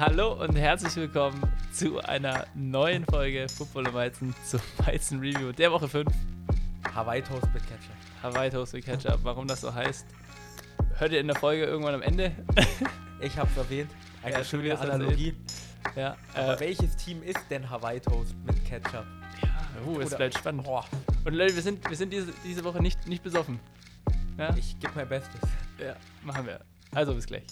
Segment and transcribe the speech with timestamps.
[0.00, 1.42] Hallo und herzlich willkommen
[1.74, 6.10] zu einer neuen Folge Football im Weizen zum Weizen Review der Woche 5.
[6.94, 7.92] Hawaii Toast mit Ketchup.
[8.22, 9.18] Hawaii Toast mit Ketchup.
[9.24, 10.06] Warum das so heißt,
[10.96, 12.32] hört ihr in der Folge irgendwann am Ende.
[13.22, 13.90] Ich hab's erwähnt.
[14.22, 15.34] Eine Ja, schöne Analogie.
[15.94, 19.04] ja, Aber äh, welches Team ist denn Hawaii Toast mit Ketchup?
[19.86, 20.64] uh, es bleibt spannend.
[20.64, 20.86] Boah,
[21.26, 23.60] Und Leute, wir sind, wir sind diese, diese Woche nicht, nicht besoffen.
[24.38, 24.56] Ja?
[24.56, 25.38] ich gebe mein Bestes.
[25.78, 26.60] ja, machen wir.
[26.94, 27.44] Also bis gleich.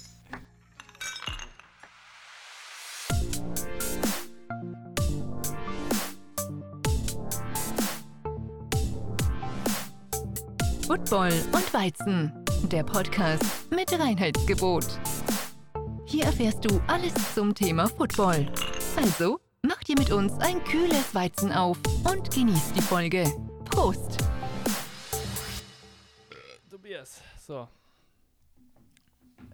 [11.08, 14.84] Football und Weizen, der Podcast mit Reinheitsgebot.
[16.04, 18.52] Hier erfährst du alles zum Thema Football.
[18.94, 23.24] Also, mach dir mit uns ein kühles Weizen auf und genieß die Folge.
[23.64, 24.18] Prost!
[26.68, 27.66] Tobias, so.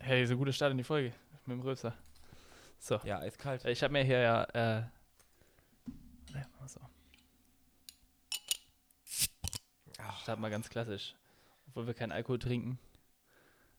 [0.01, 1.13] Hey, so gute Start in die Folge
[1.47, 1.95] mit dem Röpser.
[2.81, 2.99] So.
[3.05, 3.65] Ja, eiskalt.
[3.67, 4.83] Ich habe mir hier ja, äh,
[6.35, 6.81] ja, mal so.
[10.21, 11.15] Start mal ganz klassisch.
[11.75, 12.79] Obwohl wir keinen Alkohol trinken,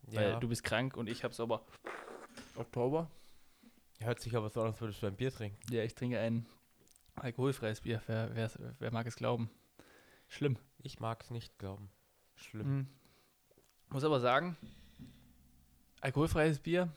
[0.02, 1.66] weil Ja, du bist krank und ich hab's aber
[2.58, 3.10] Oktober.
[4.02, 5.58] hört sich aber so an, als würdest du ein Bier trinken.
[5.74, 6.46] Ja, ich trinke ein
[7.16, 8.02] alkoholfreies Bier.
[8.08, 9.50] Wer, wer, wer mag es glauben?
[10.28, 10.58] Schlimm.
[10.84, 11.90] Ich mag's nicht glauben.
[12.36, 12.68] Schlimm.
[12.80, 12.88] Mhm.
[13.92, 14.58] Muss aber sagen,
[16.02, 16.90] alkoholfreies Bier,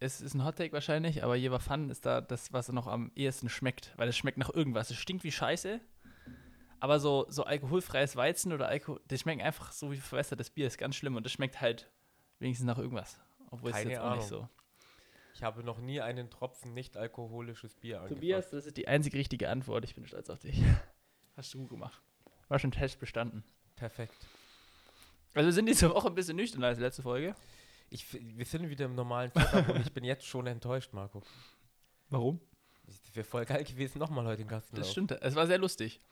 [0.00, 3.48] es ist ein Hottake wahrscheinlich, aber Jever Fun ist da das, was noch am ehesten
[3.48, 4.90] schmeckt, weil es schmeckt nach irgendwas.
[4.90, 5.80] Es stinkt wie Scheiße,
[6.84, 10.76] aber so, so alkoholfreies Weizen oder Alkohol, das schmeckt einfach so wie verwässertes Bier, ist
[10.76, 11.90] ganz schlimm und das schmeckt halt
[12.40, 13.18] wenigstens nach irgendwas.
[13.50, 14.26] Obwohl es jetzt auch nicht Ahnung.
[14.26, 14.48] so.
[15.32, 18.20] Ich habe noch nie einen Tropfen nicht alkoholisches Bier angefasst.
[18.20, 19.82] Tobias, das ist die einzig richtige Antwort.
[19.84, 20.62] Ich bin stolz auf dich.
[21.38, 22.02] Hast du gut gemacht.
[22.48, 23.44] War schon Test bestanden.
[23.76, 24.14] Perfekt.
[25.32, 27.34] Also wir sind diese Woche ein bisschen nüchterner als letzte Folge.
[27.88, 31.22] Ich, wir sind wieder im normalen Setup und ich bin jetzt schon enttäuscht, Marco.
[32.10, 32.42] Warum?
[33.14, 35.12] Wäre voll geil gewesen, nochmal heute in Gasten Das stimmt.
[35.12, 36.02] Es war sehr lustig.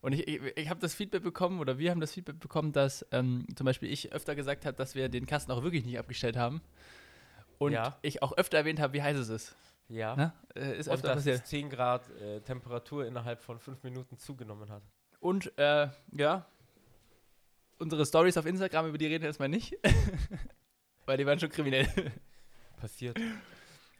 [0.00, 3.04] Und ich, ich, ich habe das Feedback bekommen, oder wir haben das Feedback bekommen, dass
[3.10, 6.36] ähm, zum Beispiel ich öfter gesagt habe, dass wir den Kasten auch wirklich nicht abgestellt
[6.36, 6.60] haben.
[7.58, 7.96] Und Ja.
[8.02, 9.56] ich auch öfter erwähnt habe, wie heiß es ist.
[9.88, 10.14] Ja.
[10.14, 10.32] Ne?
[10.54, 11.42] Äh, ist Und öfter dass passiert.
[11.42, 14.82] es 10 Grad äh, Temperatur innerhalb von 5 Minuten zugenommen hat.
[15.18, 16.46] Und äh, ja,
[17.78, 19.74] unsere Stories auf Instagram, über die reden wir erstmal nicht.
[21.06, 21.88] Weil die waren schon kriminell.
[22.76, 23.18] Passiert.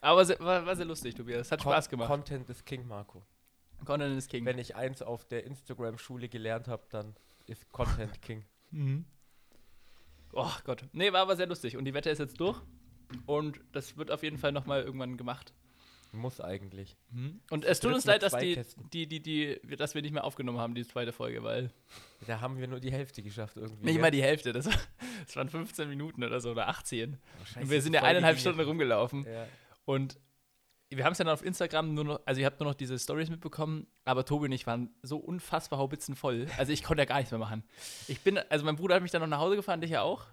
[0.01, 1.51] Aber war, war sehr lustig, Tobias.
[1.51, 2.09] Hat Spaß gemacht.
[2.09, 3.23] Content ist King, Marco.
[3.85, 4.45] Content is King.
[4.45, 7.15] Wenn ich eins auf der Instagram-Schule gelernt habe, dann
[7.47, 8.45] ist Content King.
[8.71, 9.05] Mhm.
[10.33, 10.85] Oh Gott.
[10.93, 11.77] Nee, war aber sehr lustig.
[11.77, 12.61] Und die Wette ist jetzt durch.
[13.27, 15.55] Und das wird auf jeden Fall nochmal irgendwann gemacht.
[16.13, 16.97] Muss eigentlich.
[17.51, 18.63] Und es tut uns leid, dass, die,
[18.93, 21.71] die, die, die, dass wir nicht mehr aufgenommen haben, die zweite Folge, weil
[22.27, 23.85] Da haben wir nur die Hälfte geschafft irgendwie.
[23.85, 24.01] nicht gell?
[24.03, 24.75] mal die Hälfte, das, war,
[25.27, 27.19] das waren 15 Minuten oder so oder 18.
[27.19, 29.27] Oh, scheiße, Und wir sind ja eineinhalb Stunden rumgelaufen.
[29.27, 29.47] Ja.
[29.85, 30.19] Und
[30.91, 32.99] wir haben es ja dann auf Instagram nur noch, also ihr habt nur noch diese
[32.99, 36.47] Stories mitbekommen, aber Tobi und ich waren so unfassbar haubitzenvoll.
[36.57, 37.63] Also ich konnte ja gar nichts mehr machen.
[38.07, 40.25] Ich bin, also mein Bruder hat mich dann noch nach Hause gefahren, dich ja auch.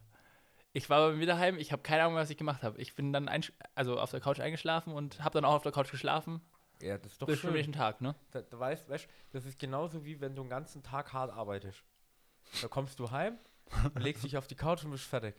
[0.72, 2.80] Ich war bei mir daheim, ich habe keine Ahnung, was ich gemacht habe.
[2.82, 3.30] Ich bin dann
[3.76, 6.42] also auf der Couch eingeschlafen und habe dann auch auf der Couch geschlafen.
[6.82, 7.54] ja, das ist doch Bis schön.
[7.54, 8.16] nächsten Tag, ne?
[8.32, 11.84] Da, da weißt, weißt, das ist genauso wie wenn du den ganzen Tag hart arbeitest.
[12.62, 13.38] Da kommst du heim,
[13.96, 15.36] legst dich auf die Couch und bist fertig.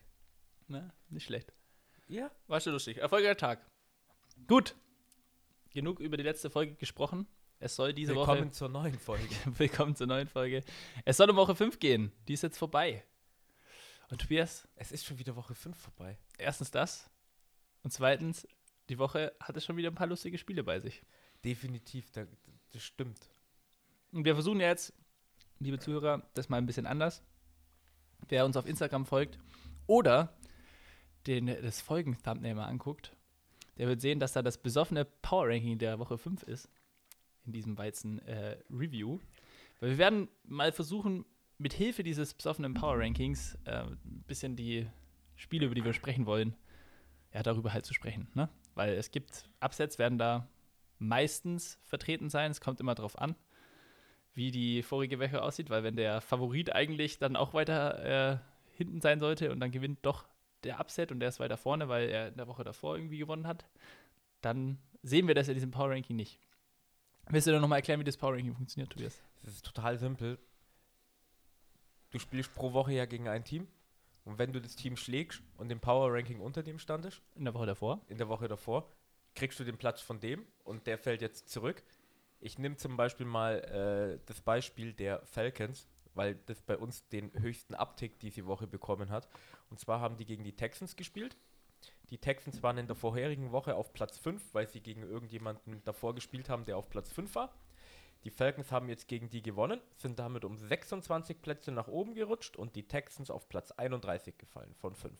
[0.69, 0.91] ne?
[1.11, 1.53] Nicht schlecht.
[2.09, 2.31] Ja.
[2.49, 2.99] War schon lustig.
[2.99, 3.67] Erfolgreicher Tag.
[4.47, 4.75] Gut.
[5.77, 7.27] Genug über die letzte Folge gesprochen.
[7.59, 9.29] Es soll diese Willkommen zur neuen Folge.
[9.29, 9.59] Woche.
[9.59, 10.63] Willkommen zur neuen Folge.
[11.05, 12.13] Es soll um Woche 5 gehen.
[12.27, 13.05] Die ist jetzt vorbei.
[14.09, 16.17] Und Tobias, Es ist schon wieder Woche 5 vorbei.
[16.39, 17.11] erstens das.
[17.83, 18.49] Und zweitens,
[18.89, 21.03] die Woche hatte schon wieder ein paar lustige Spiele bei sich.
[21.45, 22.25] Definitiv, da,
[22.73, 23.29] das stimmt.
[24.13, 24.95] Und wir versuchen jetzt,
[25.59, 27.23] liebe Zuhörer, das mal ein bisschen anders.
[28.31, 29.39] Wer uns auf Instagram folgt
[29.87, 30.39] oder
[31.27, 33.16] den, das Folgen-Thumbnail mal anguckt,
[33.79, 36.69] der wird sehen, dass da das besoffene Power-Ranking der Woche 5 ist.
[37.45, 39.21] In diesem Weizen-Review.
[39.81, 41.25] Weil wir werden mal versuchen,
[41.59, 44.87] mit Hilfe dieses besoffenen Power-Rankings äh, ein bisschen die
[45.37, 46.57] Spiele, über die wir sprechen wollen,
[47.33, 48.29] ja, darüber halt zu sprechen.
[48.35, 48.49] Ne?
[48.75, 50.49] Weil es gibt, Upsets werden da
[50.99, 52.51] meistens vertreten sein.
[52.51, 53.37] Es kommt immer drauf an
[54.37, 58.39] wie die vorige Woche aussieht, weil wenn der Favorit eigentlich dann auch weiter äh,
[58.77, 60.27] hinten sein sollte und dann gewinnt doch
[60.67, 63.47] der Upset und der ist weiter vorne, weil er in der Woche davor irgendwie gewonnen
[63.47, 63.65] hat,
[64.43, 66.39] dann sehen wir das in diesem Power Ranking nicht.
[67.29, 69.21] Willst du doch nochmal erklären, wie das Power Ranking funktioniert, Tobias?
[69.43, 70.39] Es ist total simpel.
[72.11, 73.67] Du spielst pro Woche ja gegen ein Team.
[74.25, 77.55] Und wenn du das Team schlägst und im Power Ranking unter dem standest, In der
[77.55, 78.01] Woche davor?
[78.09, 78.89] in der Woche davor,
[79.35, 81.83] kriegst du den Platz von dem und der fällt jetzt zurück.
[82.41, 83.59] Ich nehme zum Beispiel mal
[84.19, 89.11] äh, das Beispiel der Falcons, weil das bei uns den höchsten Uptick diese Woche bekommen
[89.11, 89.29] hat.
[89.71, 91.37] Und zwar haben die gegen die Texans gespielt
[92.11, 96.15] Die Texans waren in der vorherigen Woche auf Platz 5, weil sie gegen irgendjemanden davor
[96.15, 97.55] gespielt haben, der auf Platz 5 war.
[98.25, 102.57] Die Falcons haben jetzt gegen die gewonnen, sind damit um 26 Plätze nach oben gerutscht
[102.57, 105.17] und die Texans auf Platz 31 gefallen von 5.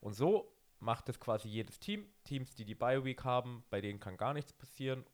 [0.00, 2.06] Und so macht es quasi jedes Team.
[2.24, 5.04] Teams, die die Bye Week haben, bei denen kann gar nichts passieren.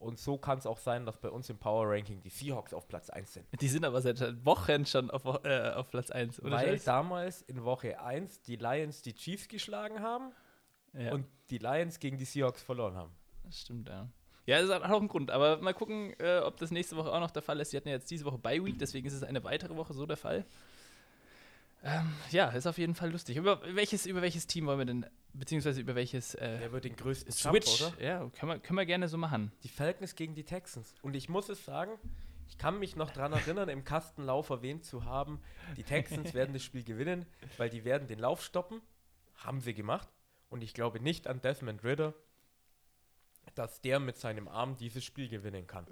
[0.00, 2.88] Und so kann es auch sein, dass bei uns im Power Ranking die Seahawks auf
[2.88, 3.46] Platz 1 sind.
[3.60, 6.56] Die sind aber seit Wochen schon auf, äh, auf Platz 1, oder?
[6.56, 10.32] Weil damals in Woche 1 die Lions die Chiefs geschlagen haben
[10.94, 13.12] ja, und die Lions gegen die Seahawks verloren haben.
[13.44, 14.08] das stimmt, ja.
[14.46, 15.30] Ja, das hat auch einen Grund.
[15.30, 17.72] Aber mal gucken, äh, ob das nächste Woche auch noch der Fall ist.
[17.72, 20.06] Die hatten ja jetzt diese Woche Bye Week, deswegen ist es eine weitere Woche so
[20.06, 20.46] der Fall.
[21.82, 23.36] Ähm, ja, ist auf jeden Fall lustig.
[23.36, 26.96] Über welches, über welches Team wollen wir denn, beziehungsweise über welches äh, Wer wird den
[26.96, 27.80] größten Switch?
[27.80, 28.04] Jump, oder?
[28.04, 29.52] Ja, können wir, können wir gerne so machen.
[29.62, 30.94] Die Falcons gegen die Texans.
[31.02, 31.92] Und ich muss es sagen,
[32.48, 35.40] ich kann mich noch daran erinnern, im Kastenlauf erwähnt zu haben,
[35.76, 37.24] die Texans werden das Spiel gewinnen,
[37.56, 38.82] weil die werden den Lauf stoppen.
[39.36, 40.08] Haben sie gemacht.
[40.50, 42.12] Und ich glaube nicht an Desmond Ritter,
[43.54, 45.86] dass der mit seinem Arm dieses Spiel gewinnen kann.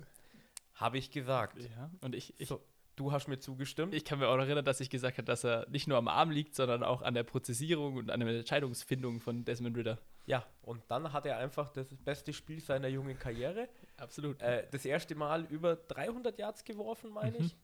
[0.75, 1.59] Habe ich gesagt.
[1.59, 2.61] Ja, und ich, ich, So,
[2.99, 3.95] du hast mir zugestimmt.
[3.95, 6.09] ich kann mir auch noch erinnern, dass ich gesagt habe, dass er nicht nur am
[6.09, 9.99] Arm liegt, sondern auch an der Prozessierung und an der Entscheidungsfindung von Desmond Ritter.
[10.27, 13.69] ja, und dann hat er einfach das beste Spiel seiner jungen Karriere.
[13.97, 14.43] Absolut.
[14.43, 17.45] Äh, das erste Mal über 300 Yards geworfen, meine Mhm.
[17.47, 17.57] ich.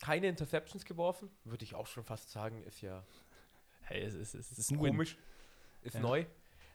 [0.00, 3.04] Keine Interceptions geworfen, würde ich auch schon fast sagen, ist ja
[3.82, 4.78] hey, es ist, es ist Win.
[4.78, 5.18] komisch,
[5.82, 6.00] ist Ja.
[6.00, 6.24] neu.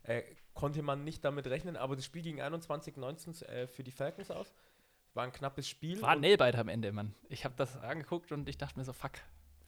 [0.03, 0.21] Äh,
[0.53, 4.53] konnte man nicht damit rechnen, aber das Spiel ging 21-19 äh, für die Falcons aus.
[5.15, 6.01] War ein knappes Spiel.
[6.01, 7.15] War ein und- Nailbite am Ende, Mann.
[7.29, 9.13] Ich habe das angeguckt und ich dachte mir so, fuck.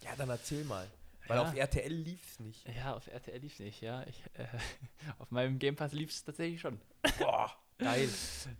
[0.03, 0.87] ja, dann erzähl mal.
[1.27, 1.43] Weil Ja.
[1.43, 2.67] auf RTL lief es nicht.
[2.69, 4.03] Ja, auf RTL lief nicht, ja.
[4.07, 4.45] Ich, äh,
[5.19, 6.79] auf meinem Game Pass lief es tatsächlich schon.
[7.19, 8.09] Boah, geil.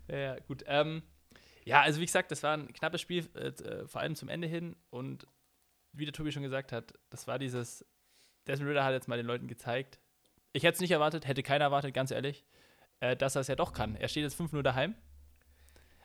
[0.08, 0.64] Ja, ja, gut.
[0.68, 1.04] Ähm,
[1.66, 4.48] ja, also wie gesagt, das war ein knappes Spiel, äh, äh, vor allem zum Ende
[4.48, 4.76] hin.
[4.90, 5.28] Und
[5.94, 7.86] wie der Tobi schon gesagt hat, das war dieses.
[8.48, 10.00] Desmond Ritter hat jetzt mal den Leuten gezeigt.
[10.54, 12.46] Ich hätte es nicht erwartet, hätte keiner erwartet, ganz ehrlich,
[13.02, 13.96] äh, dass er es ja doch kann.
[13.98, 14.96] Er steht jetzt 5-0 daheim.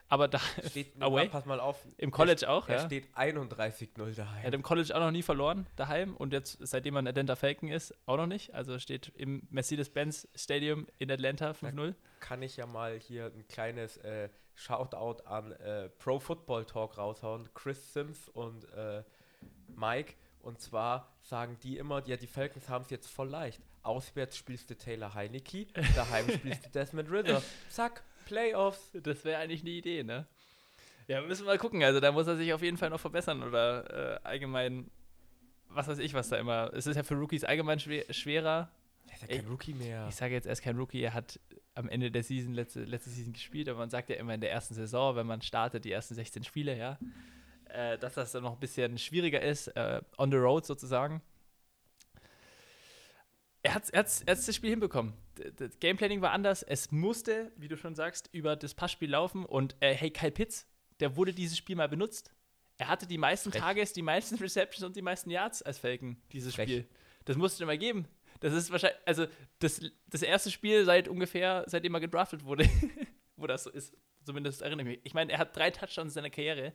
[0.09, 0.39] Aber da
[0.69, 1.27] Steht, Away?
[1.29, 1.77] pass mal auf.
[1.97, 2.85] im College auch, Er ja.
[2.85, 4.53] steht 31-0 Er hat daheim.
[4.53, 7.93] im College auch noch nie verloren daheim und jetzt, seitdem er ein Atlanta Falcon ist,
[8.05, 8.53] auch noch nicht.
[8.53, 11.95] Also steht im Mercedes-Benz Stadium in Atlanta 5-0.
[12.19, 17.49] Kann ich ja mal hier ein kleines äh, Shoutout an äh, Pro Football Talk raushauen.
[17.55, 19.03] Chris Sims und äh,
[19.75, 20.13] Mike.
[20.41, 23.61] Und zwar sagen die immer, ja, die Falcons haben es jetzt voll leicht.
[23.81, 27.41] Auswärts spielst du Taylor Heineke, daheim spielst du Desmond Ritter.
[27.69, 28.91] Zack, Playoffs.
[28.93, 30.27] Das wäre eigentlich eine Idee, ne?
[31.07, 31.83] Ja, müssen wir mal gucken.
[31.83, 34.89] Also da muss er sich auf jeden Fall noch verbessern oder äh, allgemein,
[35.69, 36.71] was weiß ich, was da immer.
[36.73, 38.71] Es ist ja für Rookies allgemein schwer, schwerer.
[39.07, 40.07] Er ist ja kein Rookie mehr.
[40.09, 41.39] Ich sage jetzt, er ist kein Rookie, er hat
[41.75, 44.51] am Ende der Season, letzte, letzte Season gespielt, aber man sagt ja immer in der
[44.51, 46.99] ersten Saison, wenn man startet, die ersten 16 Spiele, ja,
[47.69, 51.21] äh, dass das dann noch ein bisschen schwieriger ist, äh, on the road sozusagen.
[53.63, 55.13] Er hat er hat's, er hat's das Spiel hinbekommen.
[55.57, 56.63] Das Gameplanning war anders.
[56.63, 59.45] Es musste, wie du schon sagst, über das Passspiel laufen.
[59.45, 60.67] Und äh, hey, Kyle Pitts,
[60.99, 62.31] der wurde dieses Spiel mal benutzt.
[62.77, 63.61] Er hatte die meisten Frech.
[63.61, 66.69] Tages, die meisten Receptions und die meisten Yards als Falcon, dieses Frech.
[66.69, 66.87] Spiel.
[67.25, 68.07] Das musste mal geben.
[68.39, 69.25] Das ist wahrscheinlich, also
[69.59, 72.69] das, das erste Spiel seit ungefähr, seitdem er gedraftet wurde,
[73.37, 73.95] wo das so ist.
[74.25, 75.05] Zumindest erinnere ich mich.
[75.05, 76.73] Ich meine, er hat drei Touchdowns in seiner Karriere.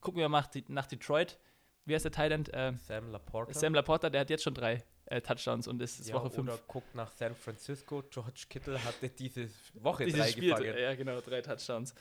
[0.00, 1.38] Gucken wir mal nach, nach Detroit.
[1.84, 2.52] Wie heißt der Thailand?
[2.52, 3.54] Äh, Sam Laporta.
[3.54, 6.48] Sam Laporta, der hat jetzt schon drei äh, Touchdowns und ist, ist ja, Woche 5.
[6.48, 8.02] Oder guckt nach San Francisco.
[8.10, 10.78] George Kittle hatte diese Woche Dieses drei Spiel, gefangen.
[10.78, 11.94] ja genau, drei Touchdowns.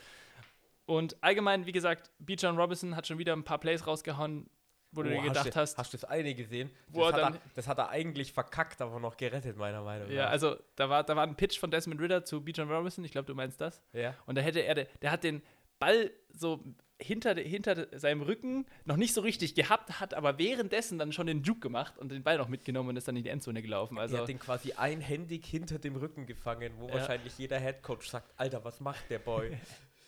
[0.85, 2.35] Und allgemein, wie gesagt, B.
[2.35, 4.49] John Robinson hat schon wieder ein paar Plays rausgehauen,
[4.93, 6.69] wo du Oh, dir gedacht du, hast, Hast du das eine gesehen?
[6.93, 10.13] Das, hat er, das hat er eigentlich verkackt, aber noch gerettet, meiner Meinung nach.
[10.15, 12.51] ja, also da war, da war ein Pitch von Desmond Ritter zu B.
[12.55, 13.81] John Robinson, ich glaube, du meinst das.
[13.91, 14.15] ja.
[14.25, 15.41] Und da hätte er, der hat den
[15.77, 16.63] Ball so
[16.99, 21.43] hinter, hinter seinem Rücken noch nicht so richtig gehabt, hat aber währenddessen dann schon den
[21.43, 23.97] Juke gemacht und den Ball noch mitgenommen und ist dann in die Endzone gelaufen.
[23.99, 26.95] Also, er hat den quasi einhändig hinter dem Rücken gefangen, wo Ja.
[26.95, 29.57] wahrscheinlich jeder Headcoach sagt, Alter, was macht der Boy?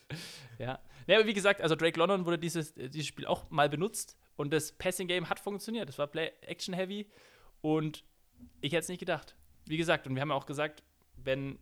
[0.59, 0.79] ja.
[1.07, 1.17] ja.
[1.17, 4.71] Aber wie gesagt, also Drake London wurde dieses, dieses Spiel auch mal benutzt und das
[4.71, 5.89] Passing-Game hat funktioniert.
[5.89, 7.07] Es war Play-Action-Heavy
[7.61, 8.03] und
[8.61, 9.35] ich hätte es nicht gedacht.
[9.65, 10.81] Wie gesagt, und wir haben ja auch gesagt,
[11.17, 11.59] wenn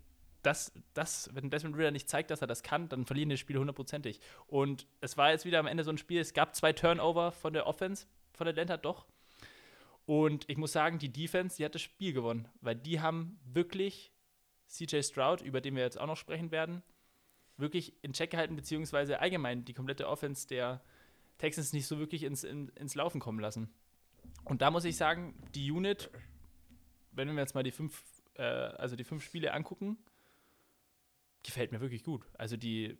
[0.48, 3.60] das, das, wenn Desmond Ritter nicht zeigt, dass er das kann, dann verlieren die Spiele
[3.60, 4.22] hundertprozentig.
[4.48, 7.52] Und es war jetzt wieder am Ende so ein Spiel, es gab zwei Turnover von
[7.52, 9.06] der Offense, von Atlanta doch.
[10.06, 14.14] Und ich muss sagen, die Defense, die hat das Spiel gewonnen, weil die haben wirklich
[14.68, 16.82] CJ Stroud, über den wir jetzt auch noch sprechen werden,
[17.58, 20.82] wirklich in Check gehalten, beziehungsweise allgemein die komplette Offense der
[21.40, 23.70] Texans nicht so wirklich ins, in, ins Laufen kommen lassen.
[24.46, 26.10] Und da muss ich sagen, die Unit,
[27.12, 28.02] wenn wir jetzt mal die fünf,
[28.36, 29.98] äh, also die fünf Spiele angucken,
[31.44, 32.26] gefällt mir wirklich gut.
[32.38, 32.98] Also die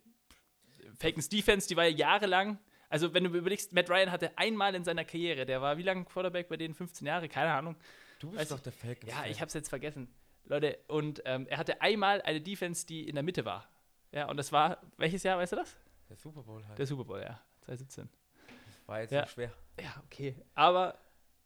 [0.98, 4.84] Falcons Defense, die war ja jahrelang, also wenn du überlegst, Matt Ryan hatte einmal in
[4.84, 6.74] seiner Karriere, der war wie lange Quarterback bei denen?
[6.74, 7.76] 15 Jahre, keine Ahnung.
[8.20, 9.12] Du Weißt bist doch der Falcons.
[9.12, 10.08] Ja, ich habe es jetzt vergessen.
[10.44, 13.68] Leute, und ähm, er hatte einmal eine Defense, die in der Mitte war.
[14.12, 15.76] Ja, und das war, welches Jahr, weißt du das?
[16.08, 16.78] Der Super Bowl halt.
[16.78, 18.08] Der Super Bowl, ja, 2017.
[18.46, 19.20] Das war jetzt Ja.
[19.22, 19.52] nicht schwer.
[19.78, 20.34] Ja, okay.
[20.54, 20.98] Aber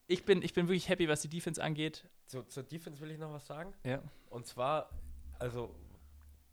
[0.07, 2.09] ich bin, ich bin wirklich happy, was die Defense angeht.
[2.27, 3.75] Zu, zur Defense will ich noch was sagen.
[3.85, 4.01] Ja.
[4.31, 4.89] Und zwar,
[5.41, 5.75] also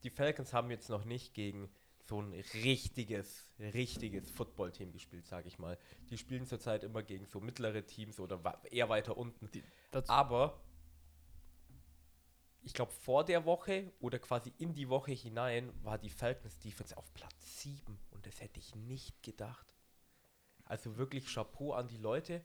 [0.03, 1.69] die Falcons haben jetzt noch nicht gegen
[2.09, 5.77] so ein richtiges, richtiges Football-Team gespielt, sage ich mal.
[6.09, 8.41] Die spielen zurzeit immer gegen so mittlere Teams oder
[8.71, 9.49] eher weiter unten.
[9.91, 10.59] Das, Aber
[12.61, 16.97] ich glaube, vor der Woche oder quasi in die Woche hinein war die Falcons Defense
[16.97, 19.73] auf Platz 7 und das hätte ich nicht gedacht.
[20.65, 22.43] Also wirklich Chapeau an die Leute,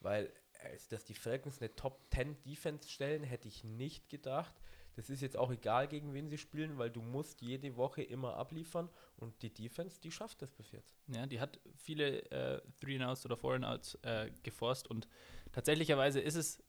[0.00, 4.54] weil äh, dass die Falcons eine Top 10 Defense stellen, hätte ich nicht gedacht.
[4.98, 8.34] Das ist jetzt auch egal, gegen wen sie spielen, weil du musst jede Woche immer
[8.34, 10.98] abliefern und die Defense, die schafft das bis jetzt.
[11.06, 15.06] ja, die hat viele äh, Three-and-Outs oder Four-and-Outs äh, geforst und
[15.52, 16.60] tatsächlicherweise ist es,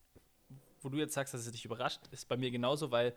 [0.80, 3.16] wo du jetzt sagst, dass es dich überrascht, ist bei mir genauso, weil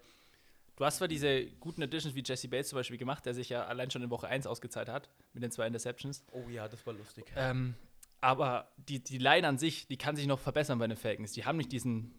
[0.76, 3.66] du hast zwar diese guten Additions wie Jesse Bates zum Beispiel gemacht, der sich ja
[3.66, 6.94] allein schon in Woche 1 ausgezahlt hat mit den zwei Interceptions, Oh ja, das war
[6.94, 7.26] lustig.
[7.36, 7.74] Ähm,
[8.22, 11.32] aber die, die Line an sich, die kann sich noch verbessern bei den Falcons.
[11.32, 12.14] Die haben nicht diesen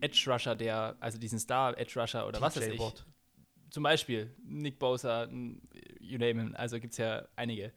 [0.00, 2.80] Edge Rusher, der, also diesen Star Edge Rusher oder was weiß TJ ich.
[2.80, 3.06] Watt.
[3.70, 5.24] Zum Beispiel Nick Bosa,
[6.00, 6.54] you name him.
[6.56, 7.72] Also gibt es ja einige.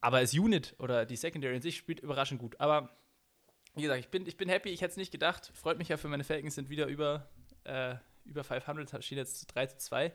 [0.00, 2.58] Aber als Unit oder die Secondary in sich spielt überraschend gut.
[2.60, 2.96] Aber
[3.74, 5.50] wie gesagt, ich bin, ich bin happy, ich hätte es nicht gedacht.
[5.54, 7.28] Freut mich ja für meine Falcons, sind wieder über,
[7.64, 10.12] äh, über 500, stehen jetzt 3 zu 2.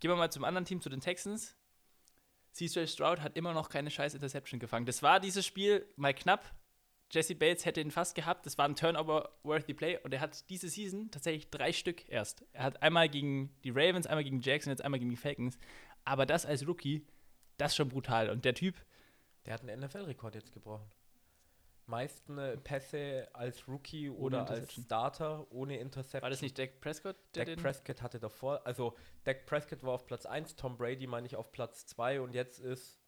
[0.00, 1.56] Gehen wir mal zum anderen Team, zu den Texans.
[2.52, 4.86] CJ Stroud hat immer noch keine scheiß Interception gefangen.
[4.86, 6.54] Das war dieses Spiel mal knapp.
[7.10, 8.44] Jesse Bates hätte ihn fast gehabt.
[8.46, 12.44] Das war ein Turnover-worthy Play und er hat diese Season tatsächlich drei Stück erst.
[12.52, 15.58] Er hat einmal gegen die Ravens, einmal gegen Jackson, jetzt einmal gegen die Falcons.
[16.04, 17.06] Aber das als Rookie,
[17.56, 18.30] das ist schon brutal.
[18.30, 18.76] Und der Typ,
[19.46, 20.90] Der hat einen NFL-Rekord jetzt gebrochen.
[21.88, 24.74] Meisten äh, Pässe als Rookie oder als.
[24.74, 26.22] Starter ohne Interception.
[26.22, 30.06] war das nicht Dak Prescott, der Dak Prescott hatte davor, also Dak Prescott war auf
[30.06, 33.00] Platz 1, Tom Brady meine ich auf Platz 2 und jetzt ist,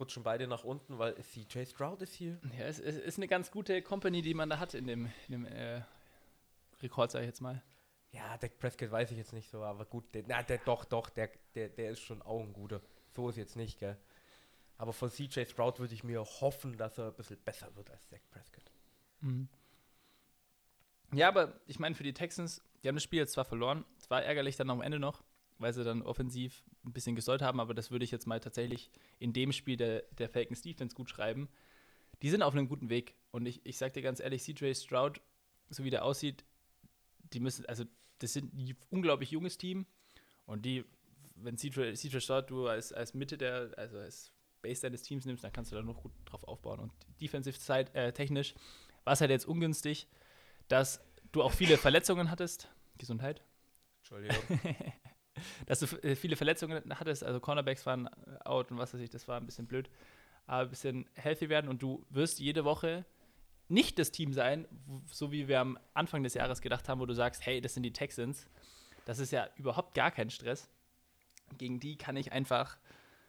[0.00, 2.38] rutschen beide nach unten, weil CJ Stroud ist hier.
[2.58, 5.32] Ja, es, es ist eine ganz gute Company, die man da hat in dem, in
[5.32, 5.82] dem äh,
[6.82, 7.62] Rekord, sag ich jetzt mal.
[8.12, 11.10] Ja, Dak Prescott weiß ich jetzt nicht so, aber gut, der, na, der doch, doch,
[11.10, 12.80] der, der, der ist schon auch ein guter.
[13.10, 13.98] So ist jetzt nicht, gell.
[14.78, 18.08] Aber von CJ Stroud würde ich mir hoffen, dass er ein bisschen besser wird als
[18.08, 18.70] Dak Prescott.
[19.20, 19.48] Mhm.
[21.12, 24.08] Ja, aber ich meine, für die Texans, die haben das Spiel jetzt zwar verloren, es
[24.10, 25.22] war ärgerlich dann am Ende noch,
[25.58, 28.90] weil sie dann offensiv ein bisschen gesollt haben, aber das würde ich jetzt mal tatsächlich
[29.18, 31.48] in dem Spiel der, der Falcons Defense gut schreiben.
[32.22, 35.20] Die sind auf einem guten Weg und ich, ich sag dir ganz ehrlich, CJ Stroud,
[35.70, 36.44] so wie der aussieht,
[37.32, 37.84] die müssen, also
[38.18, 39.86] das sind ein unglaublich junges Team
[40.46, 40.84] und die,
[41.36, 45.44] wenn CJ, CJ Stroud du als, als Mitte der, also als Base deines Teams nimmst,
[45.44, 48.54] dann kannst du da noch gut drauf aufbauen und defensive Side, äh, technisch
[49.04, 50.06] war es halt jetzt ungünstig,
[50.68, 51.00] dass
[51.32, 52.68] du auch viele Verletzungen hattest.
[52.98, 53.42] Gesundheit.
[54.00, 54.60] Entschuldigung.
[55.66, 58.08] Dass du äh, viele Verletzungen hattest, also Cornerbacks waren
[58.44, 59.90] out und was weiß ich, das war ein bisschen blöd.
[60.46, 63.04] Aber ein bisschen healthy werden und du wirst jede Woche
[63.68, 64.66] nicht das Team sein,
[65.10, 67.82] so wie wir am Anfang des Jahres gedacht haben, wo du sagst, hey, das sind
[67.82, 68.46] die Texans.
[69.04, 70.70] Das ist ja überhaupt gar kein Stress.
[71.58, 72.78] Gegen die kann ich einfach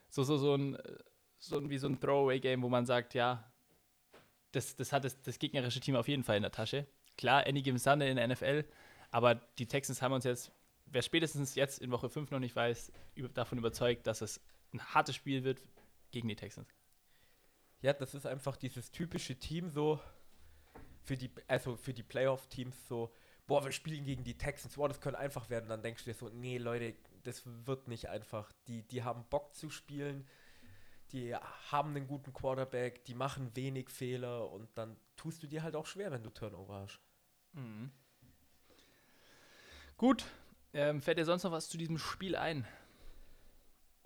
[0.10, 0.98] so, so, so ein, äh,
[1.38, 3.50] so ein wie so ein Throwaway-Game, wo man sagt, ja,
[4.52, 6.88] das, das hat das, das gegnerische Team auf jeden Fall in der Tasche.
[7.18, 8.66] Klar, any given Sunday in der NFL,
[9.12, 10.52] aber die Texans haben uns jetzt,
[10.92, 14.42] wer spätestens jetzt in Woche 5 noch nicht weiß, über, davon überzeugt, dass es
[14.74, 15.62] ein hartes Spiel wird
[16.12, 16.70] gegen die Texans.
[17.82, 20.00] Ja, das ist einfach dieses typische Team so
[21.04, 23.14] für die, also für die Playoff-Teams so,
[23.48, 25.70] boah, wir spielen gegen die Texans, boah, das könnte einfach werden.
[25.70, 28.52] Dann denkst du dir so, nee, Leute, das wird nicht einfach.
[28.68, 30.28] Die, die haben Bock zu spielen,
[31.12, 35.76] die haben einen guten Quarterback, die machen wenig Fehler und dann tust du dir halt
[35.76, 37.00] auch schwer, wenn du Turnover hast.
[39.98, 40.26] Gut,
[40.74, 42.68] ähm, fällt dir sonst noch was zu diesem Spiel ein?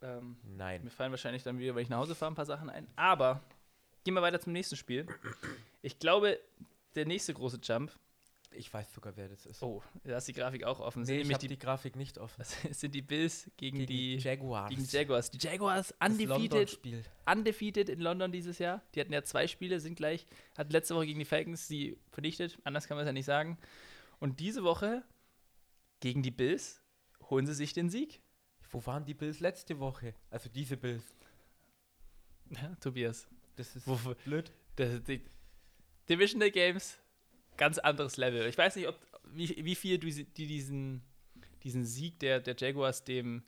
[0.01, 0.83] Ähm, Nein.
[0.83, 2.87] Mir fallen wahrscheinlich dann wieder, wenn ich nach Hause fahre, ein paar Sachen ein.
[2.95, 3.41] Aber
[4.03, 5.07] gehen wir weiter zum nächsten Spiel.
[5.81, 6.39] Ich glaube,
[6.95, 7.91] der nächste große Jump.
[8.55, 9.63] Ich weiß sogar, wer das ist.
[9.63, 11.03] Oh, da ist die Grafik auch offen.
[11.03, 12.35] nee, ich habe die, Grafik nicht offen.
[12.37, 14.69] das sind die Bills gegen, die Jaguars.
[14.69, 15.31] gegen die Jaguars.
[15.31, 16.79] Die Jaguars undefeated,
[17.25, 18.83] undefeated in London dieses Jahr.
[18.93, 22.59] Die hatten ja zwei Spiele, sind gleich, hatten letzte Woche gegen die Falcons sie vernichtet.
[22.63, 23.57] Anders kann man es ja nicht sagen.
[24.19, 25.03] Und diese Woche
[26.03, 26.81] gegen die Bills
[27.29, 28.19] holen sie sich den Sieg.
[28.71, 30.13] Wo waren die Bills letzte Woche?
[30.29, 31.15] Also diese Bills.
[32.49, 33.25] Ja, Tobias.
[33.55, 34.51] Das ist Wo, blöd.
[34.75, 35.21] Das, die
[36.09, 36.99] Divisional Games,
[37.55, 38.47] ganz anderes Level.
[38.47, 38.99] Ich weiß nicht, ob,
[39.31, 41.03] wie, wie viel du die diesen,
[41.63, 43.43] diesen Sieg der, der Jaguars dem,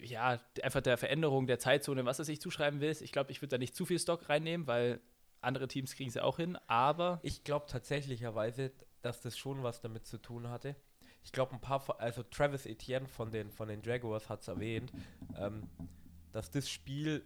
[0.00, 3.02] ja, einfach der Veränderung der Zeitzone, was er sich zuschreiben willst.
[3.02, 5.02] Ich glaube, ich würde da nicht zu viel Stock reinnehmen, weil
[5.42, 10.06] andere Teams kriegen sie auch hin, aber Ich glaube tatsächlicherweise, dass das schon was damit
[10.06, 10.76] zu tun hatte.
[11.24, 14.48] Ich glaube, ein paar, von- also Travis Etienne von den, von den Jaguars hat es
[14.48, 14.92] erwähnt,
[15.36, 15.68] ähm,
[16.32, 17.24] dass das Spiel,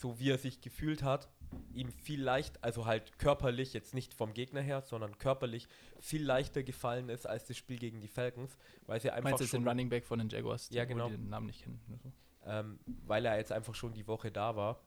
[0.00, 1.28] so wie er sich gefühlt hat,
[1.72, 5.68] ihm viel leicht, also halt körperlich, jetzt nicht vom Gegner her, sondern körperlich
[6.00, 9.46] viel leichter gefallen ist als das Spiel gegen die Falcons, weil sie einfach Meinst du
[9.46, 10.68] schon, den Running Back von den Jaguars?
[10.70, 11.08] Ja, wo genau.
[11.08, 11.80] Den Namen nicht kennen.
[12.02, 12.12] so?
[12.46, 14.80] ähm, weil er jetzt einfach schon die Woche da war.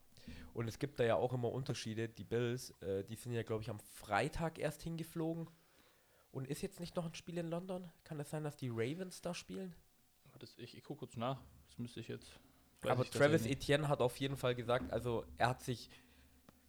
[0.53, 2.09] Und es gibt da ja auch immer Unterschiede.
[2.09, 5.47] Die Bills, äh, die sind ja, glaube ich, am Freitag erst hingeflogen.
[6.31, 7.91] Und ist jetzt nicht noch ein Spiel in London?
[8.03, 9.75] Kann es sein, dass die Ravens da spielen?
[10.39, 11.41] Das, ich ich gucke kurz nach.
[11.67, 12.31] Das müsste ich jetzt.
[12.83, 13.45] Aber ich Travis.
[13.45, 15.89] Etienne hat auf jeden Fall gesagt, also er hat sich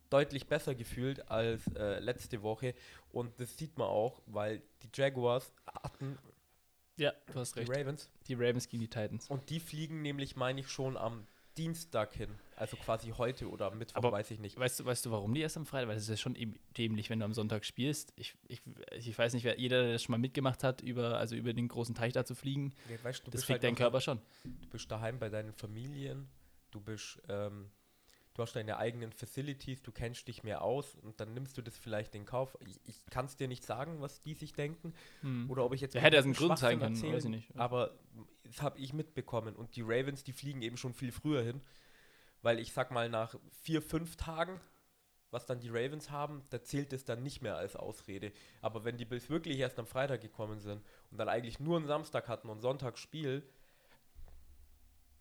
[0.09, 2.75] deutlich besser gefühlt als äh, letzte Woche.
[3.11, 6.19] Und das sieht man auch, weil die Jaguars hatten
[6.97, 7.71] Ja, du hast die recht.
[7.71, 8.11] Ravens.
[8.26, 9.29] Die Ravens gegen die Titans.
[9.31, 11.26] Und die fliegen nämlich, meine ich, schon am
[11.57, 12.31] Dienstag hin.
[12.61, 14.59] Also quasi heute oder Mittwoch, Aber- weiß ich nicht.
[14.59, 15.88] Weißt du, weißt du, warum die erst am Freitag?
[15.88, 16.37] Weil das ist ja schon
[16.76, 18.12] dämlich, wenn du am Sonntag spielst.
[18.17, 18.61] Ich, ich,
[18.99, 21.69] ich weiß nicht, wer jeder, der das schon mal mitgemacht hat, über, also über den
[21.69, 24.21] großen Teich da zu fliegen, Ja, weißt, du das fliegt halt dein Körper schon.
[24.45, 26.29] Du bist daheim bei deinen Familien,
[26.71, 27.71] du bist, ähm,
[28.35, 31.79] du hast deine eigenen Facilities, du kennst dich mehr aus und dann nimmst du das
[31.79, 32.59] vielleicht in Kauf.
[32.67, 35.50] Ich, ich kann es dir nicht sagen, was die sich denken Hm.
[35.50, 37.57] oder ob ich jetzt Ja, hätte ja einen Grund Schwachsinn können, weiß ich nicht.
[37.57, 37.93] Aber
[38.45, 41.62] das habe ich mitbekommen und die Ravens, die fliegen eben schon viel früher hin,
[42.42, 44.61] weil ich sag mal nach vier, fünf Tagen,
[45.30, 48.32] was dann die Ravens haben, da zählt es dann nicht mehr als Ausrede.
[48.62, 51.87] Aber wenn die Bills wirklich erst am Freitag gekommen sind und dann eigentlich nur einen
[51.87, 53.49] Samstag hatten und Sonntag Spiel,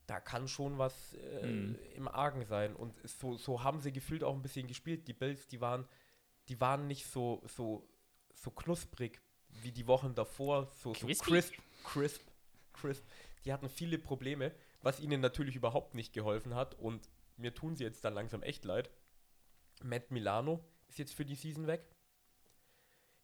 [0.08, 1.78] da kann schon was äh, Mhm.
[1.96, 2.76] im Argen sein.
[2.76, 5.08] Und so, so haben sie gefühlt auch ein bisschen gespielt.
[5.08, 5.88] Die Bills, die waren,
[6.48, 7.88] die waren nicht so, so,
[8.34, 9.22] so knusprig
[9.62, 12.22] wie die Wochen davor, so, so crisp, crisp,
[12.74, 13.06] crisp.
[13.46, 16.76] Die hatten viele Probleme, was ihnen natürlich überhaupt nicht geholfen hat.
[16.76, 18.90] Und mir tun sie jetzt dann langsam echt leid.
[19.84, 21.86] Matt Milano ist jetzt für die Season weg.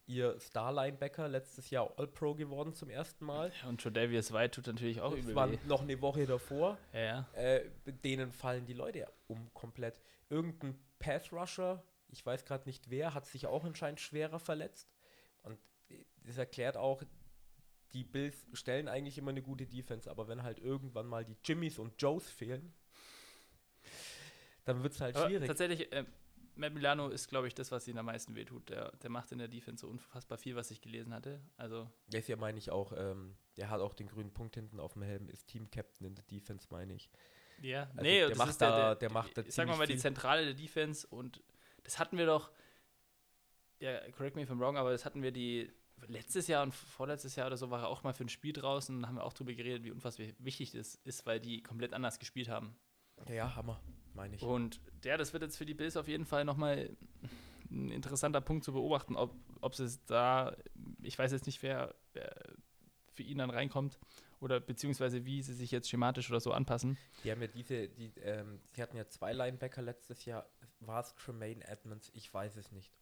[0.08, 3.52] Ihr Star-Linebacker letztes Jahr All-Pro geworden zum ersten Mal.
[3.60, 6.78] Ja, und Tredavious White tut natürlich auch Das übel war noch eine Woche davor.
[6.92, 7.26] Ja, ja.
[7.32, 7.70] Äh,
[8.04, 10.00] denen fallen die Leute um komplett.
[10.30, 14.88] Irgendein Pass-Rusher, ich weiß gerade nicht wer, hat sich auch anscheinend schwerer verletzt.
[15.42, 15.58] Und
[16.24, 17.02] das erklärt auch,
[17.96, 21.78] die Bills stellen eigentlich immer eine gute Defense, aber wenn halt irgendwann mal die Jimmys
[21.78, 22.74] und Joes fehlen,
[24.64, 25.46] dann wird es halt Aber schwierig.
[25.46, 26.04] tatsächlich, äh,
[26.56, 28.68] Matt Milano ist, glaube ich, das, was ihn am meisten wehtut.
[28.70, 31.40] Der, der macht in der Defense so unfassbar viel, was ich gelesen hatte.
[31.56, 34.80] Also, Der ist ja, meine ich, auch, ähm, der hat auch den grünen Punkt hinten
[34.80, 37.10] auf dem Helm, ist Team-Captain in der Defense, meine ich.
[37.60, 39.96] ja, Also nee, der das macht da- der, der macht da ich sag mal die.
[39.98, 41.42] Zentrale der Defense und
[41.84, 42.50] das hatten wir doch,
[43.78, 45.70] ja, correct me if I'm wrong, aber das hatten wir die
[46.08, 48.96] letztes Jahr und vorletztes Jahr oder so war er auch mal für ein Spiel draußen
[48.96, 52.18] und haben wir auch drüber geredet, wie unfassbar wichtig das ist, weil die komplett anders
[52.18, 52.76] gespielt haben.
[53.28, 53.80] Ja, Hammer,
[54.14, 54.42] meine ich.
[54.42, 56.96] Und ja, das wird jetzt für die Bills auf jeden Fall nochmal
[57.70, 60.56] ein interessanter Punkt zu beobachten, ob, ob es da,
[61.02, 62.34] ich weiß jetzt nicht, wer, wer
[63.12, 63.98] für ihn dann reinkommt
[64.40, 66.98] oder beziehungsweise wie sie sich jetzt schematisch oder so anpassen.
[67.24, 70.46] Die haben ja diese, die, ähm, sie hatten ja zwei Linebacker letztes Jahr.
[70.80, 72.10] War es Tremaine Edmonds?
[72.14, 72.92] Ich weiß es nicht.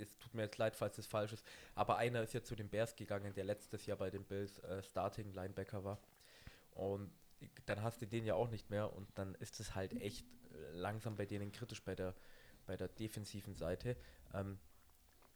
[0.00, 1.44] Es tut mir jetzt leid, falls es falsch ist.
[1.74, 4.82] Aber einer ist ja zu den Bears gegangen, der letztes Jahr bei den Bills äh,
[4.82, 5.98] Starting Linebacker war.
[6.72, 7.10] Und
[7.66, 10.24] dann hast du den ja auch nicht mehr und dann ist es halt echt
[10.72, 12.14] langsam bei denen kritisch bei der,
[12.66, 13.96] bei der defensiven Seite.
[14.32, 14.58] Ähm,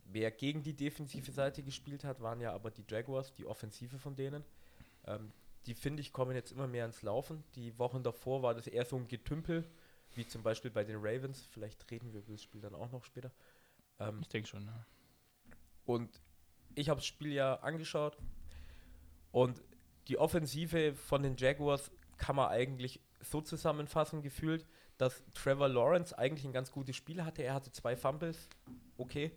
[0.05, 4.16] wer gegen die defensive Seite gespielt hat, waren ja aber die Jaguars, die Offensive von
[4.16, 4.44] denen.
[5.07, 5.33] Ähm,
[5.66, 7.44] die finde ich kommen jetzt immer mehr ins Laufen.
[7.55, 9.64] Die Wochen davor war das eher so ein Getümpel,
[10.14, 11.47] wie zum Beispiel bei den Ravens.
[11.51, 13.31] Vielleicht reden wir über das Spiel dann auch noch später.
[14.00, 14.87] Ähm, Ich denke schon, ja.
[15.84, 16.20] und
[16.74, 18.16] ich habe das Spiel ja angeschaut
[19.32, 19.62] und
[20.08, 26.44] die Offensive von den Jaguars kann man eigentlich so zusammenfassen gefühlt, dass Trevor Lawrence eigentlich
[26.44, 27.42] ein ganz gutes Spiel hatte.
[27.42, 28.48] Er hatte zwei Fumbles,
[28.96, 29.32] okay,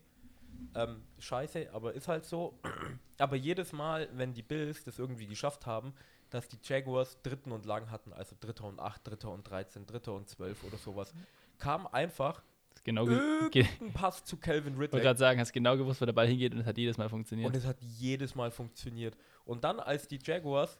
[0.75, 2.59] ähm, scheiße, aber ist halt so.
[3.17, 5.93] Aber jedes Mal, wenn die Bills das irgendwie geschafft haben,
[6.31, 10.13] dass die Jaguars dritten und lang hatten, also dritter und acht, dritter und 13, dritter
[10.13, 11.13] und 12 oder sowas,
[11.59, 12.41] kam einfach
[12.81, 15.01] Hast Genau ge ge irgendein Pass zu Calvin wollte Ridley.
[15.01, 17.47] gerade sagen, hast genau gewusst, wo der Ball hingeht und es hat jedes Mal funktioniert.
[17.47, 19.15] Und es hat jedes Mal funktioniert.
[19.45, 20.79] Und dann, als die Jaguars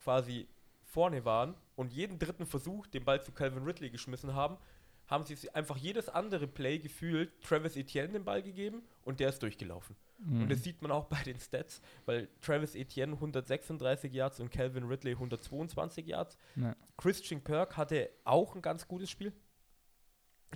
[0.00, 0.46] quasi
[0.84, 4.58] vorne waren und jeden dritten Versuch den Ball zu Calvin Ridley geschmissen haben,
[5.06, 9.42] haben sie einfach jedes andere Play gefühlt Travis Etienne den Ball gegeben und der ist
[9.42, 9.96] durchgelaufen.
[10.18, 10.42] Mhm.
[10.42, 14.84] Und das sieht man auch bei den Stats, weil Travis Etienne 136 Yards und Calvin
[14.84, 16.38] Ridley 122 Yards.
[16.56, 16.74] Ja.
[16.96, 19.32] Christian Kirk hatte auch ein ganz gutes Spiel.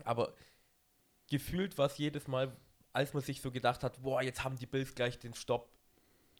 [0.05, 0.35] Aber
[1.29, 2.57] gefühlt war es jedes Mal,
[2.93, 5.71] als man sich so gedacht hat, boah, jetzt haben die Bills gleich den Stopp.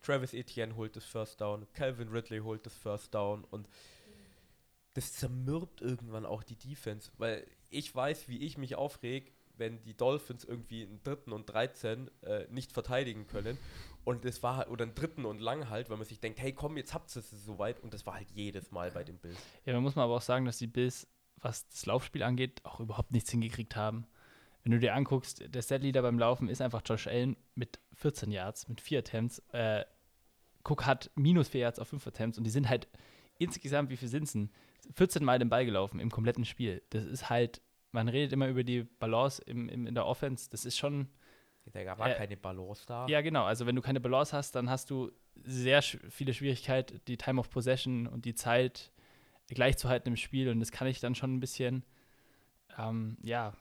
[0.03, 3.69] Travis Etienne holt das First Down, Calvin Ridley holt das First Down und
[4.95, 9.95] das zermürbt irgendwann auch die Defense, weil ich weiß, wie ich mich aufreg, wenn die
[9.95, 13.59] Dolphins irgendwie einen dritten und 13 äh, nicht verteidigen können.
[14.05, 16.53] Und das war halt, oder einen dritten und lang halt, weil man sich denkt, hey
[16.53, 17.81] komm, jetzt habt ihr es soweit.
[17.81, 19.39] Und das war halt jedes Mal bei den Bills.
[19.67, 22.81] Ja, da muss man aber auch sagen, dass die Bills, was das Laufspiel angeht, auch
[22.81, 24.07] überhaupt nichts hingekriegt haben.
[24.69, 28.69] Wenn du dir anguckst, der Setleader beim Laufen ist einfach Josh Allen mit 14 Yards,
[28.69, 29.39] mit 4 Attempts.
[29.53, 29.87] Äh,
[30.63, 32.87] Cook hat minus 4 Yards auf 5 Attempts und die sind halt
[33.39, 34.51] insgesamt, wie viel sind es denn?
[34.95, 36.83] 14 Mal den Ball gelaufen im kompletten Spiel.
[36.91, 40.51] Das ist halt, man redet immer über die Balance im, im, in der Offense.
[40.51, 41.09] Das ist schon.
[41.73, 43.07] Da war Äh, keine Balance da.
[43.07, 43.45] Ja, genau.
[43.45, 45.11] Also, wenn du keine Balance hast, dann hast du
[45.45, 48.93] sehr sch viele Schwierigkeiten, die Time of Possession und die Zeit
[49.49, 50.51] gleichzuhalten im Spiel.
[50.51, 51.87] Und das kann ich dann schon ein bisschen,
[52.79, 53.55] ähm, ja,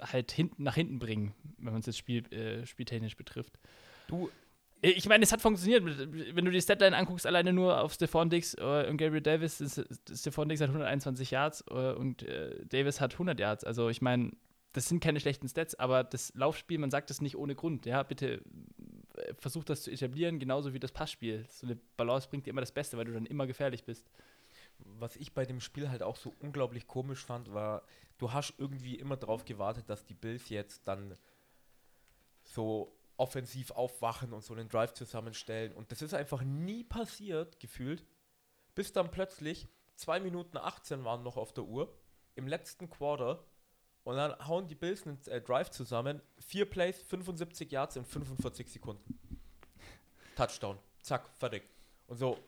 [0.00, 3.58] halt hinten, nach hinten bringen, wenn man es jetzt Spiel, äh, spieltechnisch betrifft.
[4.08, 4.30] Du,
[4.82, 5.84] Äh, Ich meine, es hat funktioniert.
[5.84, 9.82] Wenn du die Statline anguckst, alleine nur auf Stephon Diggs äh, und Gabriel Davis, ist,
[10.14, 13.64] Stephon Diggs hat 121 Yards äh, und äh, Davis hat 100 Yards.
[13.64, 14.32] Also ich meine,
[14.72, 17.86] das sind keine schlechten Stats, aber das Laufspiel, man sagt das nicht ohne Grund.
[17.86, 18.42] Ja, bitte
[19.16, 21.46] äh, versuch das zu etablieren, genauso wie das Passspiel.
[21.48, 24.10] So eine Balance bringt dir immer das Beste, weil du dann immer gefährlich bist.
[25.00, 27.82] Was ich bei dem Spiel halt auch so unglaublich komisch fand, war,
[28.18, 31.16] du hast irgendwie immer darauf gewartet, dass die Bills jetzt dann
[32.44, 35.72] so offensiv aufwachen und so einen Drive zusammenstellen.
[35.72, 38.04] Und das ist einfach nie passiert, gefühlt,
[38.74, 41.92] bis dann plötzlich 2 Minuten 18 waren noch auf der Uhr,
[42.34, 43.44] im letzten Quarter.
[44.04, 48.70] Und dann hauen die Bills einen äh, Drive zusammen, vier Plays, 75 Yards in 45
[48.70, 49.18] Sekunden.
[50.36, 50.78] Touchdown.
[51.00, 51.68] Zack, fertig.
[52.06, 52.38] Und so,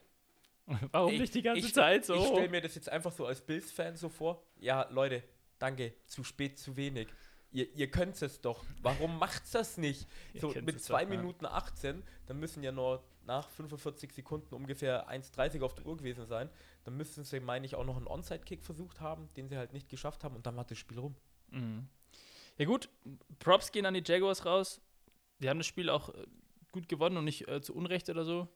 [0.93, 2.15] Warum ich- nicht die ganze ich, Zeit so?
[2.15, 4.43] Ich stelle mir das jetzt einfach so als Bills-Fan so vor.
[4.59, 5.23] Ja, Leute,
[5.59, 7.09] danke, zu spät, zu wenig.
[7.51, 8.65] Ihr, ihr könnt es doch.
[8.83, 10.07] Warum macht's das nicht?
[10.35, 11.17] So mit es 2 doch, ja.
[11.17, 16.27] Minuten 18, dann müssen ja nur nach 45 Sekunden ungefähr 1,30 auf der Uhr gewesen
[16.27, 16.49] sein.
[16.85, 19.89] Dann müssten sie, meine ich, auch noch einen Onside-Kick versucht haben, den sie halt nicht
[19.89, 21.15] geschafft haben und dann war das Spiel rum.
[21.51, 21.89] Mhm.
[22.57, 22.89] Ja gut,
[23.39, 24.81] Props gehen an die Jaguars raus.
[25.39, 26.27] Die haben das Spiel auch äh,
[26.73, 28.49] gut gewonnen und nicht äh, zu Unrecht oder so.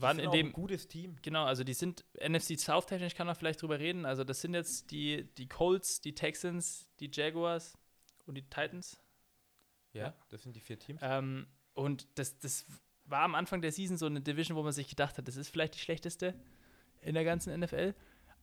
[0.00, 1.16] Waren Die sind in dem ein gutes Team.
[1.22, 4.04] Genau, also die sind NFC South technisch kann man vielleicht drüber reden.
[4.04, 7.76] Also das sind jetzt die, die Colts, die Texans, die Jaguars
[8.26, 9.00] und die Titans.
[9.92, 10.14] Ja, Ja.
[10.28, 11.00] das sind die vier Teams.
[11.02, 12.66] Ähm, und das, das
[13.04, 15.48] war am Anfang der Season so eine Division, wo man sich gedacht hat, das ist
[15.48, 16.34] vielleicht die schlechteste
[17.00, 17.94] in der ganzen NFL.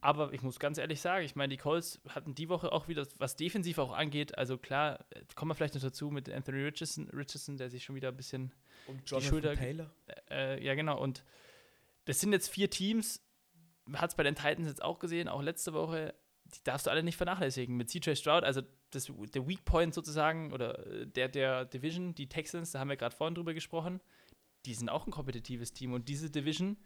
[0.02, 3.08] Aber ich muss ganz ehrlich sagen, ich meine, die Colts hatten die Woche auch wieder,
[3.20, 7.10] was defensiv auch angeht, also klar, äh, kommen wir vielleicht noch dazu mit Anthony Richardson,
[7.10, 8.52] Richardson der sich schon wieder ein bisschen
[8.88, 9.90] Und Schulter- Taylor.
[10.30, 11.00] äh, ja, genau.
[11.02, 11.24] Und
[12.06, 13.22] das sind jetzt vier Teams.
[13.94, 16.14] Hat es bei den Titans jetzt auch gesehen, auch letzte Woche.
[16.46, 17.76] Die darfst du alle nicht vernachlässigen.
[17.76, 18.62] Mit CJ Stroud, also
[18.92, 22.98] das, der Weak Point sozusagen, oder äh, der, der Division, die Texans, da haben wir
[22.98, 24.02] gerade vorhin drüber gesprochen,
[24.66, 25.94] die sind auch ein kompetitives Team.
[25.94, 26.78] Und diese Division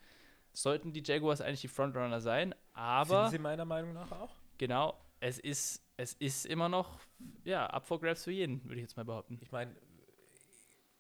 [0.54, 2.56] sollten die Jaguars eigentlich die Frontrunner sein.
[2.74, 4.36] Aber sind sie meiner Meinung nach auch?
[4.58, 7.00] genau, es ist, es ist immer noch
[7.44, 9.40] ja, up for grabs für jeden, würde ich jetzt mal behaupten.
[9.42, 9.76] Ich meine,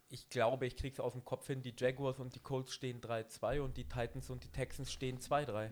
[0.09, 3.61] ich glaube, ich krieg's aus dem Kopf hin, die Jaguars und die Colts stehen 3-2
[3.61, 5.71] und die Titans und die Texans stehen 2-3.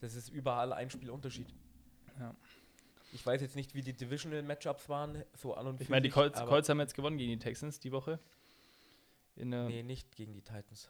[0.00, 1.54] Das ist überall ein Spielunterschied.
[2.18, 2.34] Ja.
[3.12, 6.10] Ich weiß jetzt nicht, wie die Divisional Matchups waren, so an und Ich meine, die
[6.10, 8.18] Colts, Colts haben jetzt gewonnen gegen die Texans die Woche.
[9.36, 10.88] In der Nee, nicht gegen die Titans.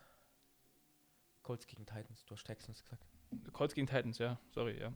[1.42, 3.06] Colts gegen Titans, du hast Texans gesagt.
[3.52, 4.92] Colts gegen Titans, ja, sorry, ja.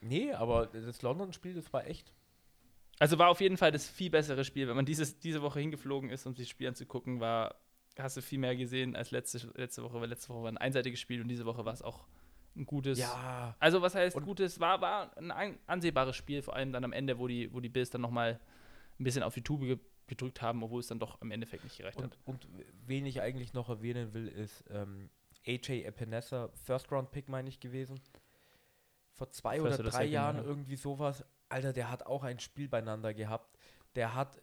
[0.00, 2.12] Nee, aber das London-Spiel, das war echt.
[3.00, 4.68] Also war auf jeden Fall das viel bessere Spiel.
[4.68, 7.56] Wenn man dieses, diese Woche hingeflogen ist, um sich das Spiel anzugucken, war,
[7.98, 11.00] hast du viel mehr gesehen als letzte, letzte Woche, weil letzte Woche war ein einseitiges
[11.00, 12.06] Spiel und diese Woche war es auch
[12.54, 12.98] ein gutes.
[12.98, 14.60] Ja, Also was heißt Und- gutes?
[14.60, 17.88] War, war ein ansehbares Spiel, vor allem dann am Ende, wo die, wo die Bills
[17.88, 18.38] dann nochmal
[18.98, 21.78] ein bisschen auf die Tube ge gedrückt haben, obwohl es dann doch im Endeffekt nicht
[21.78, 22.18] gereicht und, hat.
[22.24, 22.48] und
[22.84, 25.08] wen ich eigentlich noch erwähnen will, ist ähm,
[25.46, 28.00] AJ Epinesa, First-Round-Pick, meine ich, gewesen.
[29.14, 30.42] Vor zwei First oder drei second, Jahren ja.
[30.42, 31.24] irgendwie sowas.
[31.50, 33.58] Alter, der hat auch ein Spiel beieinander gehabt.
[33.94, 34.40] Der hat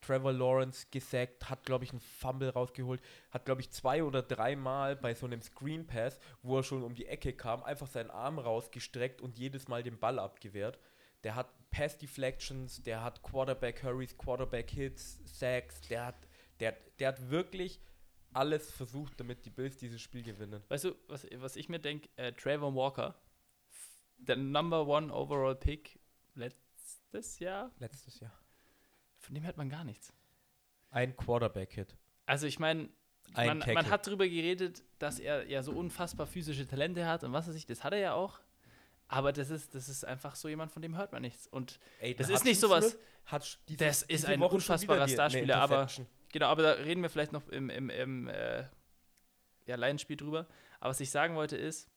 [0.00, 4.96] Trevor Lawrence gesackt, hat, glaube ich, einen Fumble rausgeholt, hat, glaube ich, zwei oder dreimal
[4.96, 8.38] bei so einem Screen Pass, wo er schon um die Ecke kam, einfach seinen Arm
[8.38, 10.78] rausgestreckt und jedes Mal den Ball abgewehrt.
[11.24, 16.28] Der hat Pass Deflections, der hat Quarterback Hurries, Quarterback Hits, Sacks, der hat,
[16.60, 17.80] der, der hat wirklich
[18.32, 20.62] alles versucht, damit die Bills dieses Spiel gewinnen.
[20.68, 22.08] Weißt du, was, was ich mir denke?
[22.16, 23.20] Äh, Trayvon Walker,
[24.16, 25.98] der Number One Overall Pick
[26.38, 28.32] letztes Jahr, Letztes Jahr.
[29.18, 30.12] von dem hört man gar nichts.
[30.90, 31.96] Ein Quarterback-Hit.
[32.26, 32.88] Also ich meine,
[33.34, 37.32] Ein man, man hat darüber geredet, dass er ja so unfassbar physische Talente hat und
[37.32, 38.40] was weiß ich, das hat er ja auch.
[39.10, 41.46] Aber das ist, das ist einfach so jemand, von dem hört man nichts.
[41.46, 45.86] Und Ey, das ist nicht sowas- Hat diese- Das ist ein Woche unfassbarer Starspieler, aber-
[46.32, 48.64] genau, aber da reden wir vielleicht noch im, im, im äh,
[49.66, 50.46] ja, Laienspiel drüber.
[50.80, 51.90] Aber was ich sagen wollte ist,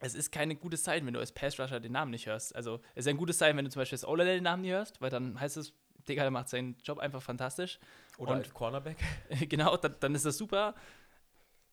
[0.00, 2.56] es ist keine gutes Zeichen, wenn du als Pass-Rusher den Namen nicht hörst.
[2.56, 4.72] Also, es ist ein gutes Zeichen, wenn du zum Beispiel als Olale den Namen nicht
[4.72, 5.72] hörst, weil dann heißt es,
[6.08, 7.78] Digga, der macht seinen Job einfach fantastisch.
[8.18, 8.96] Oder als Cornerback.
[9.48, 10.74] genau, dann, dann ist das super.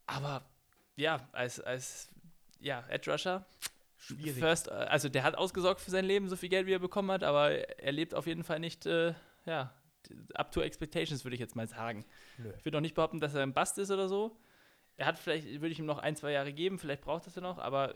[0.05, 0.45] Aber
[0.97, 2.09] ja, als, als
[2.59, 3.45] ja, Edge Rusher,
[3.97, 4.39] Schwierig.
[4.39, 7.23] First, also der hat ausgesorgt für sein Leben, so viel Geld, wie er bekommen hat,
[7.23, 9.13] aber er lebt auf jeden Fall nicht, äh,
[9.45, 9.73] ja,
[10.35, 12.05] up to expectations, würde ich jetzt mal sagen.
[12.37, 12.53] Nö.
[12.57, 14.37] Ich würde auch nicht behaupten, dass er ein Bast ist oder so.
[14.97, 17.41] Er hat vielleicht, würde ich ihm noch ein, zwei Jahre geben, vielleicht braucht das er
[17.41, 17.95] noch, aber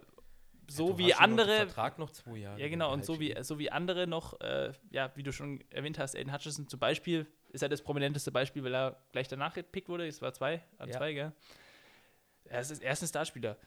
[0.72, 2.60] so Du wie andere, Vertrag noch zwei Jahre.
[2.60, 5.64] ja genau, und Halt so wie, so wie andere noch, äh, ja, wie du schon
[5.70, 9.54] erwähnt hast, Aiden Hutchinson zum Beispiel, ist er das prominenteste Beispiel, weil er gleich danach
[9.54, 10.98] gepickt wurde, es war zwei, an Ja.
[10.98, 11.34] zwei, gell?
[12.46, 13.58] Er ist, er ist ein Starspieler.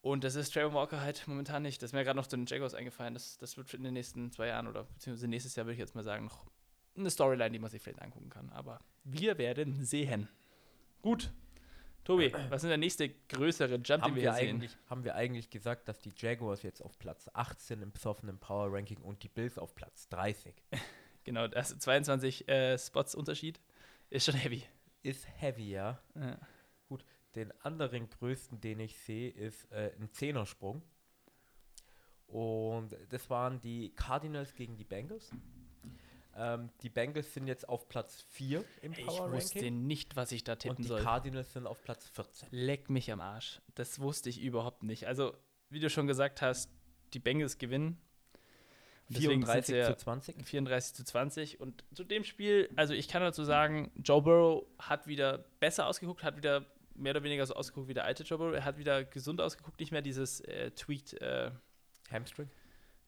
[0.00, 1.82] Und das ist Trevor Walker halt momentan nicht.
[1.82, 3.14] Das ist mir gerade noch zu den Jaguars eingefallen.
[3.14, 5.94] Das, das wird in den nächsten zwei Jahren oder beziehungsweise nächstes Jahr, würde ich jetzt
[5.96, 6.46] mal sagen, noch
[6.96, 8.48] eine Storyline, die man sich vielleicht angucken kann.
[8.50, 10.28] Aber wir werden sehen.
[11.02, 11.32] Gut.
[12.08, 14.48] Tobi, was ist der nächste größere Jump, den haben wir wir, sehen?
[14.56, 18.72] eigentlich, haben wir eigentlich gesagt, dass die Jaguars jetzt auf Platz 18 im besoffenen Power
[18.72, 20.54] Ranking und die Bills auf Platz 30.
[21.24, 23.60] Genau, das 22 äh, Spots Unterschied
[24.08, 24.62] ist schon heavy.
[25.02, 26.00] Ist heavy, ja.
[26.14, 26.38] Ja.
[27.34, 30.80] Den anderen größten, den ich sehe, ist äh, ein Zehnersprung.
[32.26, 35.30] Und das waren die Cardinals gegen die Bengals.
[36.38, 39.86] Ähm, die Bengals sind jetzt auf Platz 4 im Ich Power wusste Ranking.
[39.86, 41.02] nicht, was ich da Und tippen die soll.
[41.02, 42.48] Cardinals sind auf Platz 14.
[42.52, 43.60] Leck mich am Arsch.
[43.74, 45.06] Das wusste ich überhaupt nicht.
[45.08, 45.34] Also,
[45.68, 46.70] wie du schon gesagt hast,
[47.12, 47.98] die Bengals gewinnen.
[49.08, 50.46] Und deswegen sind 34 sie ja zu 20.
[50.46, 51.60] 34 zu 20.
[51.60, 56.22] Und zu dem Spiel, also ich kann dazu sagen, Joe Burrow hat wieder besser ausgeguckt,
[56.22, 58.54] hat wieder mehr oder weniger so ausgeguckt wie der alte Joe Burrow.
[58.54, 61.50] Er hat wieder gesund ausgeguckt, nicht mehr dieses äh, Tweaked, äh,
[62.12, 62.48] Hamstring?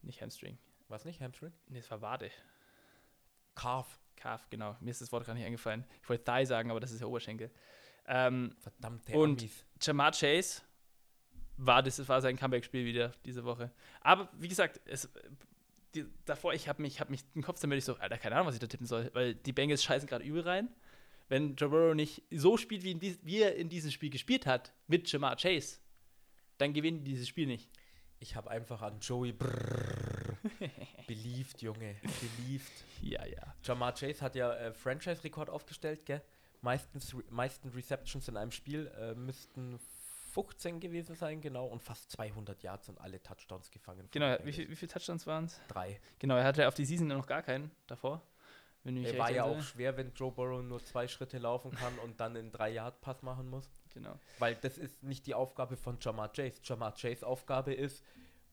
[0.03, 0.59] nicht Hamstring.
[0.89, 1.21] Was nicht?
[1.21, 1.53] Hamstring?
[1.69, 2.31] Nee, es war Wade.
[3.61, 3.99] Calf.
[4.17, 4.77] Calf, genau.
[4.81, 5.85] Mir ist das Wort gar nicht eingefallen.
[6.03, 7.51] Ich wollte Thigh sagen, aber das ist ja Oberschenkel.
[8.07, 9.65] Ähm, Verdammt, der Und- Amis.
[9.83, 10.63] Jamar Chase
[11.57, 13.71] war, das war sein Comeback-Spiel wieder diese Woche.
[14.01, 15.09] Aber wie gesagt, es,
[15.95, 18.47] die, davor, ich habe mich, hab mich den Kopf damit ich so, Alter, keine Ahnung,
[18.49, 20.69] was ich da tippen soll, weil die Bengals scheißen gerade übel rein.
[21.29, 24.73] Wenn Joe Burrow nicht so spielt, wie, dies, wie er in diesem Spiel gespielt hat,
[24.87, 25.79] mit Jamar Chase,
[26.59, 27.69] dann gewinnen die dieses Spiel nicht.
[28.19, 30.10] Ich habe einfach an Joey Brrr
[31.07, 31.97] beliebt, Junge.
[32.03, 32.85] Beliebt.
[33.03, 33.55] Ja, ja.
[33.63, 36.23] Jamar Chase hat ja äh, Franchise-Rekord aufgestellt, gell?
[36.63, 39.79] Meistens, re meisten Receptions in einem Spiel äh, müssten
[40.31, 44.09] 15 gewesen sein, genau, und fast 200 Yards und alle Touchdowns gefangen.
[44.11, 45.61] Genau, wie, viel, wie viele Touchdowns waren es?
[45.69, 46.01] Drei.
[46.19, 48.23] Genau, er hatte auf die Season noch gar keinen davor.
[48.83, 51.99] Wenn ich recht war ja auch schwer, wenn Joe Burrow nur zwei Schritte laufen kann
[51.99, 53.69] und dann einen 3-Yard-Pass machen muss.
[53.93, 54.19] Genau.
[54.39, 56.61] Weil das ist nicht die Aufgabe von Jamar Chase.
[56.63, 58.03] Jamar Chase Aufgabe ist,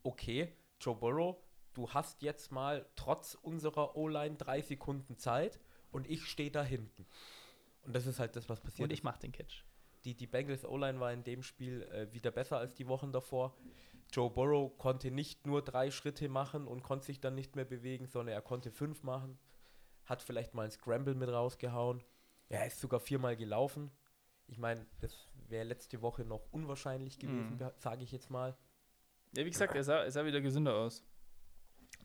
[0.04, 1.38] okay, Joe Burrow,
[1.78, 5.60] du hast jetzt mal trotz unserer O-Line drei Sekunden Zeit
[5.92, 7.06] und ich stehe da hinten.
[7.84, 8.84] Und das ist halt das, was passiert.
[8.86, 9.04] Und ich ist.
[9.04, 9.64] mach den Catch.
[10.04, 13.56] Die, die Bengals O-Line war in dem Spiel äh, wieder besser als die Wochen davor.
[14.12, 18.08] Joe Burrow konnte nicht nur drei Schritte machen und konnte sich dann nicht mehr bewegen,
[18.08, 19.38] sondern er konnte fünf machen.
[20.06, 22.04] Hat vielleicht mal ein Scramble mit rausgehauen.
[22.50, 23.92] Er ist sogar viermal gelaufen.
[24.48, 25.14] Ich meine, das
[25.50, 27.72] wäre letzte Woche noch unwahrscheinlich gewesen, Mhm.
[27.78, 28.56] sage ich jetzt mal.
[29.36, 31.04] Ja, wie gesagt, er sah, er sah wieder gesünder aus.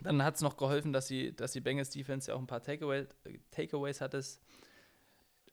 [0.02, 2.62] Dann hat es noch geholfen, dass, sie, dass die Bengals Defense ja auch ein paar
[2.62, 3.06] Takeaway,
[3.50, 4.22] Takeaways hatte.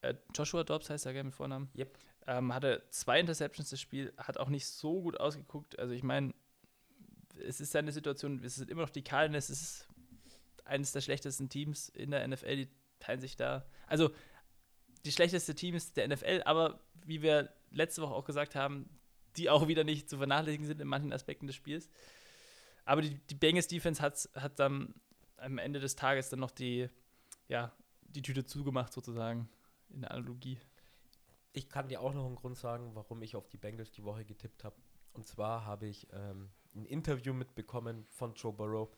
[0.01, 1.69] Äh, Joshua Dobbs heißt er gerne mit Vornamen.
[1.77, 1.97] Yep.
[2.27, 5.77] Ähm, hatte zwei Interceptions das Spiel, hat auch nicht so gut ausgeguckt.
[5.79, 6.33] Also ich meine,
[7.45, 9.87] es ist eine Situation, es sind immer noch die Cardinals, es ist
[10.65, 13.65] eines der schlechtesten Teams in der NFL, die teilen sich da.
[13.87, 14.11] Also
[15.05, 18.89] die schlechteste Teams der NFL, aber wie wir letzte Woche auch gesagt haben,
[19.37, 21.89] die auch wieder nicht zu vernachlässigen sind in manchen Aspekten des Spiels.
[22.89, 24.95] Aber die, die Bengals Defense hat's, hat dann
[25.37, 26.89] am Ende des Tages dann noch die,
[27.47, 27.71] ja,
[28.01, 29.47] die Tüte zugemacht sozusagen
[29.89, 30.57] in der Analogie.
[31.53, 34.25] Ich kann dir auch noch einen Grund sagen, warum ich auf die Bengals die Woche
[34.25, 34.75] getippt habe.
[35.13, 38.89] Und zwar habe ich ähm, ein Interview mitbekommen von Joe Burrow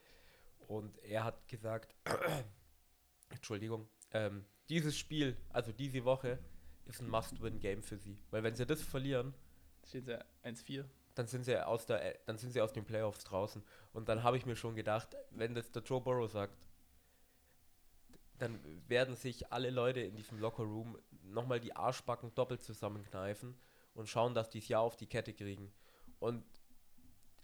[0.70, 1.94] und er hat gesagt,
[3.30, 6.40] Entschuldigung, ähm, dieses Spiel, also diese Woche,
[6.86, 8.18] ist ein Must-Win-Game für sie.
[8.30, 9.34] Weil wenn sie das verlieren,
[9.88, 10.86] Stehen sie 1-4.
[11.16, 13.64] Dann sind sie aus der, dann sind sie aus den Playoffs draußen.
[13.94, 16.68] Und dann habe ich mir schon gedacht, wenn das der Joe Burrow sagt,
[18.38, 23.56] dann werden sich alle Leute in diesem Lockerroom nochmal die Arschbacken doppelt zusammenkneifen
[23.94, 25.72] und schauen, dass die es Jahr auf die Kette kriegen.
[26.20, 26.44] Und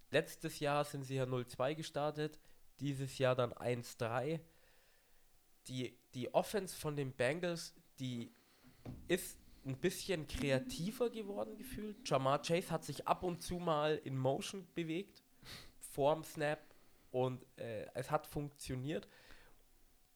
[0.09, 2.39] letztes Jahr sind sie ja 0-2 gestartet,
[2.79, 4.39] dieses Jahr dann 1-3.
[5.67, 8.33] Die, die Offense von den Bengals, die
[9.07, 11.97] ist ein bisschen kreativer geworden gefühlt.
[12.09, 15.23] Jamar Chase hat sich ab und zu mal in Motion bewegt,
[15.79, 16.59] vorm Snap
[17.11, 19.07] und äh, es hat funktioniert.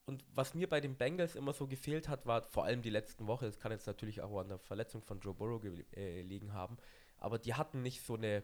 [0.05, 3.27] Und was mir bei den Bengals immer so gefehlt hat, war vor allem die letzten
[3.27, 6.77] Woche, das kann jetzt natürlich auch an der Verletzung von Joe Burrow gelegen haben,
[7.17, 8.43] aber die hatten nicht so eine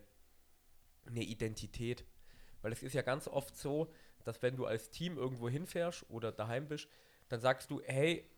[1.10, 2.06] eine Identität.
[2.62, 3.91] Weil es ist ja ganz oft so,
[4.24, 6.88] dass wenn du als Team irgendwo hinfährst oder daheim bist,
[7.30, 8.30] dann sagst du, hey,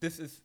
[0.00, 0.42] das ist,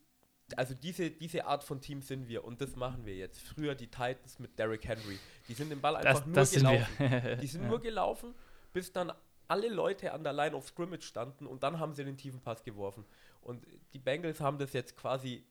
[0.58, 3.40] also diese, diese Art von Team sind wir und das machen wir jetzt.
[3.42, 5.20] Früher die Titans mit Derrick Henry.
[5.48, 7.38] Die sind den Ball einfach Das, nur das gelaufen.
[7.42, 7.68] Die sind Ja.
[7.70, 8.34] nur gelaufen,
[8.74, 9.12] bis dann
[9.48, 12.64] alle Leute an der Line of Scrimmage standen und dann haben sie den tiefen Pass
[12.64, 13.04] geworfen.
[13.42, 15.44] Und die Bengals haben das jetzt quasi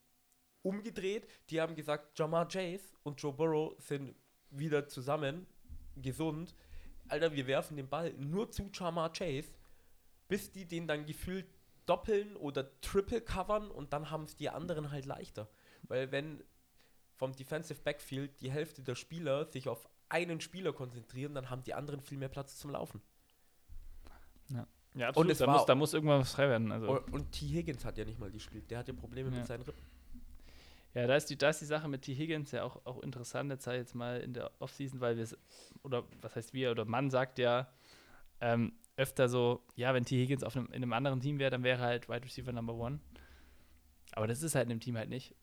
[0.63, 1.27] umgedreht.
[1.51, 4.15] Die haben gesagt, Jamar Chase und Joe Burrow sind
[4.51, 5.47] wieder zusammen,
[5.97, 6.55] gesund.
[7.09, 9.49] Alter, wir werfen den Ball nur zu Jamar Chase,
[10.29, 11.47] bis die den dann gefühlt
[11.89, 15.49] doppeln oder triple covern und dann haben es die anderen halt leichter.
[15.83, 16.43] Weil wenn
[17.17, 21.75] vom Defensive Backfield die Hälfte der Spieler sich auf einen Spieler konzentrieren, dann haben die
[21.75, 23.01] anderen viel mehr Platz zum Laufen.
[24.51, 25.33] Ja, Und absolut.
[25.33, 26.73] es da, war- muss, da muss irgendwann was frei werden.
[26.73, 26.91] Also.
[26.91, 27.47] Und, und T.
[27.47, 28.71] Higgins hat ja nicht mal gespielt.
[28.71, 29.37] Der hatte Probleme Ja.
[29.37, 29.83] mit seinen Rippen.
[30.95, 32.15] Ja, da ist die, da ist die Sache mit T.
[32.15, 35.37] Higgins ja auch, auch interessant, jetzt jetzt mal in der Offseason, weil wir es,
[35.83, 37.69] oder was heißt wir, oder man sagt ja
[38.41, 40.17] ähm, öfter so, ja, wenn T.
[40.21, 43.01] Higgins auf einem, in einem anderen Team wäre, dann wäre halt Wide Receiver Number One.
[44.13, 45.35] Aber das ist halt in dem Team halt nicht,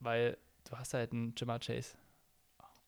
[0.00, 0.36] weil
[0.68, 1.96] du hast halt einen Jamar Chase.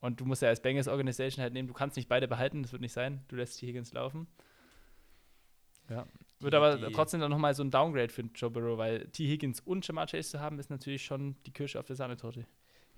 [0.01, 2.73] Und du musst ja als Bengals Organisation halt nehmen, du kannst nicht beide behalten, das
[2.73, 3.67] wird nicht sein, du lässt T.
[3.67, 4.27] Higgins laufen.
[5.89, 6.07] Ja.
[6.41, 9.27] Wird Die- aber die- trotzdem dann nochmal so ein Downgrade für Joe Burrow, weil T.
[9.27, 12.47] Higgins und Jamar Chase zu haben, ist natürlich schon die Kirsche auf der Sahnetorte.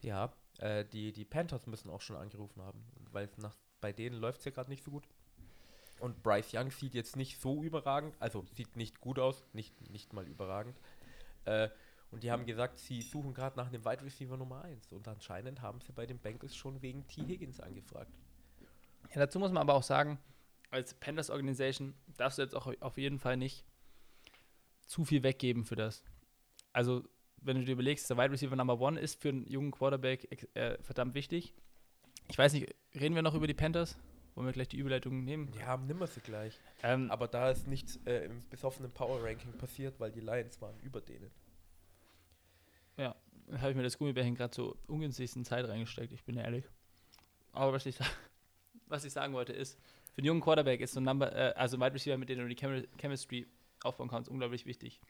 [0.03, 4.41] Ja, äh, die, die Panthers müssen auch schon angerufen haben, weil nach, bei denen läuft
[4.41, 5.05] es ja gerade nicht so gut.
[6.01, 10.13] Und Bryce Young sieht jetzt nicht so überragend, also sieht nicht gut aus, nicht, nicht
[10.13, 10.77] mal überragend.
[11.45, 11.69] Äh,
[12.11, 14.93] und die haben gesagt, sie suchen gerade nach einem Wide Receiver Nummer 1.
[14.93, 17.23] Und anscheinend haben sie bei den Bengals schon wegen T.
[17.23, 18.11] Higgins angefragt.
[19.11, 20.19] Ja, dazu muss man aber auch sagen,
[20.71, 23.65] als Panthers Organisation darfst du jetzt auch auf jeden Fall nicht
[24.87, 26.03] zu viel weggeben für das.
[26.73, 27.05] Also,
[27.43, 30.83] wenn du dir überlegst, der Wide Receiver Number One ist für einen jungen Quarterback äh,
[30.83, 31.55] verdammt wichtig.
[32.29, 33.99] Ich weiß nicht, reden wir noch über die Panthers?
[34.35, 35.53] Wollen wir gleich die Überleitung nehmen?
[35.59, 36.59] Ja, nimm wir sie gleich.
[36.83, 40.79] Ähm, Aber da ist nichts äh, im besoffenen Power Ranking passiert, weil die Lions waren
[40.81, 41.31] über denen.
[42.97, 43.15] Ja,
[43.59, 46.65] habe ich mir das Gummibärchen gerade zur ungünstigsten Zeit reingesteckt, ich bin ehrlich.
[47.53, 47.99] Aber was ich,
[48.87, 49.79] was ich sagen wollte ist,
[50.13, 52.39] für einen jungen Quarterback ist so ein Number, äh, also ein Wide Receiver, mit dem
[52.39, 53.47] du die Chemi Chemistry
[53.83, 55.01] aufbauen kannst, unglaublich wichtig.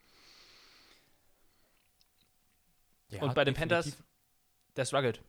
[3.08, 3.96] Ja, Und bei den definitiv.
[3.96, 4.04] Panthers,
[4.76, 5.22] der struggelt.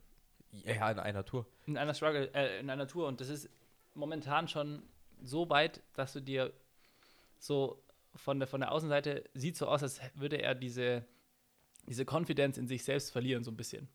[0.52, 1.46] Ja, in einer Tour.
[1.66, 3.08] In einer Struggle, äh, in einer Tour.
[3.08, 3.50] Und das ist
[3.94, 4.84] momentan schon
[5.22, 6.54] so weit, dass du dir
[7.38, 7.84] so
[8.16, 11.06] von der, von der Außenseite sieht so aus, als würde er diese,
[11.88, 13.88] diese Confidence in sich selbst verlieren, so ein bisschen.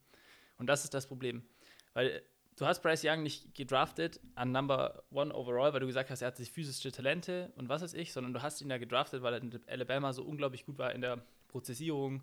[0.59, 1.47] Und das ist das Problem.
[1.93, 2.23] Weil
[2.57, 6.29] du hast Bryce Young nicht gedraftet an Number One overall, weil du gesagt hast, er
[6.29, 9.35] hat sich physische Talente und was weiß ich, sondern du hast ihn ja gedraftet, weil
[9.35, 12.23] er in Alabama so unglaublich gut war in der Prozessierung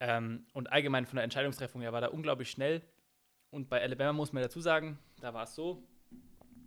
[0.00, 2.82] ähm, und allgemein von der Entscheidungstreffung her war er unglaublich schnell.
[3.50, 5.82] Und bei Alabama muss man dazu sagen, da war es so,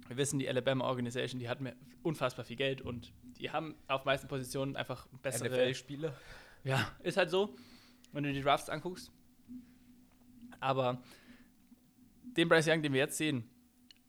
[0.08, 4.06] wir wissen, die Alabama Organisation, die hat mir unfassbar viel Geld und die haben auf
[4.06, 6.14] meisten Positionen einfach bessere NFL-Spieler.
[6.64, 7.56] ja, ist halt so,
[8.12, 9.12] wenn du die Drafts anguckst.
[10.60, 11.02] Aber
[12.38, 13.50] den Bryce Young, den wir jetzt sehen,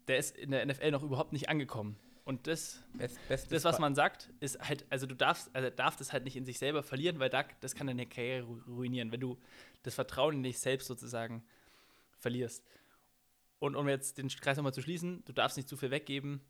[0.09, 1.97] der ist in der NFL noch überhaupt nicht angekommen.
[2.25, 2.83] Und das,
[3.29, 6.37] Best, das was man sagt, ist halt, also du darfst, also darf das halt nicht
[6.37, 9.39] in sich selber verlieren, weil da, das kann deine Karriere ru- ruinieren, wenn du
[9.83, 11.45] das Vertrauen in dich selbst sozusagen
[12.19, 12.65] verlierst.
[13.65, 16.43] Und um jetzt den Kreis nochmal zu schließen, du darfst nicht zu viel weggeben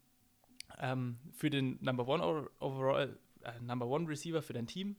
[0.80, 4.96] ähm, für den Number One over- Overall, äh, Number One Receiver für dein Team,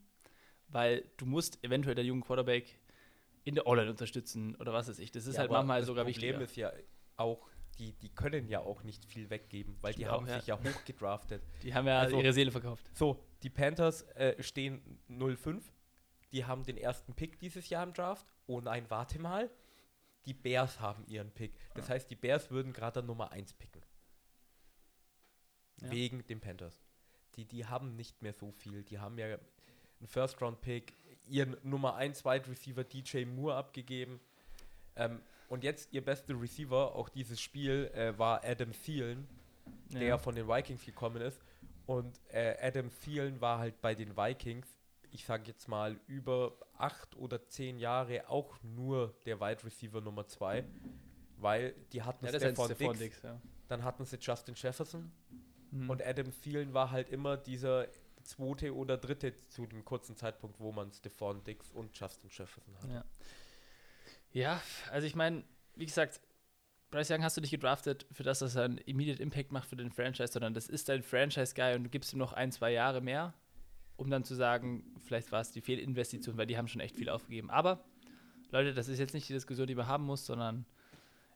[0.69, 2.79] weil du musst eventuell den jungen Quarterback
[3.43, 5.11] in der O-Line unterstützen oder was weiß ich.
[5.11, 6.71] Das ist Ja, halt manchmal das sogar Problem wichtiger.
[6.71, 6.83] ist ja
[7.17, 7.49] auch,
[7.79, 10.37] die, die können ja auch nicht viel weggeben, weil die Stimmt haben auch, ja.
[10.39, 11.43] sich ja hochgedraftet.
[11.63, 12.89] Die haben ja also- ihre Seele verkauft.
[12.93, 15.61] So, die Panthers äh, stehen 0-5.
[16.31, 18.25] Die haben den ersten Pick dieses Jahr im Draft.
[18.47, 19.49] Oh nein, warte mal.
[20.25, 21.53] Die Bears haben ihren Pick.
[21.75, 23.81] Das heißt, die Bears würden gerade Nummer 1 picken.
[25.81, 25.91] Ja.
[25.91, 26.79] Wegen den Panthers.
[27.35, 28.83] Die, die haben nicht mehr so viel.
[28.83, 30.93] Die haben ja einen First-Round-Pick,
[31.27, 34.19] ihren Nummer 1 Wide Receiver DJ Moore abgegeben.
[34.95, 39.27] Ähm, und jetzt ihr bester Receiver, auch dieses Spiel, äh, war Adam Thielen,
[39.91, 40.17] der Ja.
[40.17, 41.39] von den Vikings gekommen ist.
[41.85, 44.67] Und äh, Adam Thielen war halt bei den Vikings,
[45.15, 50.27] ich sage jetzt mal, über acht oder zehn Jahre auch nur der Wide Receiver Nummer
[50.27, 50.65] zwei,
[51.37, 53.41] weil die hatten Ja, ist Stephon Diggs, Dix, ja.
[53.67, 55.11] dann hatten sie Justin Jefferson
[55.71, 55.89] Mhm.
[55.89, 57.87] und Adam Thielen war halt immer dieser
[58.23, 62.93] zweite oder dritte zu dem kurzen Zeitpunkt, wo man Stephon Diggs und Justin Jefferson hatte.
[62.93, 63.05] Ja.
[64.31, 64.61] ja,
[64.91, 65.43] also ich meine,
[65.75, 66.21] wie gesagt,
[66.91, 69.75] Bryce Young hast du nicht gedraftet für das, dass er einen Immediate Impact macht für
[69.75, 73.01] den Franchise, sondern das ist dein Franchise-Guy und du gibst ihm noch ein, zwei Jahre
[73.01, 73.33] mehr,
[73.97, 77.09] um dann zu sagen, vielleicht war es die Fehlinvestition, weil die haben schon echt viel
[77.09, 77.49] aufgegeben.
[77.49, 77.83] Aber,
[78.51, 80.65] Leute, das ist jetzt nicht die Diskussion, die man haben muss, sondern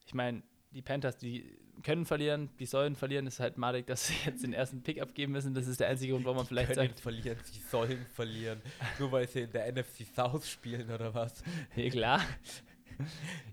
[0.06, 3.26] ich meine, die Panthers, die können verlieren, die sollen verlieren.
[3.28, 5.54] Es ist halt malig, dass sie jetzt den ersten Pick abgeben müssen.
[5.54, 8.62] Das ist der einzige Grund, warum man vielleicht können sagt, verlieren, sie sollen verlieren.
[9.00, 11.44] Nur weil sie in der NFC South spielen oder was?
[11.76, 12.22] ja klar.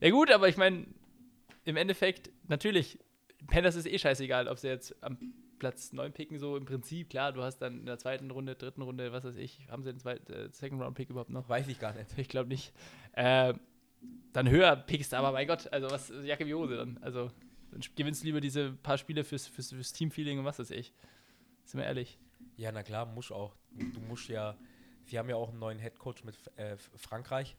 [0.00, 0.86] ja gut, aber ich meine,
[1.64, 2.98] im Endeffekt, natürlich,
[3.46, 5.18] Panthers ist eh scheißegal, ob sie jetzt am
[5.59, 8.82] Platz 9 picken, so im Prinzip, klar, du hast dann in der zweiten Runde, dritten
[8.82, 11.48] Runde, was weiß ich, haben sie den zweiten, äh, Second Round Pick überhaupt noch?
[11.48, 12.07] Weiß ich gar nicht.
[12.16, 12.72] Ich glaube nicht.
[13.12, 13.54] Äh,
[14.32, 16.98] dann höher pickst, aber mein Gott, also was, Jacke wie Hose dann.
[17.00, 17.30] Also
[17.70, 20.92] dann gewinnst du lieber diese paar Spiele fürs, fürs, fürs Teamfeeling und was weiß ich.
[21.64, 22.18] Sind wir ehrlich.
[22.57, 23.54] Ja, na klar, muss auch.
[23.70, 24.57] Du musst ja.
[25.04, 27.57] Sie haben ja auch einen neuen Headcoach mit äh, Frankreich.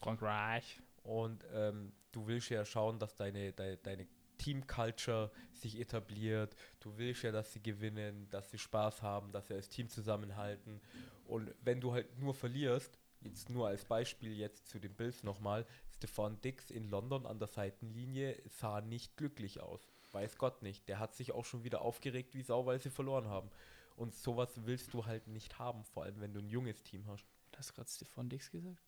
[0.00, 0.80] Frankreich.
[1.02, 4.06] Und ähm, du willst ja schauen, dass deine, deine,
[4.40, 6.56] deine Team-Culture sich etabliert.
[6.80, 10.80] Du willst ja, dass sie gewinnen, dass sie Spaß haben, dass sie als Team zusammenhalten.
[11.26, 15.66] Und wenn du halt nur verlierst, jetzt nur als Beispiel jetzt zu den Bills nochmal,
[15.96, 19.92] Stefan Dix in London an der Seitenlinie sah nicht glücklich aus.
[20.12, 20.88] Weiß Gott nicht.
[20.88, 23.50] Der hat sich auch schon wieder aufgeregt wie Sau, weil sie verloren haben.
[23.96, 27.26] Und sowas willst du halt nicht haben, vor allem wenn du ein junges Team hast.
[27.56, 28.82] Hast du gerade Stefan Dix gesagt?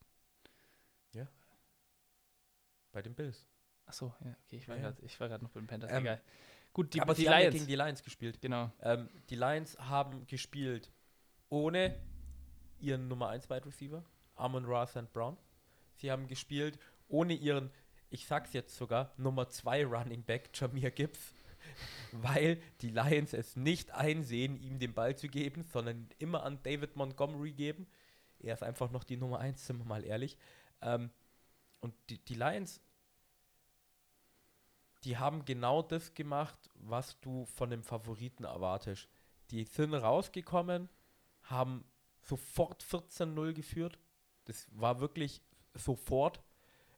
[2.92, 3.51] Bei den Bills.
[3.86, 4.92] Achso, ja, okay, ich war Ja,
[5.28, 5.90] gerade noch bei den Panthers.
[5.92, 6.20] Ähm, Egal.
[6.72, 7.54] Gut, die, Aber die haben ja Lions.
[7.54, 8.40] gegen die Lions gespielt.
[8.40, 8.70] genau.
[8.80, 10.90] Ähm, die Lions haben gespielt
[11.50, 11.94] ohne
[12.80, 14.02] ihren Nummer 1 Wide Receiver,
[14.36, 15.12] Amon Ra St.
[15.12, 15.36] Brown.
[15.96, 16.78] Sie haben gespielt
[17.08, 17.70] ohne ihren,
[18.08, 21.34] ich sag's jetzt sogar, Nummer 2 Running Back, Jameer Gibbs,
[22.12, 26.96] weil die Lions es nicht einsehen, ihm den Ball zu geben, sondern immer an David
[26.96, 27.86] Montgomery geben.
[28.40, 30.38] Er ist einfach noch die Nummer 1, sind wir mal ehrlich.
[30.80, 31.10] Ähm,
[31.80, 32.80] und die, die Lions,
[35.04, 39.08] die haben genau das gemacht, was du von dem Favoriten erwartest.
[39.50, 40.88] Die sind rausgekommen,
[41.42, 41.84] haben
[42.22, 43.98] sofort 14-0 geführt.
[44.44, 45.42] Das war wirklich
[45.74, 46.40] sofort.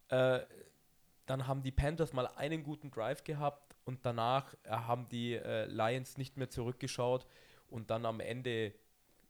[0.08, 0.40] Äh,
[1.26, 5.64] dann haben die Panthers mal einen guten Drive gehabt und danach äh, haben die äh,
[5.66, 7.26] Lions nicht mehr zurückgeschaut
[7.68, 8.74] und dann am Ende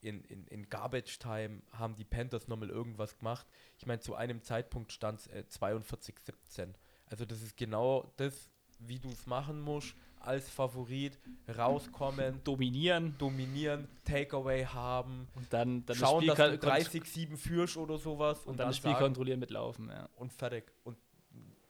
[0.00, 3.46] in, in, in Garbage Time haben die Panthers nochmal irgendwas gemacht.
[3.78, 6.74] Ich meine, zu einem Zeitpunkt stand es äh, 42-17.
[7.06, 8.50] Also das ist genau das,
[8.88, 11.18] wie du es machen musst, als Favorit
[11.54, 17.98] rauskommen, Dominieren dominieren, Takeaway haben, und dann, dann schauen, dass kon- du 30-7 führst oder
[17.98, 20.08] sowas und dann das Spiel sagen, kontrollieren mit Laufen, ja.
[20.16, 20.72] und fertig.
[20.84, 20.96] Und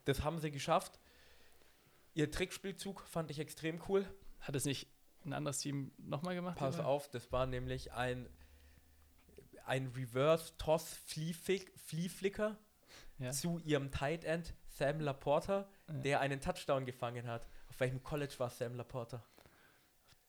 [0.04, 1.00] das haben sie geschafft.
[2.14, 4.06] Ihr Trickspielzug fand ich extrem cool.
[4.40, 4.86] Hat es nicht
[5.24, 6.56] ein anderes Team nochmal gemacht?
[6.58, 6.86] Pass oder?
[6.86, 8.28] auf, das war nämlich ein,
[9.66, 12.56] ein Reverse-Toss-Flea-Flicker
[13.18, 13.30] Ja.
[13.32, 15.94] zu ihrem Tight End Sam Laporta, Ja.
[15.94, 17.46] der einen Touchdown gefangen hat.
[17.68, 19.22] Auf welchem College war Sam Laporta?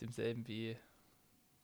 [0.02, 0.78] Demselben wie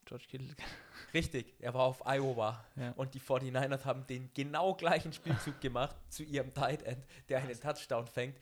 [0.05, 0.55] George Kittle.
[1.13, 2.63] Richtig, er war auf Iowa.
[2.75, 2.91] Ja.
[2.93, 7.59] Und die 49ers haben den genau gleichen Spielzug gemacht zu ihrem Tight End, der einen
[7.59, 8.39] Touchdown fängt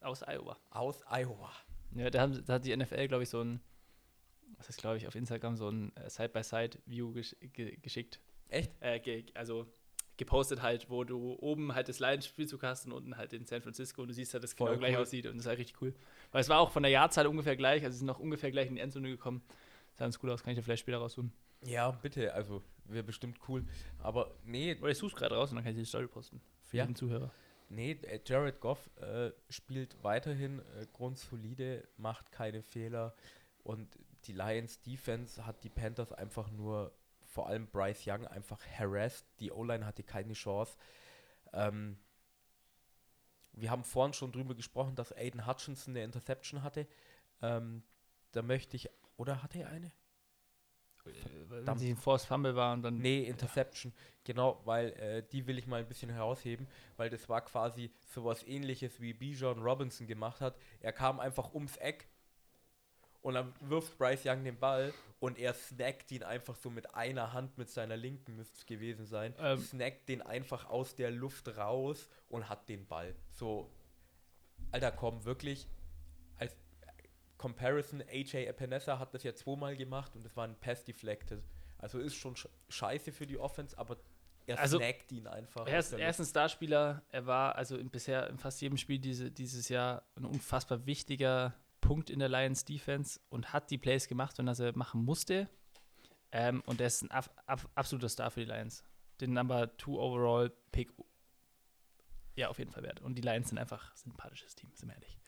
[0.00, 0.56] Aus Iowa.
[0.70, 1.52] aus Iowa.
[1.92, 3.60] Ja, da, haben, da hat die NFL, glaube ich, so ein,
[4.56, 8.20] was ist, glaube ich, auf Instagram so ein äh, Side-by-Side-View gesch ge geschickt.
[8.48, 8.72] Echt?
[8.80, 9.66] Äh, ge also
[10.18, 14.02] gepostet halt, wo du oben halt das Lions-Spielzug hast und unten halt in San Francisco
[14.02, 15.02] und du siehst halt, dass es genau gleich cool.
[15.02, 15.94] aussieht und das ist halt richtig cool.
[16.32, 18.68] Weil es war auch von der Jahrzahl ungefähr gleich, also sie sind noch ungefähr gleich
[18.68, 19.42] in die Endzone gekommen.
[19.94, 21.32] Sah ganz cool aus, kann ich dir vielleicht später raussuchen.
[21.64, 23.64] Ja, bitte, also wäre bestimmt cool.
[23.98, 26.40] Aber nee, Oder ich suche gerade raus und dann kann ich die Story posten.
[26.64, 26.84] Für Ja.
[26.84, 27.30] jeden Zuhörer.
[27.68, 33.14] nee, äh, Jared Goff äh, spielt weiterhin äh, grundsolide, macht keine Fehler
[33.64, 36.92] und die Lions Defense hat die Panthers einfach nur,
[37.28, 39.26] vor allem Bryce Young, einfach harassed.
[39.38, 40.76] Die O-Line hatte keine Chance.
[41.52, 41.98] Ähm,
[43.52, 46.86] wir haben vorhin schon drüber gesprochen, dass Aiden Hutchinson eine Interception hatte.
[47.42, 47.82] Ähm,
[48.32, 49.92] da möchte ich, oder hatte er eine?
[51.04, 51.80] Wenn Verdammt.
[51.80, 52.98] sie ein Force Fumble war und dann.
[52.98, 53.94] Nee, Interception.
[54.24, 56.66] Genau, weil äh, die will ich mal ein bisschen herausheben,
[56.96, 60.56] weil das war quasi sowas ähnliches wie Bijan Robinson gemacht hat.
[60.80, 62.08] Er kam einfach ums Eck
[63.28, 67.34] und dann wirft Bryce Young den Ball und er snackt ihn einfach so mit einer
[67.34, 69.58] Hand mit seiner linken, müsste es gewesen sein, Ähm.
[69.58, 73.14] snackt den einfach aus der Luft raus und hat den Ball.
[73.32, 73.70] So,
[74.70, 75.68] Alter, komm, wirklich,
[76.38, 76.56] als
[77.36, 81.42] Comparison, AJ Epinesa hat das ja zweimal gemacht und das war ein Pass deflected.
[81.76, 83.98] Also ist schon sch scheiße für die Offense, aber
[84.46, 85.66] er Also, snackt ihn einfach.
[85.66, 87.02] Er ist, er ist ein Starspieler.
[87.10, 91.54] Er war also in, bisher in fast jedem Spiel diese, dieses Jahr ein unfassbar wichtiger
[91.80, 95.48] Punkt in der Lions Defense und hat die Plays gemacht, wenn er sie machen musste.
[96.30, 98.84] Ähm, und er ist ein ab, ab, absoluter Star für die Lions.
[99.20, 100.92] Den Number 2 Overall Pick.
[102.36, 103.00] Ja, auf jeden Fall wert.
[103.00, 105.18] Und die Lions sind einfach ein sympathisches Team, sind wir ehrlich.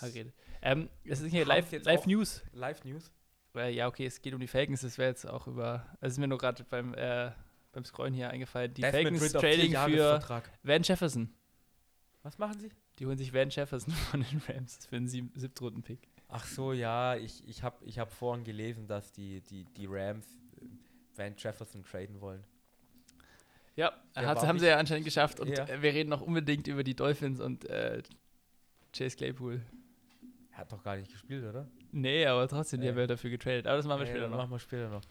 [0.00, 0.34] Geredet.
[0.60, 2.42] Ähm, es ist hier Live, Live News.
[2.52, 3.12] Live News.
[3.52, 4.80] Weil, ja, okay, es geht um die Falcons.
[4.80, 5.86] Das wäre jetzt auch über.
[6.00, 7.30] Es ist mir nur gerade beim, äh,
[7.72, 8.74] beim Scrollen hier eingefallen.
[8.74, 10.42] Die Desmond Falcons Trading für.
[10.64, 11.32] Van Jefferson.
[12.22, 12.70] Was machen sie?
[12.98, 16.08] Die holen sich Van Jefferson von den Rams für einen sieb Siebtrunden-Pick.
[16.28, 20.26] Ach so, ja, ich, ich habe ich hab vorhin gelesen, dass die, die, die Rams
[20.60, 20.64] äh,
[21.16, 22.42] Van Jefferson traden wollen.
[23.76, 25.40] Ja, hat, haben sie ja anscheinend geschafft.
[25.40, 25.64] Und Ja.
[25.66, 28.02] äh, wir reden noch unbedingt über die Dolphins und äh,
[28.96, 29.60] Chase Claypool.
[30.52, 31.68] Er hat doch gar nicht gespielt, oder?
[31.90, 32.90] Nee, aber trotzdem, die Nee.
[32.92, 33.66] haben wir dafür getradet.
[33.66, 34.36] Aber das machen wir Ja, später noch.
[34.36, 35.02] Machen wir später noch.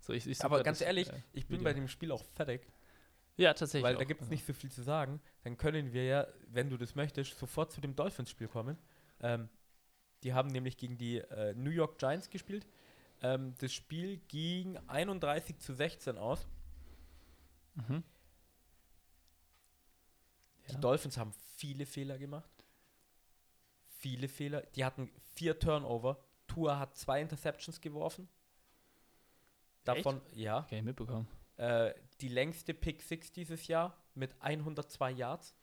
[0.00, 1.64] So, ich, ich Aber ganz das, ehrlich, äh, ich bin Video.
[1.64, 2.66] bei dem Spiel auch fertig,
[3.36, 3.84] Ja, tatsächlich.
[3.84, 3.98] weil auch.
[3.98, 5.20] da gibt es nicht so viel zu sagen.
[5.44, 8.78] Dann können wir ja, wenn du das möchtest, sofort zu dem Dolphins-Spiel kommen.
[9.20, 9.48] Ähm,
[10.22, 12.66] die haben nämlich gegen die äh, New York Giants gespielt.
[13.22, 16.46] Ähm, das Spiel ging 31 zu 16 aus.
[17.74, 18.02] Mhm.
[20.68, 20.78] Die Ja.
[20.78, 22.50] Dolphins haben viele Fehler gemacht.
[23.98, 24.62] Viele Fehler.
[24.74, 26.18] Die hatten vier Turnover.
[26.46, 28.28] Tua hat zwei Interceptions geworfen.
[29.84, 31.28] Davon, ja, Kann ich mitbekommen.
[31.56, 35.54] Äh, die längste Pick 6 dieses Jahr mit 102 Yards.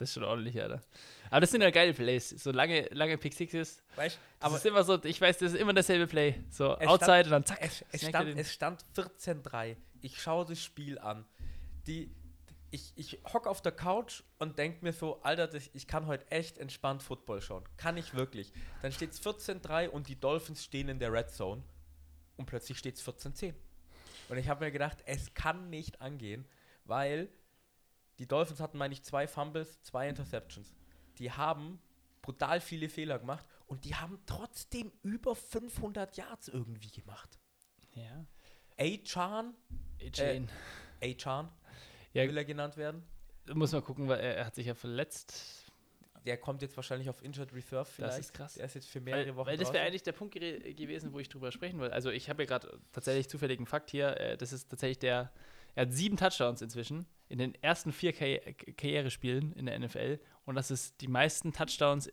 [0.00, 0.80] Das ist schon ordentlich, Alter.
[1.28, 2.30] Aber das sind ja geile Plays.
[2.30, 3.82] So lange, lange Pick Sixes.
[3.96, 6.42] Weißt, Aber ist immer so, ich weiß, das ist immer dasselbe Play.
[6.48, 7.58] So outside stand- und dann zack.
[7.60, 9.76] es, es, stand, es stand 14-3.
[10.00, 11.26] Ich schaue das Spiel an.
[11.86, 12.10] Die,
[12.70, 16.30] ich, ich hock auf der Couch und denke mir so, Alter, das, ich kann heute
[16.30, 17.64] echt entspannt Football schauen.
[17.76, 18.54] Kann ich wirklich.
[18.80, 21.62] Dann steht es 14-3 und die Dolphins stehen in der Red Zone.
[22.38, 23.52] Und plötzlich steht es 14-10.
[24.30, 26.46] Und ich habe mir gedacht, es kann nicht angehen,
[26.84, 27.28] weil
[28.20, 30.72] die Dolphins hatten, meine ich, zwei Fumbles, zwei Interceptions.
[31.18, 31.80] Die haben
[32.22, 37.38] brutal viele Fehler gemacht und die haben trotzdem über 500 Yards irgendwie gemacht.
[37.94, 38.24] ja.
[38.78, 39.54] A-Chan,
[40.14, 40.48] Jane.
[41.02, 41.50] A-Chan
[42.14, 42.26] Ja.
[42.26, 43.02] will er genannt werden.
[43.52, 45.59] Muss mal gucken, weil er, er hat sich ja verletzt.
[46.26, 48.18] Der kommt jetzt wahrscheinlich auf Injured Reserve vielleicht.
[48.18, 48.54] ist krass.
[48.54, 51.18] Der ist jetzt für mehrere Weil, Wochen weil das wäre eigentlich der Punkt gewesen, wo
[51.18, 51.94] ich drüber sprechen wollte.
[51.94, 54.16] Also ich habe ja gerade tatsächlich zufälligen Fakt hier.
[54.18, 55.32] Äh, das ist tatsächlich der,
[55.74, 58.40] er hat sieben Touchdowns inzwischen in den ersten vier Karri
[58.76, 60.18] Karrierespielen in der NFL.
[60.44, 62.12] Und das ist die meisten Touchdowns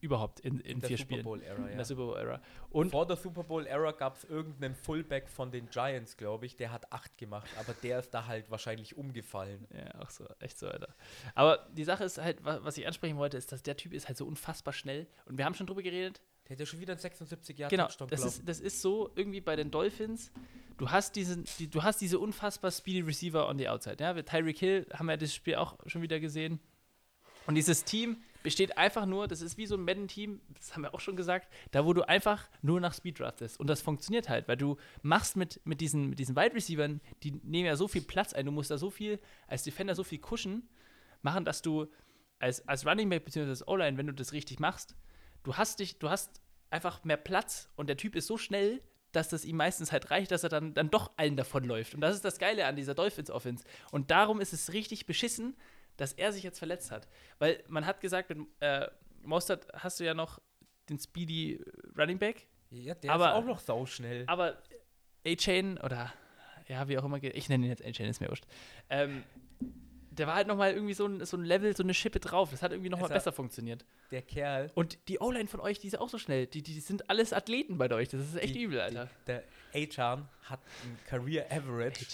[0.00, 1.42] überhaupt in, in, in vier Super Spielen.
[1.42, 1.74] Era, In ja.
[1.76, 2.40] der Super Bowl Era.
[2.70, 6.56] Und Vor der Super Bowl Era gab es irgendeinen Fullback von den Giants, glaube ich,
[6.56, 9.66] der hat acht gemacht, aber der ist da halt wahrscheinlich umgefallen.
[9.74, 10.94] Ja, auch so, echt so, Alter.
[11.34, 14.08] Aber die Sache ist halt, wa- was ich ansprechen wollte, ist, dass der Typ ist
[14.08, 15.06] halt so unfassbar schnell.
[15.26, 16.20] Und wir haben schon drüber geredet.
[16.48, 19.40] Der hat ja schon wieder einen 76 Jahre Genau, das ist, das ist so irgendwie
[19.42, 20.32] bei den Dolphins.
[20.78, 23.96] Du hast, diesen, die, du hast diese unfassbar speedy Receiver on the outside.
[24.00, 24.14] Ja?
[24.22, 26.58] Tyreek Hill haben wir das Spiel auch schon wieder gesehen.
[27.46, 30.94] Und dieses Team besteht einfach nur, das ist wie so ein Madden-Team, das haben wir
[30.94, 33.58] auch schon gesagt, da wo du einfach nur nach Speed draftest.
[33.58, 37.32] Und das funktioniert halt, weil du machst mit, mit, diesen, mit diesen Wide Receivern, die
[37.42, 40.18] nehmen ja so viel Platz ein, du musst da so viel, als Defender so viel
[40.18, 40.68] kuschen,
[41.22, 41.86] machen, dass du
[42.38, 43.48] als, als Running Back bzw.
[43.48, 44.94] als O-Line, wenn du das richtig machst,
[45.42, 48.80] du hast dich, du hast einfach mehr Platz und der Typ ist so schnell,
[49.12, 51.94] dass das ihm meistens halt reicht, dass er dann, dann doch allen davonläuft.
[51.94, 53.64] Und das ist das Geile an dieser Dolphins-Offense.
[53.90, 55.56] Und darum ist es richtig beschissen,
[55.98, 57.06] dass er sich jetzt verletzt hat.
[57.38, 58.88] Weil man hat gesagt, mit äh,
[59.22, 60.40] Mostert hast du ja noch
[60.88, 61.62] den Speedy
[61.98, 64.24] Running Back, ja, der aber- ist auch noch sauschnell.
[64.26, 64.56] aber
[65.26, 66.10] A-Chain oder
[66.68, 68.44] ja, wie auch immer, geht- ich nenne ihn jetzt A-Chain, ist mir wurscht.
[68.88, 69.22] Ähm,
[70.10, 72.50] der war halt nochmal irgendwie so ein, so ein Level, so eine Schippe drauf.
[72.50, 73.84] Das hat irgendwie nochmal besser funktioniert.
[74.10, 76.46] Der Kerl, Und die O-Line von euch, die ist auch so schnell.
[76.46, 78.08] Die, die sind alles Athleten bei euch.
[78.08, 79.06] Das ist echt die- übel, Alter.
[79.06, 79.44] Die, der
[79.74, 82.06] A-Chan hat ein Career Average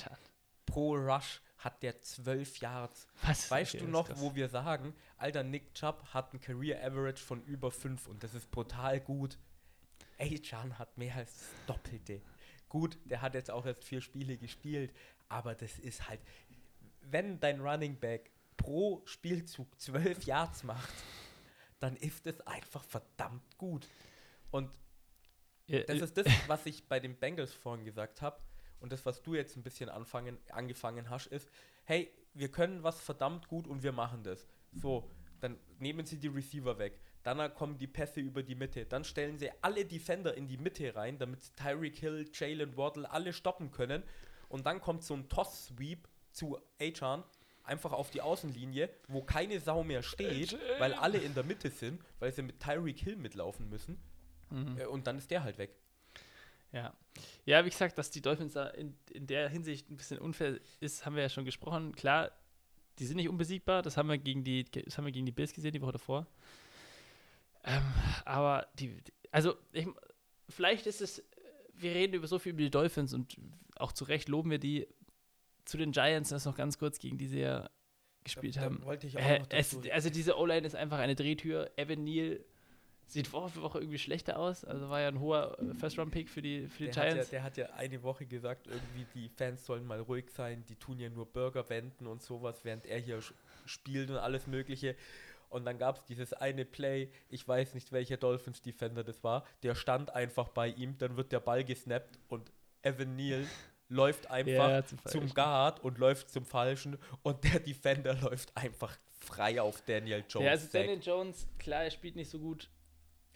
[0.67, 3.07] pro Rush hat der 12 Yards.
[3.23, 3.51] Was?
[3.51, 7.43] Weißt Okay, du noch, wo wir sagen, alter Nick Chubb hat ein Career Average von
[7.45, 9.39] über 5 und das ist brutal gut.
[10.19, 12.21] A-Chan hat mehr als das Doppelte.
[12.69, 14.93] Gut, der hat jetzt auch erst vier Spiele gespielt,
[15.29, 16.21] aber das ist halt,
[17.03, 20.93] wenn dein Running Back pro Spielzug 12 Yards macht,
[21.81, 23.87] dann ist es einfach verdammt gut.
[24.51, 24.71] Und
[25.67, 28.39] Ja, das ist das, was ich bei den Bengals vorhin gesagt habe.
[28.81, 31.49] Und das, was du jetzt ein bisschen anfangen, angefangen hast, ist,
[31.85, 34.47] hey, wir können was verdammt gut und wir machen das.
[34.75, 35.09] So,
[35.41, 37.01] dann nehmen sie die Receiver weg.
[37.23, 38.85] Dann kommen die Pässe über die Mitte.
[38.85, 43.33] Dann stellen sie alle Defender in die Mitte rein, damit Tyreek Hill, Jalen Waddle alle
[43.33, 44.03] stoppen können.
[44.49, 47.25] Und dann kommt so ein Toss-Sweep zu Achan,
[47.63, 52.03] einfach auf die Außenlinie, wo keine Sau mehr steht, weil alle in der Mitte sind,
[52.19, 53.99] weil sie mit Tyreek Hill mitlaufen müssen.
[54.51, 54.77] mhm.
[54.79, 55.75] Äh, Und dann ist der halt weg.
[56.75, 56.93] Ja.
[57.47, 61.07] Ja, wie gesagt, dass die Dolphins da in, in der Hinsicht ein bisschen unfair ist,
[61.07, 61.93] haben wir ja schon gesprochen.
[61.95, 62.33] Klar,
[62.99, 65.53] die sind nicht unbesiegbar, das haben wir gegen die, das haben wir gegen die Bills
[65.53, 66.27] gesehen, die Woche davor.
[67.65, 67.83] Ähm,
[68.25, 68.97] aber die,
[69.31, 69.87] also ich,
[70.49, 71.23] vielleicht ist es,
[71.75, 73.37] wir reden über so viel über die Dolphins und
[73.77, 74.87] auch zu Recht loben wir die
[75.65, 77.71] zu den Giants, das noch ganz kurz, gegen die sie ja
[78.23, 78.85] gespielt Da- da haben.
[78.85, 81.71] wollte ich auch Äh, noch es, dazu- also diese O-Line ist einfach eine Drehtür.
[81.77, 82.45] Evan Neal
[83.07, 84.65] sieht Woche für Woche irgendwie schlechter aus.
[84.65, 87.31] Also war ja ein hoher äh, First-Round-Pick für die, für die Der hat, ja, Giants.
[87.31, 90.99] der hat ja eine Woche gesagt, irgendwie die Fans sollen mal ruhig sein, die tun
[90.99, 93.21] ja nur Burger wenden und sowas, während er hier
[93.67, 94.97] spielt und alles Mögliche.
[95.49, 99.77] Und dann gab es dieses eine Play, ich weiß nicht, welcher Dolphins-Defender das war, der
[99.77, 102.51] stand einfach bei ihm, dann wird der Ball gesnappt und
[102.83, 103.47] Evan Neal
[103.89, 105.29] läuft einfach Ja, zum zum.
[105.29, 110.45] Guard und läuft zum Falschen und der Defender läuft einfach frei auf Daniel Jones.
[110.45, 110.69] Ja, also.
[110.73, 112.69] Daniel Jones, klar, er spielt nicht so gut,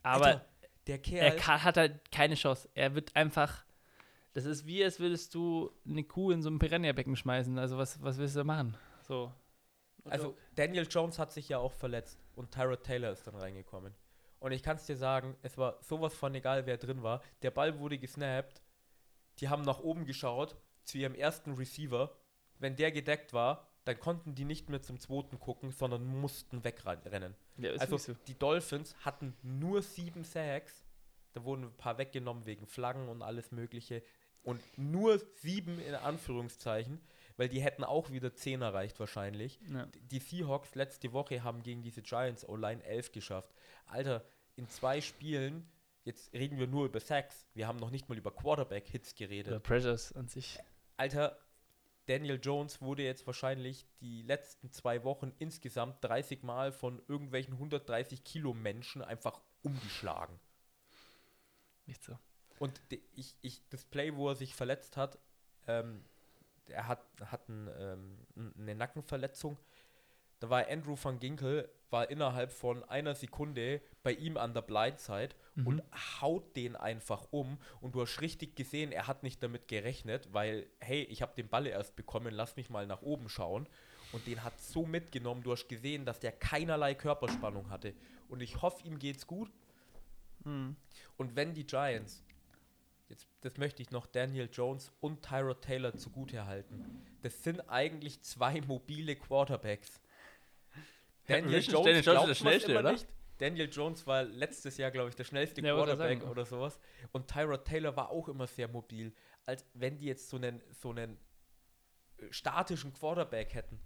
[0.08, 0.44] aber Alter,
[0.86, 2.68] der er Kerl, kann, hat halt keine Chance.
[2.74, 3.64] Er wird einfach.
[4.34, 7.58] Das ist wie, als würdest du eine Kuh in so ein Piranha-Becken schmeißen.
[7.58, 8.76] Also, was, was willst du machen?
[9.02, 9.32] So.
[10.04, 13.94] also Daniel Jones hat sich ja auch verletzt und Tyrod Taylor ist dann reingekommen.
[14.38, 17.22] Und ich kann es dir sagen, es war sowas von egal, wer drin war.
[17.42, 18.62] Der Ball wurde gesnappt,
[19.40, 22.16] die haben nach oben geschaut zu ihrem ersten Receiver.
[22.58, 27.34] Wenn der gedeckt war, dann konnten die nicht mehr zum zweiten gucken, sondern mussten wegrennen.
[27.56, 28.12] ja, Also so.
[28.26, 30.84] die Dolphins hatten nur sieben Sacks.
[31.32, 34.02] Da wurden ein paar weggenommen wegen Flaggen und alles Mögliche.
[34.42, 37.00] Und nur sieben in Anführungszeichen,
[37.38, 39.58] weil die hätten auch wieder zehn erreicht wahrscheinlich.
[39.72, 39.88] Ja.
[40.10, 43.54] Die Seahawks letzte Woche haben gegen diese Giants O-Line 11 geschafft.
[43.86, 44.22] Alter,
[44.56, 45.66] in zwei Spielen,
[46.04, 49.52] jetzt reden wir nur über Sacks, wir haben noch nicht mal über Quarterback-Hits geredet.
[49.52, 50.58] Oder Pressures an sich.
[50.98, 51.38] Alter,
[52.08, 58.24] Daniel Jones wurde jetzt wahrscheinlich die letzten zwei Wochen insgesamt 30 Mal von irgendwelchen 130
[58.24, 60.40] Kilo Menschen einfach umgeschlagen.
[61.84, 62.18] Nicht so.
[62.58, 62.80] Und
[63.14, 65.18] ich, ich, das Play, wo er sich verletzt hat,
[65.66, 66.02] ähm,
[66.66, 68.26] er hat, hat ein, ähm,
[68.58, 69.58] eine Nackenverletzung.
[70.40, 75.34] Da war Andrew van Ginkel, war innerhalb von einer Sekunde bei ihm an der Blindside
[75.58, 75.66] Mhm.
[75.66, 75.82] und
[76.20, 77.58] haut den einfach um.
[77.80, 81.48] Und du hast richtig gesehen, er hat nicht damit gerechnet, weil, hey, ich habe den
[81.48, 83.68] Ball erst bekommen, lass mich mal nach oben schauen.
[84.12, 87.92] Und den hat so mitgenommen, du hast gesehen, dass der keinerlei Körperspannung hatte.
[88.28, 89.50] Und ich hoffe, ihm geht's gut.
[90.44, 90.76] Mhm.
[91.16, 92.24] Und wenn die Giants,
[93.08, 98.60] jetzt, das möchte ich noch Daniel Jones und Tyrod Taylor zugutehalten, das sind eigentlich zwei
[98.62, 100.00] mobile Quarterbacks.
[101.26, 102.92] Ja, Daniel Jones ist der schnellste, oder?
[102.92, 103.06] nicht.
[103.38, 106.78] Daniel Jones war letztes Jahr, glaube ich, der schnellste Ja, Quarterback oder sowas.
[107.12, 109.14] Und Tyrod Taylor war auch immer sehr mobil.
[109.46, 111.16] Als wenn die jetzt so einen, so einen
[112.18, 113.80] äh, statischen Quarterback hätten.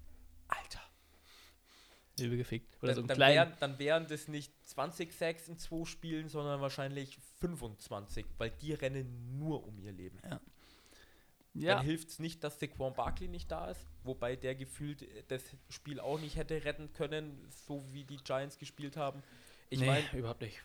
[0.48, 0.80] Alter.
[2.20, 2.76] Übel gefickt.
[2.82, 6.60] Oder Dann, so dann, wären, dann wären das nicht 20 Sacks in zwei Spielen, sondern
[6.60, 10.18] wahrscheinlich 25, weil die rennen nur um ihr Leben.
[10.24, 10.40] Ja,
[11.54, 16.00] Dann hilft es nicht, dass Saquon Barkley nicht da ist, wobei der gefühlt das Spiel
[16.00, 19.22] auch nicht hätte retten können, so wie die Giants gespielt haben.
[19.68, 20.62] Ich nee, meine, überhaupt nicht.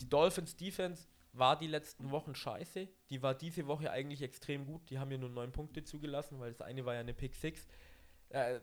[0.00, 2.88] die Dolphins Defense war die letzten Wochen scheiße.
[3.08, 4.90] Die war diese Woche eigentlich extrem gut.
[4.90, 7.66] Die haben ja nur neun Punkte zugelassen, weil das eine war ja eine Pick Six.
[8.28, 8.60] Äh,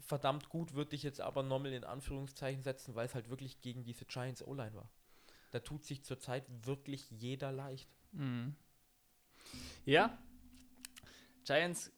[0.00, 3.84] verdammt gut würde ich jetzt aber nochmal in Anführungszeichen setzen, weil es halt wirklich gegen
[3.84, 4.88] diese Giants O-Line war.
[5.50, 7.88] Da tut sich zurzeit wirklich jeder leicht.
[8.12, 8.56] Mhm.
[9.84, 10.18] Ja.
[11.44, 11.92] Giants,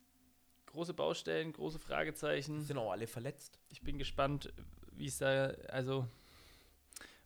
[0.66, 2.60] große Baustellen, große Die Fragezeichen.
[2.62, 3.58] sind auch alle verletzt.
[3.70, 4.52] Ich bin gespannt,
[4.92, 6.06] wie es da, also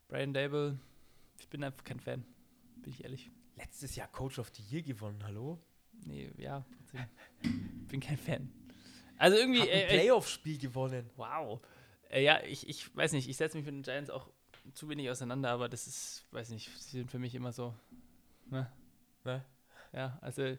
[0.09, 0.79] Brian Dable,
[1.39, 2.25] ich bin einfach kein Fan,
[2.83, 3.31] bin ich ehrlich.
[3.57, 5.59] Letztes Jahr Coach of the Year gewonnen, hallo?
[6.05, 6.65] Nee, ja,
[7.89, 8.53] bin kein Fan.
[9.17, 11.11] Also irgendwie, Hat ein äh, äh, Playoff-Spiel gewonnen.
[11.17, 11.61] wow.
[12.09, 14.29] Äh, ja, ich, ich weiß nicht, ich setze mich mit den Giants auch
[14.75, 17.75] zu wenig auseinander, aber das ist, weiß nicht, sie sind für mich immer so,
[18.47, 18.71] ne?
[19.25, 19.45] Ne?
[19.93, 20.57] Ja, also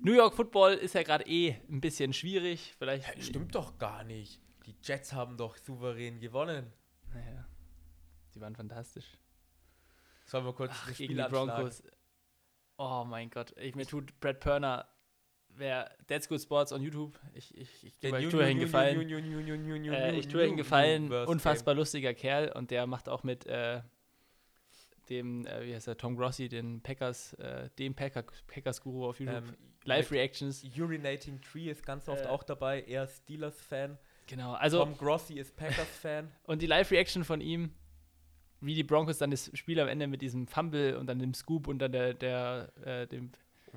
[0.00, 3.06] New York Football ist ja gerade eh ein bisschen schwierig, vielleicht.
[3.06, 4.40] Hä, Stimmt doch gar nicht.
[4.66, 6.72] Die Jets haben doch souverän gewonnen.
[7.12, 7.46] Naja,
[8.34, 9.16] die waren fantastisch.
[10.26, 11.22] Sollen wir kurz Ach, das gegen die?
[11.22, 11.82] Broncos.
[12.76, 14.86] Oh mein Gott, ich, mir tut Brad Perner,
[15.48, 19.00] wer That's Good Sports on YouTube, ich, ich, ich, gebe- ich tue ihm New- Gefallen.
[20.14, 23.80] Ich tue ihm New- Gefallen, unfassbar lustiger Kerl und der macht auch mit äh,
[25.10, 29.20] dem, äh, wie heißt er, Tom Grossi, den Packers, äh, dem Packer, Packers-Guru auf.
[29.20, 29.36] YouTube.
[29.48, 30.64] Ähm, Live-Reactions.
[30.78, 32.82] Urinating Tree ist ganz oft Äh, auch dabei.
[32.82, 33.98] Er ist Steelers-Fan.
[34.26, 36.30] Genau, also Tom Grossi ist Packers-Fan.
[36.44, 37.72] und die Live-Reaction von ihm,
[38.60, 41.68] wie die Broncos dann das Spiel am Ende mit diesem Fumble und dann dem Scoop
[41.68, 43.30] und dann der, der äh, dem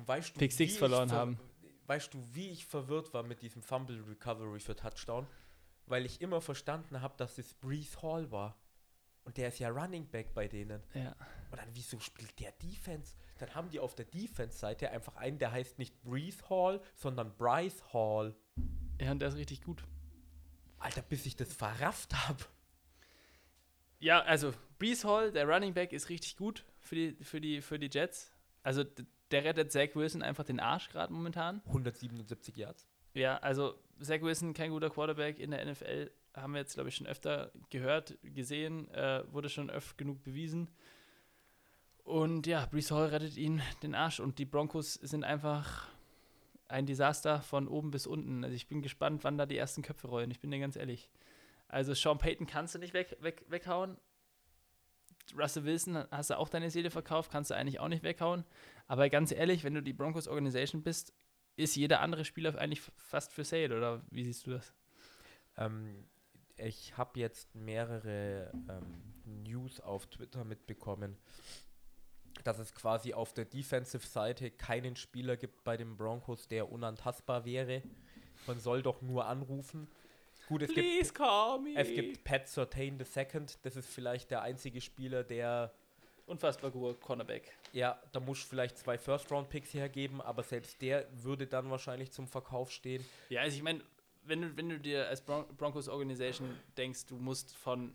[0.04, 1.38] weißt du, Pick Six verloren ver- haben.
[1.86, 5.26] Weißt du, wie ich verwirrt war mit diesem Fumble Recovery für Touchdown?
[5.86, 8.56] Weil ich immer verstanden habe, dass es Brees Hall war.
[9.24, 10.82] Und der ist ja Running Back bei denen.
[10.94, 11.14] ja,
[11.50, 13.14] Und dann, wieso spielt der Defense?
[13.38, 17.82] Dann haben die auf der Defense-Seite einfach einen, der heißt nicht Brees Hall, sondern Bryce
[17.92, 18.34] Hall.
[19.00, 19.84] ja, und der ist richtig gut.
[20.78, 22.44] Alter, bis ich das verrafft habe.
[24.00, 27.78] Ja, also Brees Hall, der Running Back, ist richtig gut für die, für die, für
[27.78, 28.32] die Jets.
[28.64, 28.84] Also
[29.30, 31.62] der rettet Zach Wilson einfach den Arsch gerade momentan.
[31.66, 32.86] 177 Yards.
[33.14, 36.96] Ja, also Zach Wilson, kein guter Quarterback in der NFL, haben wir jetzt, glaube ich,
[36.96, 40.70] schon öfter gehört, gesehen, äh, wurde schon öfter genug bewiesen.
[42.04, 45.88] Und ja, Brees Hall rettet ihn den Arsch und die Broncos sind einfach
[46.68, 48.44] ein Desaster von oben bis unten.
[48.44, 50.30] Also ich bin gespannt, wann da die ersten Köpfe rollen.
[50.30, 51.10] Ich bin dir ganz ehrlich.
[51.68, 53.96] Also Sean Payton kannst du nicht weg, weg, weghauen.
[55.36, 58.44] Russell Wilson hast du auch deine Seele verkauft, kannst du eigentlich auch nicht weghauen.
[58.88, 61.12] Aber ganz ehrlich, wenn du die Broncos Organisation bist,
[61.56, 64.74] ist jeder andere Spieler eigentlich fast für Sale, oder wie siehst du das?
[65.56, 66.04] Ähm,
[66.56, 71.16] ich habe jetzt mehrere ähm, News auf Twitter mitbekommen,
[72.44, 77.82] dass es quasi auf der Defensive-Seite keinen Spieler gibt bei den Broncos, der unantastbar wäre.
[78.46, 79.88] Man soll doch nur anrufen.
[80.48, 81.74] Gut, es gibt, call me.
[81.76, 83.46] es gibt Pat Surtain II.
[83.62, 85.72] Das ist vielleicht der einzige Spieler, der
[86.26, 87.52] Unfassbar guter Cornerback.
[87.72, 92.28] Ja, da musst du vielleicht zwei First-Round-Picks hergeben, aber selbst der würde dann wahrscheinlich zum
[92.28, 93.04] Verkauf stehen.
[93.28, 93.82] Ja, also ich meine,
[94.24, 97.92] wenn du, wenn du dir als Bron Broncos Organisation denkst, du musst von.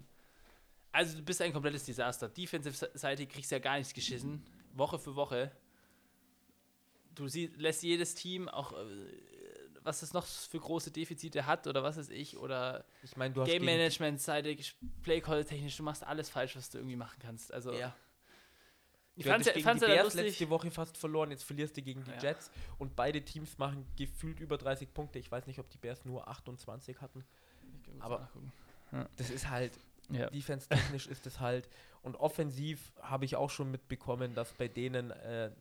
[0.92, 2.28] Also du bist ein komplettes Desaster.
[2.30, 4.44] Defensive-Seite kriegst ja gar nichts geschissen.
[4.74, 5.52] Woche für Woche.
[7.16, 8.86] Du sie, lässt jedes Team auch, äh,
[9.84, 13.34] was es noch für große Defizite hat oder was weiß ich, oder Ich du hast
[13.34, 14.56] Game gegen- Management-Seite,
[15.02, 17.54] Play-Call technisch, du machst alles falsch, was du irgendwie machen kannst.
[17.54, 17.96] Also Ja.
[19.18, 20.26] Ich Du fand's ja, gegen fand's die ja Bears lustig.
[20.26, 22.20] letzte Woche fast verloren, jetzt verlierst du gegen die Ja.
[22.20, 25.20] Jets und beide Teams machen gefühlt über 30 Punkte.
[25.20, 27.26] Ich weiß nicht, ob die Bears nur 28 hatten.
[28.00, 28.52] aber- nachgucken.
[29.18, 29.72] Das ist halt,
[30.10, 30.30] Ja.
[30.30, 31.68] defense-technisch ist es halt.
[32.04, 35.52] Und offensiv habe ich auch schon mitbekommen, dass bei denen äh,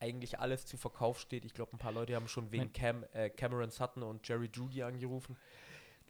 [0.00, 1.44] eigentlich alles zu Verkauf steht.
[1.44, 2.72] Ich glaube, ein paar Leute haben schon wegen.
[2.72, 5.36] Cam, äh, Cameron Sutton und Jerry Judy angerufen.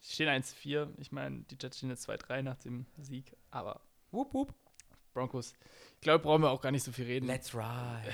[0.03, 0.89] Die stehen 1-4.
[0.97, 3.35] Ich meine, die Jets stehen jetzt 2-3 nach dem Sieg.
[3.51, 3.81] Aber
[4.11, 4.53] Wupp, wupp.
[5.13, 5.53] Broncos,
[5.95, 7.27] ich glaube, brauchen wir auch gar nicht so viel reden.
[7.27, 8.13] Let's ride.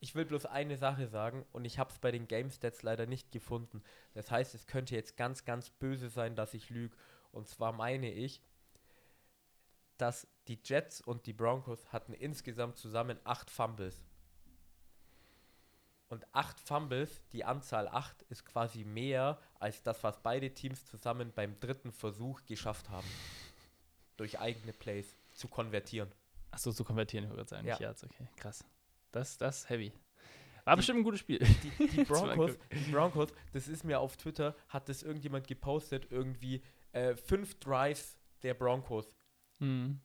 [0.00, 3.06] Ich will bloß eine Sache sagen und ich habe es bei den Game Stats leider
[3.06, 3.82] nicht gefunden.
[4.14, 6.96] Das heißt, es könnte jetzt ganz, ganz böse sein, dass ich lüge.
[7.32, 8.40] Und zwar meine ich,
[9.96, 14.00] dass die Jets und die Broncos hatten insgesamt zusammen acht Fumbles.
[16.08, 21.32] Und acht Fumbles, die Anzahl acht, ist quasi mehr als das, was beide Teams zusammen
[21.34, 23.08] beim dritten Versuch geschafft haben.
[24.16, 26.12] Durch eigene Plays zu konvertieren.
[26.50, 27.66] Achso, zu konvertieren, ich würde sagen.
[27.66, 27.78] Ja.
[27.78, 28.64] Yards, okay, krass.
[29.12, 29.92] Das, das ist heavy.
[30.64, 31.38] War bestimmt ein gutes Spiel.
[31.38, 36.62] die, die, Broncos, die Broncos, das ist mir auf Twitter, hat das irgendjemand gepostet, irgendwie
[36.92, 39.16] äh, fünf Drives der Broncos,
[39.60, 40.00] Mhm.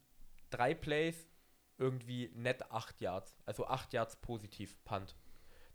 [0.50, 1.28] drei Plays,
[1.78, 5.16] irgendwie net acht Yards, also acht Yards positiv, Punt.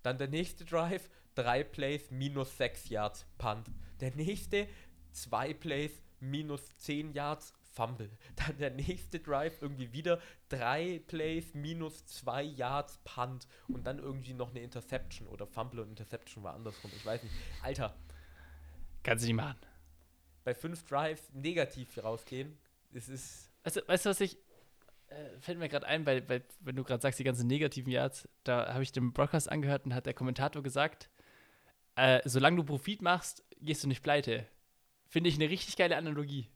[0.03, 3.71] Dann der nächste Drive, drei Plays, minus sechs Yards, Punt.
[4.01, 4.69] Der nächste,
[5.13, 8.11] zwei Plays, minus zehn Yards, Fumble.
[8.37, 13.47] Dann der nächste Drive, irgendwie wieder drei Plays, minus zwei Yards, Punt.
[13.69, 16.91] Und dann irgendwie noch eine Interception oder Fumble und Interception war andersrum.
[16.97, 17.35] Ich weiß nicht.
[17.63, 17.97] Alter,
[19.05, 19.57] Kannst du nicht machen.
[20.43, 22.59] bei fünf Drives negativ rausgehen,
[22.93, 23.53] es ist.
[23.63, 24.37] Also, weißt du, was ich.
[25.07, 28.29] Äh, fällt mir gerade ein, weil, weil, wenn du gerade sagst, die ganzen negativen Yards,
[28.45, 31.09] da habe ich den Broadcast angehört und hat der Kommentator gesagt,
[31.95, 34.47] äh, solange du Profit machst, gehst du nicht pleite.
[35.07, 36.51] Finde ich eine richtig geile Analogie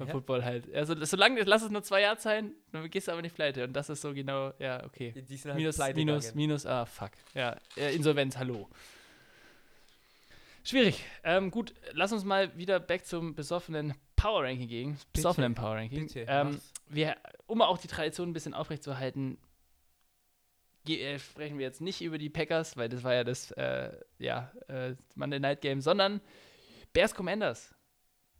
[0.00, 0.14] vom Ja.
[0.14, 0.74] Football halt.
[0.74, 3.64] Also, solange, lass es nur zwei Yards sein, dann gehst du aber nicht pleite.
[3.64, 5.12] Und das ist so genau, ja, okay.
[5.14, 6.36] Halt Minus, pleite minus, gegangen.
[6.38, 7.10] minus, ah, fuck.
[7.34, 8.68] Ja, äh, Insolvenz, hallo.
[10.64, 11.04] Schwierig.
[11.22, 14.98] Ähm, gut, lass uns mal wieder back zum besoffenen Power Ranking gehen.
[15.12, 16.06] Besoffenen Power Ranking.
[16.06, 19.36] Bitte, ähm, wir, um auch die Tradition ein bisschen aufrechtzuerhalten,
[20.88, 24.50] äh, sprechen wir jetzt nicht über die Packers, weil das war ja das äh, ja,
[24.68, 26.22] äh, Monday Night Game, sondern
[26.94, 27.74] Bears Commanders.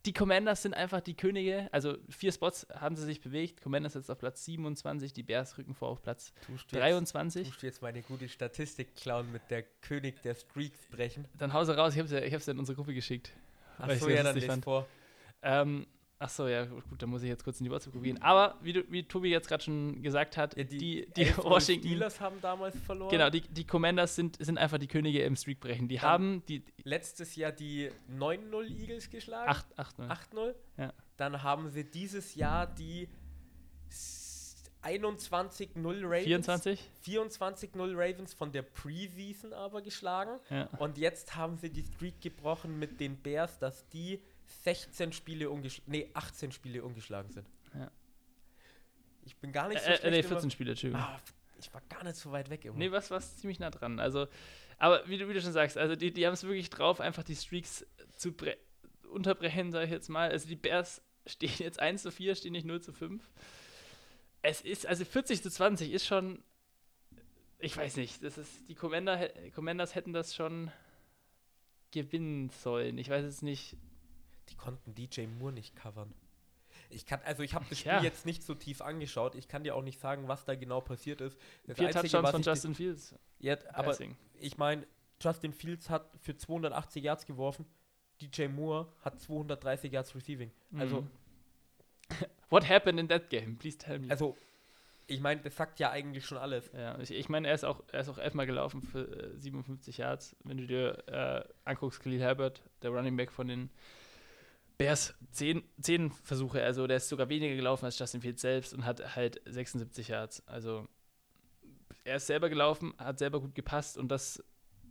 [0.07, 1.69] Die Commanders sind einfach die Könige.
[1.73, 3.61] Also vier Spots haben sie sich bewegt.
[3.61, 7.49] Commanders jetzt auf Platz 27, die Bears rücken vor auf Platz Tust du jetzt- 23.
[7.49, 11.27] Tust du jetzt meine gute Statistik klauen mit der König der Streaks brechen?
[11.37, 13.33] Dann hause raus, ich hab's ja, ich hab's ja in unsere Gruppe geschickt.
[13.79, 14.65] Achso, ja, dann lest fand.
[14.65, 14.87] vor.
[15.43, 15.87] Ähm,
[16.23, 18.23] ach so, ja, gut, dann muss ich jetzt kurz in die WhatsApp-Gruppe gehen.
[18.23, 21.89] Aber wie, du, wie Tobi jetzt gerade schon gesagt hat, Ja, die, die die, Washington,
[21.89, 23.11] Steelers haben damals verloren.
[23.11, 25.89] genau, die, die Commanders sind, sind einfach die Könige im Streakbrechen.
[25.89, 29.49] Die Dann- haben die Letztes Jahr die 9-0 Eagles geschlagen.
[29.51, 30.11] 8, 8, 9.
[30.11, 30.55] 8-0.
[30.77, 30.93] Ja.
[31.16, 33.09] Dann haben sie dieses Jahr die
[33.89, 36.25] s- 21-0 Ravens.
[36.25, 36.81] 24?
[37.05, 40.39] 24-0 Ravens von der Preseason aber geschlagen.
[40.49, 40.68] Ja.
[40.79, 44.23] Und jetzt haben sie die Streak gebrochen mit den Bears, dass die
[44.65, 47.47] 16 Spiele ungeschlagen, nee, 18 Spiele ungeschlagen sind.
[47.75, 47.91] Ja.
[49.25, 51.03] Ich bin gar nicht so Äh, äh, schlecht nee, immer- 14 Spiele, Entschuldigung.
[51.03, 51.21] Ah,
[51.59, 52.77] ich war gar nicht so weit weg immer.
[52.77, 54.01] Nee, was was ziemlich nah dran.
[54.01, 54.27] Also,
[54.79, 57.23] aber wie du, wie du schon sagst, also die, die haben es wirklich drauf, einfach
[57.23, 57.87] die Streaks
[58.17, 58.57] zu bre
[59.13, 60.31] unterbrechen, sage ich jetzt mal.
[60.31, 63.23] Also die Bears stehen jetzt 1 zu 4, stehen nicht 0 zu 5.
[64.43, 66.43] Es ist, also 40 zu 20 ist schon,
[67.59, 70.71] ich weiß nicht, das ist, die Commander, Commanders hätten das schon
[71.91, 72.97] gewinnen sollen.
[72.99, 73.77] Ich weiß es nicht.
[74.51, 76.13] Die konnten DJ Moore nicht covern.
[76.89, 78.03] Ich kann, also ich habe das Spiel Ja.
[78.03, 79.35] jetzt nicht so tief angeschaut.
[79.37, 81.39] Ich kann dir auch nicht sagen, was da genau passiert ist.
[81.67, 83.15] Das Vier Einzige, Touchdowns von Justin Fields.
[83.39, 84.17] Jetzt, aber Passing.
[84.41, 84.87] ich meine,
[85.21, 87.65] Justin Fields hat für 280 Yards geworfen
[88.21, 90.51] DJ Moore hat 230 Yards Receiving.
[90.77, 91.11] Also, Mhm.
[92.51, 93.57] What happened in that game?
[93.57, 94.11] Please tell me.
[94.11, 94.37] also
[95.07, 96.71] ich meine, das sagt ja eigentlich schon alles.
[96.73, 99.99] ja, ich, ich meine, er ist auch, er ist auch elfmal gelaufen für äh, 57
[99.99, 100.37] Yards.
[100.45, 103.71] Wenn du dir äh, anguckst, Khalil Herbert, der Running Back von den
[104.81, 108.87] Bears, 10, 10 Versuche, also der ist sogar weniger gelaufen als Justin Fields selbst und
[108.87, 110.49] hat halt 76 Yards.
[110.49, 110.89] Also
[112.03, 114.43] er ist selber gelaufen, hat selber gut gepasst und das,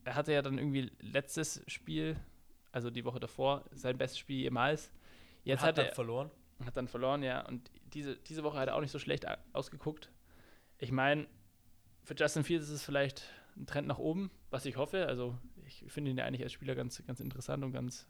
[0.03, 2.17] er hatte ja dann irgendwie letztes Spiel,
[2.71, 4.91] also die Woche davor, sein bestes Spiel jemals.
[5.43, 6.29] Jetzt hat hat dann er, verloren.
[6.63, 7.43] hat dann verloren, ja.
[7.47, 10.11] Und diese, diese Woche hat er auch nicht so schlecht ausgeguckt.
[10.77, 11.25] Ich meine,
[12.03, 13.23] für Justin Fields ist es vielleicht
[13.57, 15.07] ein Trend nach oben, was ich hoffe.
[15.07, 15.35] Also
[15.65, 18.07] ich finde ihn ja eigentlich als Spieler ganz, ganz interessant und ganz,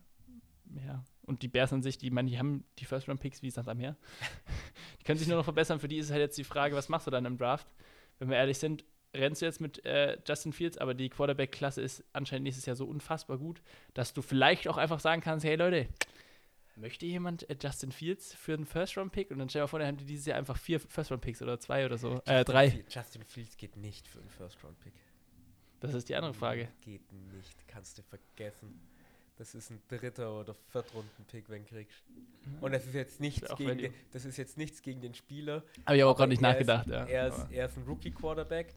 [0.85, 1.05] ja.
[1.29, 3.95] Und die Bears an sich, die, meine, die haben die First-Round-Picks wie Sand am Meer.
[4.99, 5.79] die können sich nur noch verbessern.
[5.79, 7.67] Für die ist halt jetzt die Frage, was machst du dann im Draft?
[8.17, 8.83] Wenn wir ehrlich sind,
[9.15, 12.85] rennst du jetzt mit äh, Justin Fields, aber die Quarterback-Klasse ist anscheinend nächstes Jahr so
[12.85, 13.61] unfassbar gut,
[13.93, 15.87] dass du vielleicht auch einfach sagen kannst, hey Leute,
[16.75, 19.29] möchte jemand äh, Justin Fields für einen First-Round-Pick?
[19.31, 21.59] Und dann stell dir mal vor, dann haben die dieses Jahr einfach vier First-Round-Picks oder
[21.59, 22.21] zwei oder so.
[22.25, 22.71] Äh, Justin drei.
[22.71, 24.93] Fields- Justin Fields geht nicht für einen First-Round-Pick.
[25.79, 26.69] Das ist die andere Frage.
[26.81, 28.81] Geht nicht, kannst du vergessen.
[29.39, 32.03] Das ist ein dritter oder Viertrunden-Pick, wenn du kriegst.
[32.59, 35.63] Und das ist jetzt nichts gegen den, das ist jetzt nichts gegen den Spieler.
[35.85, 37.05] Habe ich aber auch Aber gerade nicht er nachgedacht, ist, ja.
[37.05, 38.75] Er ist, Aber- er ist ein Rookie-Quarterback,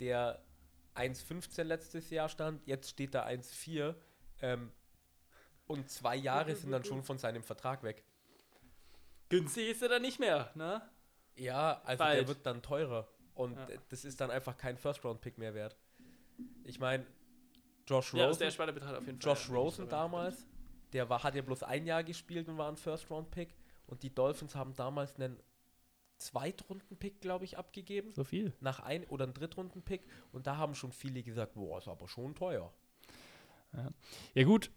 [0.00, 0.42] der
[0.96, 3.94] 1,15 letztes Jahr stand, jetzt steht er 1,4.
[4.42, 4.72] Ähm,
[5.68, 8.02] und zwei Jahre sind dann schon von seinem Vertrag weg.
[9.28, 10.82] Günstig ist er dann nicht mehr, ne?
[11.36, 12.20] Ja, also Bald.
[12.20, 13.06] der wird dann teurer.
[13.34, 13.68] Und Ja.
[13.90, 15.76] das ist dann einfach kein First-Round-Pick mehr wert.
[16.64, 17.06] Ich meine,
[17.90, 19.32] Josh Ja, aus Rosen, der Spanne betrachtet auf jeden Fall.
[19.32, 20.46] Josh Rosen damals,
[20.92, 23.54] der war, hat ja bloß ein Jahr gespielt und war ein First-Round-Pick.
[23.86, 25.36] Und die Dolphins haben damals einen
[26.18, 28.12] Zweitrunden-Pick, glaube ich, abgegeben.
[28.14, 28.52] So viel.
[28.60, 30.02] Nach ein oder einen Drittrunden-Pick.
[30.32, 32.72] Und da haben schon viele gesagt, boah, ist aber schon teuer.
[34.34, 34.70] Ja, gut.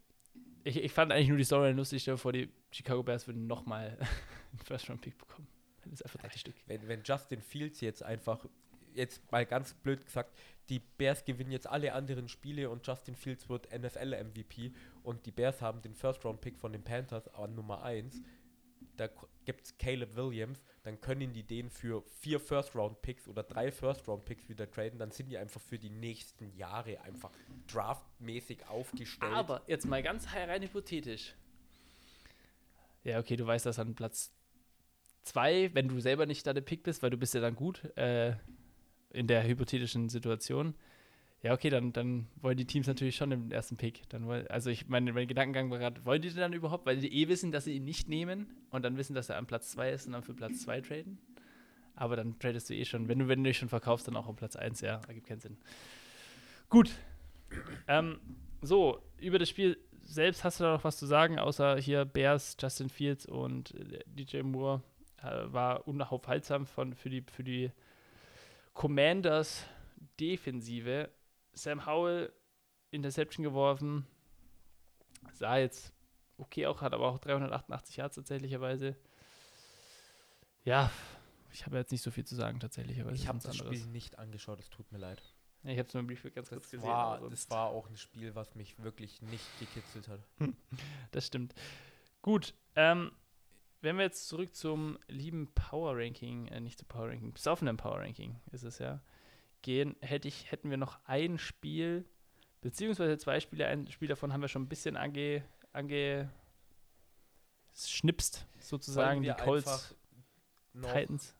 [0.63, 2.09] Ich, ich fand eigentlich nur die Story lustig.
[2.15, 3.97] Vor, die Chicago Bears würden nochmal
[4.51, 5.47] einen First-Round-Pick bekommen.
[5.83, 6.55] Das ist einfach drei Stück.
[6.65, 8.47] Wenn, wenn Justin Fields jetzt einfach,
[8.95, 10.37] jetzt mal ganz blöd gesagt,
[10.69, 14.73] die Bears gewinnen jetzt alle anderen Spiele und Justin Fields wird NFL-MVP
[15.03, 18.21] und die Bears haben den First-Round-Pick von den Panthers an Nummer 1,
[18.95, 19.09] da
[19.45, 24.69] gibt es Caleb Williams, dann können die den für vier First-Round-Picks oder drei First-Round-Picks wieder
[24.69, 27.31] traden, dann sind die einfach für die nächsten Jahre einfach
[27.67, 29.33] draftmäßig aufgestellt.
[29.33, 31.35] Aber jetzt mal ganz rein hypothetisch.
[33.03, 34.31] Ja, okay, du weißt das an Platz
[35.23, 37.83] 2, wenn du selber nicht da der Pick bist, weil du bist ja dann gut
[37.97, 38.35] äh,
[39.13, 40.75] in der hypothetischen Situation.
[41.41, 44.07] Ja, okay, dann, dann wollen die Teams natürlich schon den ersten Pick.
[44.09, 46.97] Dann woll, also ich meine, mein Gedankengang war gerade, wollen die den dann überhaupt, weil
[46.97, 49.71] die eh wissen, dass sie ihn nicht nehmen und dann wissen, dass er an Platz
[49.71, 51.17] 2 ist und dann für Platz 2 traden?
[51.95, 54.27] Aber dann tradest du eh schon, wenn du, wenn du dich schon verkaufst, dann auch
[54.27, 55.57] auf Platz 1, ja, ergibt keinen Sinn.
[56.69, 56.91] Gut.
[57.87, 58.19] Ähm,
[58.61, 62.55] so, über das Spiel selbst hast du da noch was zu sagen, außer hier Bears,
[62.59, 64.81] Justin Fields und äh, DJ Moore
[65.21, 67.71] äh, war unaufhaltsam von, für, die, für die
[68.73, 69.65] Commanders
[70.19, 71.09] Defensive.
[71.53, 72.33] Sam Howell
[72.91, 74.05] Interception geworfen,
[75.33, 75.93] sah jetzt
[76.37, 78.95] okay auch, hat aber auch 388 Yards tatsächlicherweise.
[80.63, 80.91] Ja,
[81.51, 83.15] ich habe jetzt nicht so viel zu sagen tatsächlicherweise.
[83.15, 83.79] ich habe das anderes.
[83.79, 85.21] Spiel nicht angeschaut, es tut mir leid.
[85.63, 86.87] Ja, ich habe es nur im Brief ganz kurz gesehen.
[86.87, 90.19] war, das war auch ein Spiel, was mich wirklich nicht gekitzelt hat.
[91.11, 91.53] Das stimmt.
[92.21, 93.11] Gut, ähm,
[93.83, 97.99] wenn wir jetzt zurück zum lieben Power Ranking, äh, nicht zu Power Ranking, besoffenen Power
[97.99, 99.01] Ranking ist es ja,
[99.61, 102.05] gehen, hätte ich, hätten wir noch ein Spiel,
[102.61, 106.31] beziehungsweise zwei Spiele, ein Spiel davon haben wir schon ein bisschen ange, ange
[107.75, 109.95] schnipst, sozusagen, die Colts
[110.81, 111.35] Titans.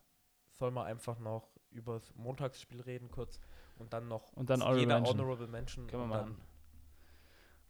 [0.51, 3.39] Sollen wir einfach noch über das Montagsspiel reden kurz
[3.77, 5.87] und dann noch Und dann jeder Honorable Mention.
[5.87, 6.37] Können wir machen.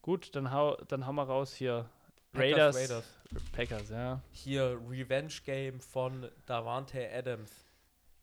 [0.01, 1.89] Gut, dann hau, dann hau mal raus hier.
[2.33, 3.05] Raiders, Raiders.
[3.51, 4.21] Packers, ja.
[4.31, 7.51] Hier Revenge Game von Davante Adams,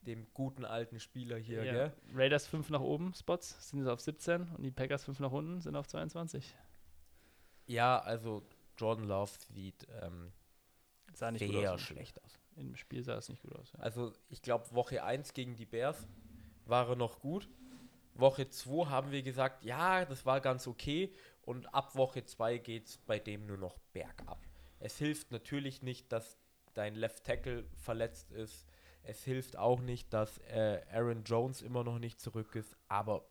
[0.03, 1.73] dem guten alten Spieler hier, ja.
[1.73, 1.93] gell?
[2.15, 5.61] Raiders 5 nach oben Spots sind jetzt auf 17 und die Packers 5 nach unten
[5.61, 6.55] sind auf 22.
[7.67, 8.43] Ja, also
[8.77, 10.33] Jordan Love sieht ähm,
[11.15, 11.81] Sah nicht gut sehr aus.
[11.81, 12.39] schlecht aus.
[12.57, 13.73] Im Spiel sah es nicht gut aus.
[13.73, 13.81] Ja.
[13.81, 16.07] Also ich glaube, Woche 1 gegen die Bears
[16.67, 17.49] war er noch gut.
[18.15, 21.13] Woche 2 haben wir gesagt, ja, das war ganz okay.
[21.43, 24.47] Und ab Woche 2 geht es bei dem nur noch bergab.
[24.78, 26.38] Es hilft natürlich nicht, dass
[26.74, 28.66] dein Left Tackle verletzt ist.
[29.03, 32.76] Es hilft auch nicht, dass äh, Aaron Jones immer noch nicht zurück ist.
[32.88, 33.26] Aber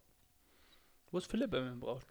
[1.12, 2.08] Wo ist Philipp, wenn man ihn braucht?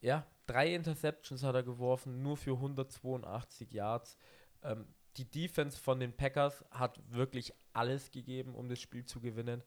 [0.00, 4.16] ja, drei Interceptions hat er geworfen, nur für 182 Yards.
[4.62, 4.86] Ähm,
[5.16, 9.62] die Defense von den Packers hat wirklich alles gegeben, um das Spiel zu gewinnen.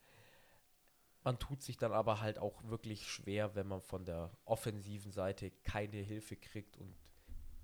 [1.29, 5.51] Man tut sich dann aber halt auch wirklich schwer, wenn man von der offensiven Seite
[5.63, 6.95] keine Hilfe kriegt und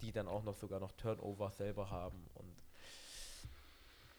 [0.04, 2.28] die dann auch noch sogar noch Turnover selber haben.
[2.36, 2.56] Und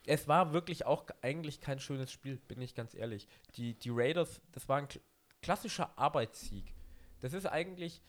[0.05, 3.28] es war wirklich auch eigentlich kein schönes Spiel, bin ich ganz ehrlich.
[3.55, 5.01] Die, die Raiders, das war ein kl-
[5.42, 6.74] klassischer Arbeitssieg.
[7.20, 8.03] Das ist eigentlich,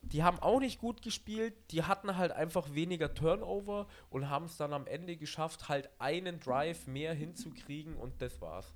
[0.00, 4.56] die haben auch nicht gut gespielt, die hatten halt einfach weniger Turnover und haben es
[4.56, 8.72] dann am Ende geschafft, halt einen Drive mehr hinzukriegen und das war's.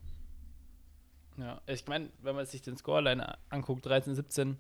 [1.40, 4.58] Ja, ich meine, wenn man sich den Scoreline anguckt, 13, 17,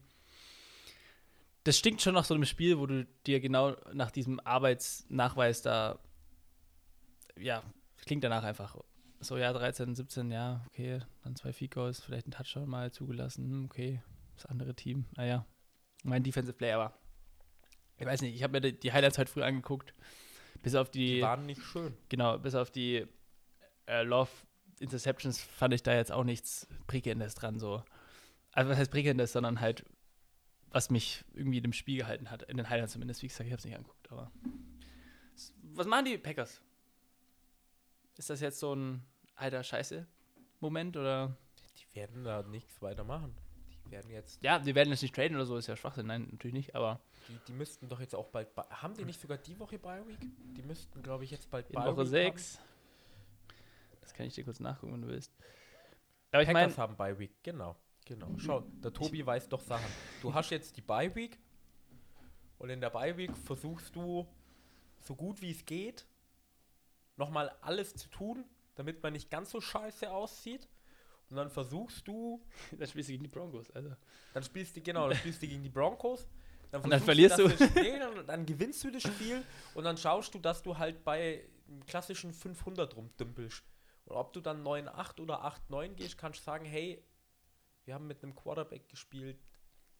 [1.64, 5.98] das stinkt schon nach so einem Spiel, wo du dir genau nach diesem Arbeitsnachweis da,
[7.36, 7.62] ja,
[8.06, 8.76] klingt danach einfach.
[9.20, 13.44] So, ja, 13, 17, ja, okay, dann zwei Field Goals, vielleicht ein Touchdown mal zugelassen,
[13.44, 14.02] hm, okay,
[14.34, 15.44] das andere Team, naja,
[16.02, 16.98] mein Defensive Player war.
[17.98, 19.92] Ich weiß nicht, ich habe mir die, Highlights heute früh angeguckt,
[20.62, 21.94] bis auf die, Die waren nicht schön.
[22.08, 23.06] genau, bis auf die
[23.86, 24.30] äh, Love
[24.80, 27.84] Interceptions fand ich da jetzt auch nichts Prickelndes dran, so.
[28.52, 29.84] Also was heißt Prickelndes, sondern halt,
[30.70, 33.52] was mich irgendwie in dem Spiel gehalten hat, in den Highlights zumindest, wie gesagt, ich
[33.52, 34.32] habe es nicht angeguckt, aber
[35.74, 36.60] was machen die Packers?
[38.16, 39.04] Ist das jetzt so ein
[39.36, 41.36] alter Scheiße-Moment oder?
[41.78, 43.34] Die werden da nichts weiter machen.
[43.86, 46.28] Die werden jetzt, Ja, die werden jetzt nicht traden oder so, ist ja Schwachsinn, nein,
[46.32, 49.58] natürlich nicht, aber die, die müssten doch jetzt auch bald, haben die nicht sogar die
[49.58, 50.18] Woche Bye Week?
[50.56, 52.08] Die müssten, glaube ich, jetzt bald in Woche Week
[52.38, 52.60] 6.
[54.00, 55.32] Das kann ich dir kurz nachgucken, wenn du willst.
[56.32, 57.76] Aber ich Packers haben Bye Week, genau.
[58.04, 58.28] Genau.
[58.38, 59.86] Schau, der Tobi weiß doch Sachen.
[60.22, 61.38] Du hast jetzt die Bye Week
[62.58, 64.26] und in der Bye Week versuchst du
[65.00, 66.06] so gut wie es geht
[67.20, 68.44] nochmal alles zu tun,
[68.74, 70.68] damit man nicht ganz so scheiße aussieht.
[71.28, 72.42] Und dann versuchst du
[72.76, 73.94] dann spielst du gegen die Broncos, also.
[74.34, 76.26] Dann spielst du, genau, dann spielst du gegen die Broncos.
[76.72, 79.42] Dann Und dann versuchst verlierst dass nee, dann, dann gewinnst du das Spiel
[79.74, 83.64] und dann schaust du, dass du halt bei einem klassischen 500 rumdümpelst.
[84.10, 87.00] Und ob du dann 9-8 oder 8-9 gehst, kannst du sagen, hey,
[87.84, 89.38] wir haben mit einem Quarterback gespielt,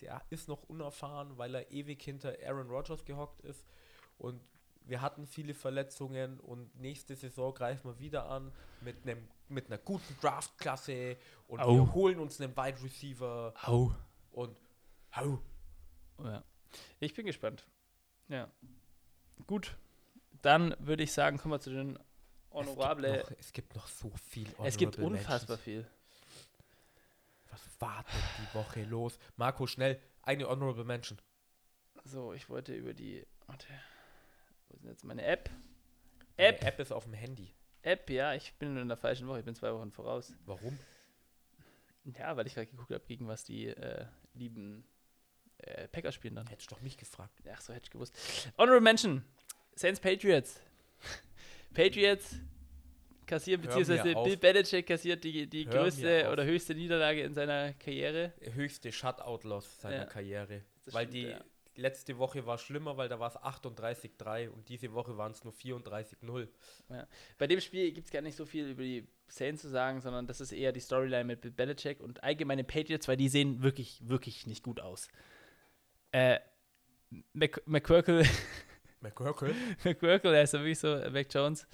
[0.01, 3.65] der ist noch unerfahren, weil er ewig hinter Aaron Rodgers gehockt ist.
[4.19, 4.41] Und
[4.85, 9.79] wir hatten viele Verletzungen und nächste Saison greifen wir wieder an mit einem mit einer
[9.79, 11.75] guten Draftklasse und Au.
[11.75, 13.93] wir holen uns einen Wide Receiver Au.
[14.33, 14.57] und
[15.15, 15.41] hau.
[16.19, 16.43] Oh Ja.
[16.99, 17.69] Ich bin gespannt.
[18.29, 18.49] Ja.
[19.47, 19.77] Gut.
[20.43, 21.99] Dann würde ich sagen, kommen wir zu den
[22.53, 23.09] Honorable.
[23.09, 25.63] Es gibt, noch, es gibt noch so viel Es gibt Honorable unfassbar Mentions.
[25.63, 25.87] viel.
[27.51, 29.19] Was war denn die Woche los?
[29.37, 31.21] Marco, schnell, eine Honorable Mention.
[32.05, 33.27] So, ich wollte über die.
[33.47, 33.67] Warte.
[34.69, 35.51] Wo ist denn jetzt meine App?
[36.37, 36.65] App.
[36.65, 37.53] App ist auf dem Handy.
[37.83, 39.41] App, ja, ich bin in der falschen Woche.
[39.41, 40.33] Ich bin zwei Wochen voraus.
[40.47, 40.79] Warum?
[42.19, 44.85] Ja, weil ich gerade geguckt habe, gegen was die äh, lieben
[45.59, 46.47] äh, Packers spielen dann.
[46.47, 47.33] Hättest du doch mich gefragt.
[47.53, 48.17] Ach so, hätte ich gewusst.
[48.57, 49.25] Honorable Mention.
[49.75, 50.61] Saints Patriots.
[51.75, 52.41] Patriots
[53.31, 54.15] kassieren, beziehungsweise.
[54.15, 58.33] Bill Belichick kassiert die, die Hör größte oder höchste Niederlage in seiner Karriere.
[58.41, 60.05] Höchste Shutout-Loss seiner Ja.
[60.05, 60.63] Karriere.
[60.85, 61.45] Das weil stimmt, die ja.
[61.77, 65.53] letzte Woche war schlimmer, weil da war es 38-3 und diese Woche waren es nur
[65.53, 66.49] 34-0.
[67.39, 70.27] Bei dem Spiel gibt es gar nicht so viel über die Saints zu sagen, sondern
[70.27, 74.01] das ist eher die Storyline mit Bill Belichick und allgemeine Patriots, weil die sehen wirklich,
[74.09, 75.09] wirklich nicht gut aus.
[76.13, 76.41] Äh,
[77.33, 77.63] Mc,
[79.01, 79.55] McGurkle?
[79.85, 81.67] McCurkle, der ist ja wirklich so, äh, Mac Jones,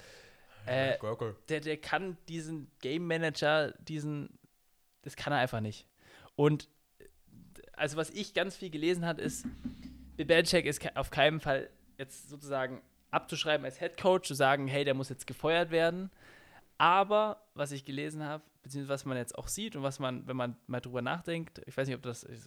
[0.65, 1.35] Äh, McGurkle.
[1.49, 4.37] der, der kann diesen Game Manager, diesen,
[5.01, 5.87] das kann er einfach nicht.
[6.35, 6.69] Und
[7.73, 9.45] also was ich ganz viel gelesen hat, ist,
[10.15, 14.83] Bill Belichick ist auf keinen Fall jetzt sozusagen abzuschreiben als Head Coach, zu sagen, hey,
[14.83, 16.11] der muss jetzt gefeuert werden.
[16.77, 20.35] Aber was ich gelesen habe, beziehungsweise was man jetzt auch sieht und was man, wenn
[20.35, 22.39] man mal drüber nachdenkt, ich weiß nicht, ob das, ich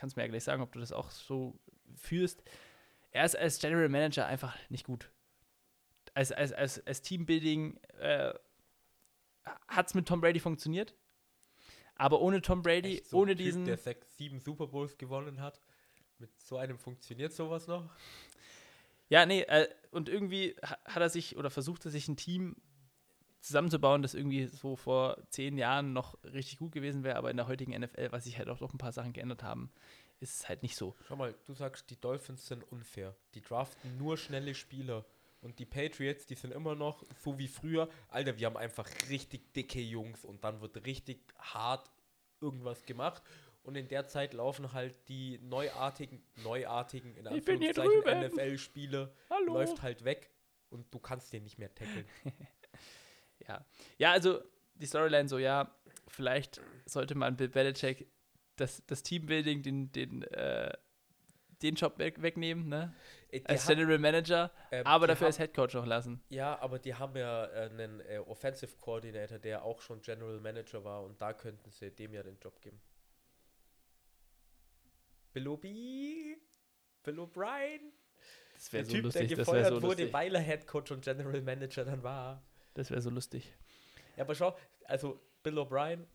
[0.00, 1.58] kannst mir ja gleich sagen, ob du das auch so
[1.96, 2.42] fühlst,
[3.18, 5.10] er ist als General Manager einfach nicht gut.
[6.14, 8.32] Als, als, als, als Teambuilding äh,
[9.66, 10.94] hat es mit Tom Brady funktioniert.
[11.96, 13.64] Aber ohne Tom Brady, so ohne typ, diesen.
[13.64, 15.60] der sechs, sieben Super Bowls gewonnen hat.
[16.18, 17.88] Mit so einem funktioniert sowas noch?
[19.08, 22.56] Ja, nee, äh, und irgendwie ha- hat er sich oder versucht er sich ein Team
[23.40, 27.48] zusammenzubauen, das irgendwie so vor zehn Jahren noch richtig gut gewesen wäre, aber in der
[27.48, 29.70] heutigen NFL, was sich halt auch noch ein paar Sachen geändert haben,
[30.20, 30.96] ist es halt nicht so.
[31.06, 33.14] Schau mal, du sagst, die Dolphins sind unfair.
[33.34, 35.04] Die draften nur schnelle Spieler.
[35.40, 37.88] Und die Patriots, die sind immer noch so wie früher.
[38.08, 41.88] Alter, wir haben einfach richtig dicke Jungs und dann wird richtig hart
[42.40, 43.22] irgendwas gemacht.
[43.62, 49.54] Und in der Zeit laufen halt die neuartigen, neuartigen, in Anführungszeichen, Hallo.
[49.54, 50.30] läuft halt weg
[50.70, 52.06] und du kannst den nicht mehr tackeln.
[53.46, 53.64] Ja.
[53.98, 54.42] Ja, also
[54.74, 55.74] die Storyline so, ja,
[56.08, 58.06] vielleicht sollte man Bill Belichick
[58.60, 60.72] das, das Teambuilding, den, den, äh,
[61.62, 62.94] den Job weg, wegnehmen, ne?
[63.30, 66.22] Äh, die Als haben- General Manager, ähm, aber dafür haben- als Head Coach noch lassen.
[66.28, 70.84] Ja, aber die haben ja äh, einen äh, Offensive Coordinator, der auch schon General Manager
[70.84, 72.80] war und da könnten sie dem ja den Job geben.
[75.32, 76.36] Bill O'Brien?
[77.02, 77.80] Bill O'Brien?
[78.54, 79.28] Das wäre Der so Typ, lustig.
[79.28, 82.42] der gefeuert so wurde, weil er Head Coach und General Manager dann war.
[82.74, 83.52] Das wäre so lustig.
[84.16, 86.06] Ja, aber schau, also Bill O'Brien,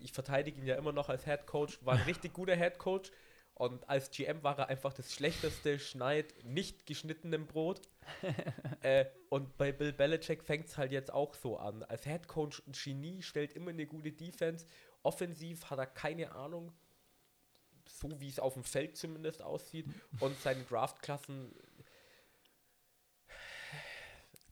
[0.00, 3.10] ich verteidige ihn ja immer noch als Head Coach, war ein richtig guter Head Coach.
[3.54, 7.80] Und als GM war er einfach das schlechteste Schneid nicht geschnittenem Brot.
[8.82, 11.82] äh, und bei Bill Belichick fängt es halt jetzt auch so an.
[11.82, 14.64] Als Head Coach ein Genie, stellt immer eine gute Defense.
[15.02, 16.70] Offensiv hat er keine Ahnung,
[17.88, 19.86] so wie es auf dem Feld zumindest aussieht.
[20.20, 21.52] Und seine Draftklassen,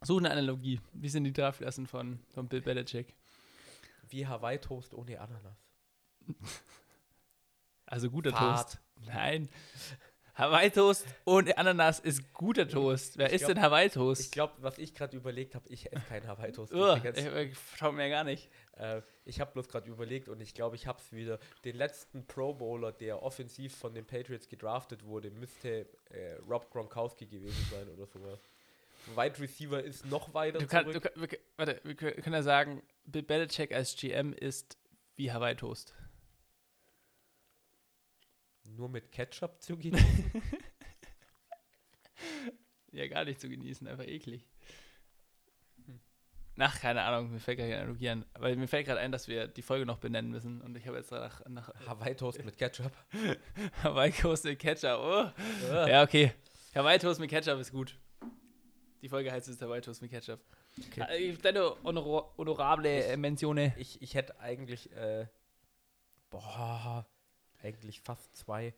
[0.03, 0.81] Such eine Analogie.
[0.93, 3.15] Wie sind die Draftklassen von, von Bill Belichick?
[4.09, 5.59] Wie Hawaii Toast ohne Ananas.
[7.89, 8.73] Also guter Fad.
[8.73, 8.79] Toast.
[9.07, 9.49] Nein.
[10.35, 13.17] Hawaii-Toast ohne Ananas ist guter Toast.
[13.17, 14.21] Wer Ich isst glaub- denn Hawaii-Toast?
[14.21, 16.75] Ich glaube, was ich gerade überlegt habe, ich esse keinen Hawaii Toast.
[16.75, 17.17] Ugh, übrigens.
[17.19, 18.51] ich, ich schau mir gar nicht.
[18.77, 21.39] Äh, ich habe bloß gerade überlegt und ich glaube, ich habe es wieder.
[21.65, 27.27] Den letzten Pro Bowler, der offensiv von den Patriots gedraftet wurde, müsste äh, Rob Gronkowski
[27.27, 28.41] gewesen sein oder sowas.
[29.15, 31.13] Wide Receiver ist noch weiter Du kann, du zurück.
[31.15, 34.79] kann, wir, warte, wir können ja sagen, Bill Belichick als GM ist
[35.15, 35.95] wie Hawaii-Toast.
[38.65, 40.33] Nur mit Ketchup zu genießen.
[42.93, 44.47] Ja, gar nicht zu genießen, einfach eklig.
[46.55, 48.25] Nach, keine Ahnung, mir fällt keine Analogie an.
[48.39, 50.63] Weil mir fällt gerade ein, dass wir die Folge noch benennen müssen.
[50.63, 52.93] Und ich habe jetzt nach, nach Hawaii Toast mit Ketchup.
[53.83, 54.99] Hawaii Toast mit Ketchup.
[54.99, 55.31] Oh.
[55.69, 55.89] Ja.
[55.89, 56.33] Ja, okay.
[56.75, 57.99] Hawaii Toast mit Ketchup ist gut.
[59.07, 60.41] Die Folge heißt jetzt Hawaii Toast mit Ketchup.
[60.89, 61.29] Okay.
[61.31, 63.73] Äh, Deine honor honorable äh, Menzione.
[63.79, 65.29] Ich, ich hätte eigentlich, äh,
[66.29, 67.07] boah,
[67.63, 68.75] eigentlich fast zwei.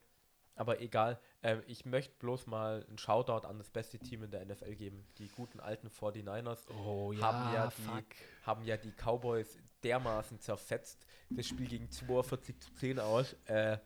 [0.55, 1.19] Aber egal.
[1.41, 5.03] Äh, ich möchte bloß mal einen Shoutout an das beste Team in der NFL geben.
[5.17, 11.07] Die guten alten 49ers Oh haben ja die- haben ja die Cowboys dermaßen zerfetzt.
[11.31, 13.35] Das Spiel ging 42 zu 10 aus.
[13.47, 13.79] Äh,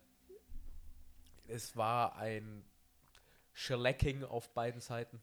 [1.46, 2.64] es war ein
[3.52, 5.20] Shellacking auf beiden Seiten.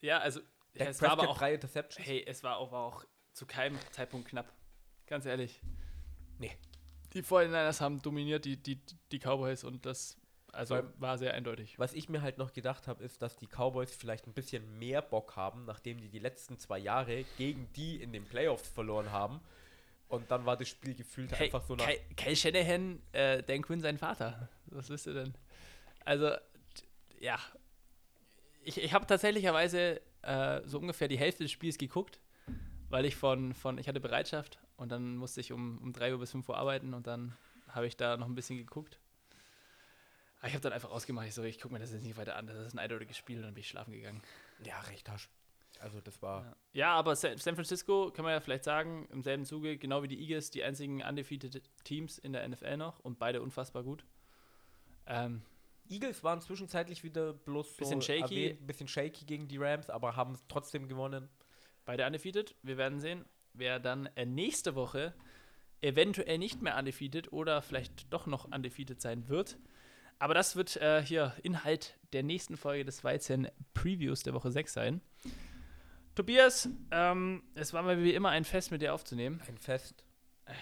[0.00, 0.40] Ja, also,
[0.74, 2.06] Dak es war aber Prescott auch, drei Interceptions.
[2.06, 4.52] hey, es war auch, war auch zu keinem Zeitpunkt knapp.
[5.06, 5.60] Ganz ehrlich.
[6.38, 6.56] Nee.
[7.12, 8.80] Die 49ers haben dominiert, die, die,
[9.10, 10.16] die Cowboys, und das
[10.52, 11.78] also Weil- war sehr eindeutig.
[11.78, 15.02] Was ich mir halt noch gedacht habe, ist, dass die Cowboys vielleicht ein bisschen mehr
[15.02, 19.40] Bock haben, nachdem die die letzten zwei Jahre gegen die in den Playoffs verloren haben.
[20.08, 21.88] Und dann war das Spiel gefühlt Hey, einfach so nach.
[22.16, 24.48] Kyle Shanahan, äh, Dan Quinn sein Vater.
[24.66, 25.34] Was wisst ihr denn?
[26.04, 26.32] Also,
[27.20, 27.38] ja.
[28.62, 32.20] Ich, ich habe tatsächlicherweise äh, so ungefähr die Hälfte des Spiels geguckt,
[32.88, 36.18] weil ich von, von ich hatte Bereitschaft und dann musste ich um, um 3 Uhr
[36.20, 37.36] bis 5 Uhr arbeiten und dann
[37.68, 38.98] habe ich da noch ein bisschen geguckt.
[40.38, 42.36] Aber ich habe dann einfach ausgemacht, ich so, ich gucke mir das jetzt nicht weiter
[42.36, 44.22] an, das ist ein eindeutiges Spiel und dann bin ich schlafen gegangen.
[44.64, 45.28] Ja, recht hast.
[45.80, 46.44] Also das war.
[46.44, 46.56] Ja.
[46.72, 50.08] Ja, aber Sa- San Francisco, kann man ja vielleicht sagen, im selben Zuge, genau wie
[50.08, 54.04] die Eagles, die einzigen undefeated Teams in der NFL noch und beide unfassbar gut.
[55.06, 55.42] Ähm,
[55.90, 58.22] Eagles waren zwischenzeitlich wieder bloß so Bisschen shaky.
[58.46, 61.28] erwähnt, bisschen shaky gegen die Rams, aber haben es trotzdem gewonnen.
[61.84, 62.54] beide undefeated.
[62.62, 63.24] Wir werden sehen,
[63.54, 65.12] wer dann äh, nächste Woche
[65.80, 69.58] eventuell nicht mehr undefeated oder vielleicht doch noch undefeated sein wird.
[70.18, 74.72] Aber das wird äh, hier Inhalt der nächsten Folge des Weizen Previews der Woche 6
[74.72, 75.00] sein.
[76.14, 79.40] Tobias, ähm, es war mal wie immer ein Fest mit dir aufzunehmen.
[79.48, 80.04] Ein Fest.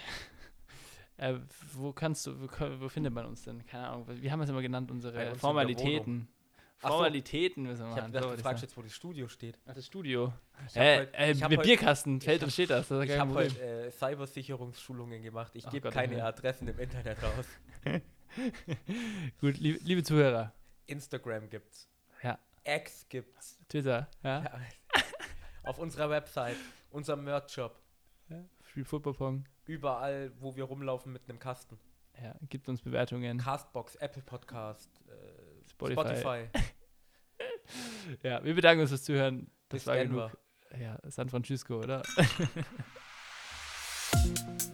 [1.19, 1.39] Äh,
[1.73, 2.47] wo kannst du, wo,
[2.79, 3.65] wo findet man uns denn?
[3.65, 4.05] Keine Ahnung.
[4.21, 4.89] Wie haben wir es immer genannt?
[4.91, 6.27] Unsere Formalitäten.
[6.77, 8.11] Formalitäten müssen wir Ich machen.
[8.13, 9.57] gedacht, So, du fragst jetzt, wo das Studio steht.
[9.67, 10.31] Ach, das Studio.
[10.75, 12.87] Äh, heut- äh, mit heut- Bierkasten, fällt und steht das.
[12.87, 15.51] Das Ich habe heute äh, Cybersicherungsschulungen gemacht.
[15.55, 16.27] Ich gebe Gott, keine ja.
[16.27, 17.45] Adressen im Internet raus.
[19.41, 20.53] Gut, liebe, liebe Zuhörer.
[20.85, 21.89] Instagram gibt's.
[22.23, 22.39] Ja.
[22.63, 23.59] X gibt's.
[23.67, 24.43] Twitter, ja.
[24.43, 24.59] Ja.
[25.63, 26.55] Auf unserer Website,
[26.91, 27.77] unserem Merch-Shop.
[28.61, 29.45] Free Football Pong.
[29.69, 31.77] Überall, wo wir rumlaufen mit einem Kasten.
[32.19, 33.37] Ja, gibt uns Bewertungen.
[33.37, 36.01] Castbox, Apple Podcast, äh, Spotify.
[36.01, 36.47] Spotify.
[38.23, 39.51] Ja, wir bedanken uns fürs Zuhören.
[39.69, 40.31] Das Bis war Denver.
[40.71, 40.81] genug.
[40.81, 42.01] Ja, San Francisco, oder?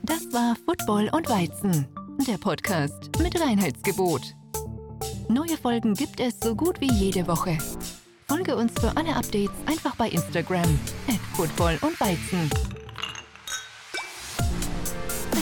[0.03, 1.87] Das war Football und Weizen,
[2.25, 4.21] der Podcast mit Reinheitsgebot.
[5.27, 7.57] Neue Folgen gibt es so gut wie jede Woche.
[8.29, 12.49] Folge uns für alle Updates einfach bei Instagram at Football und Weizen.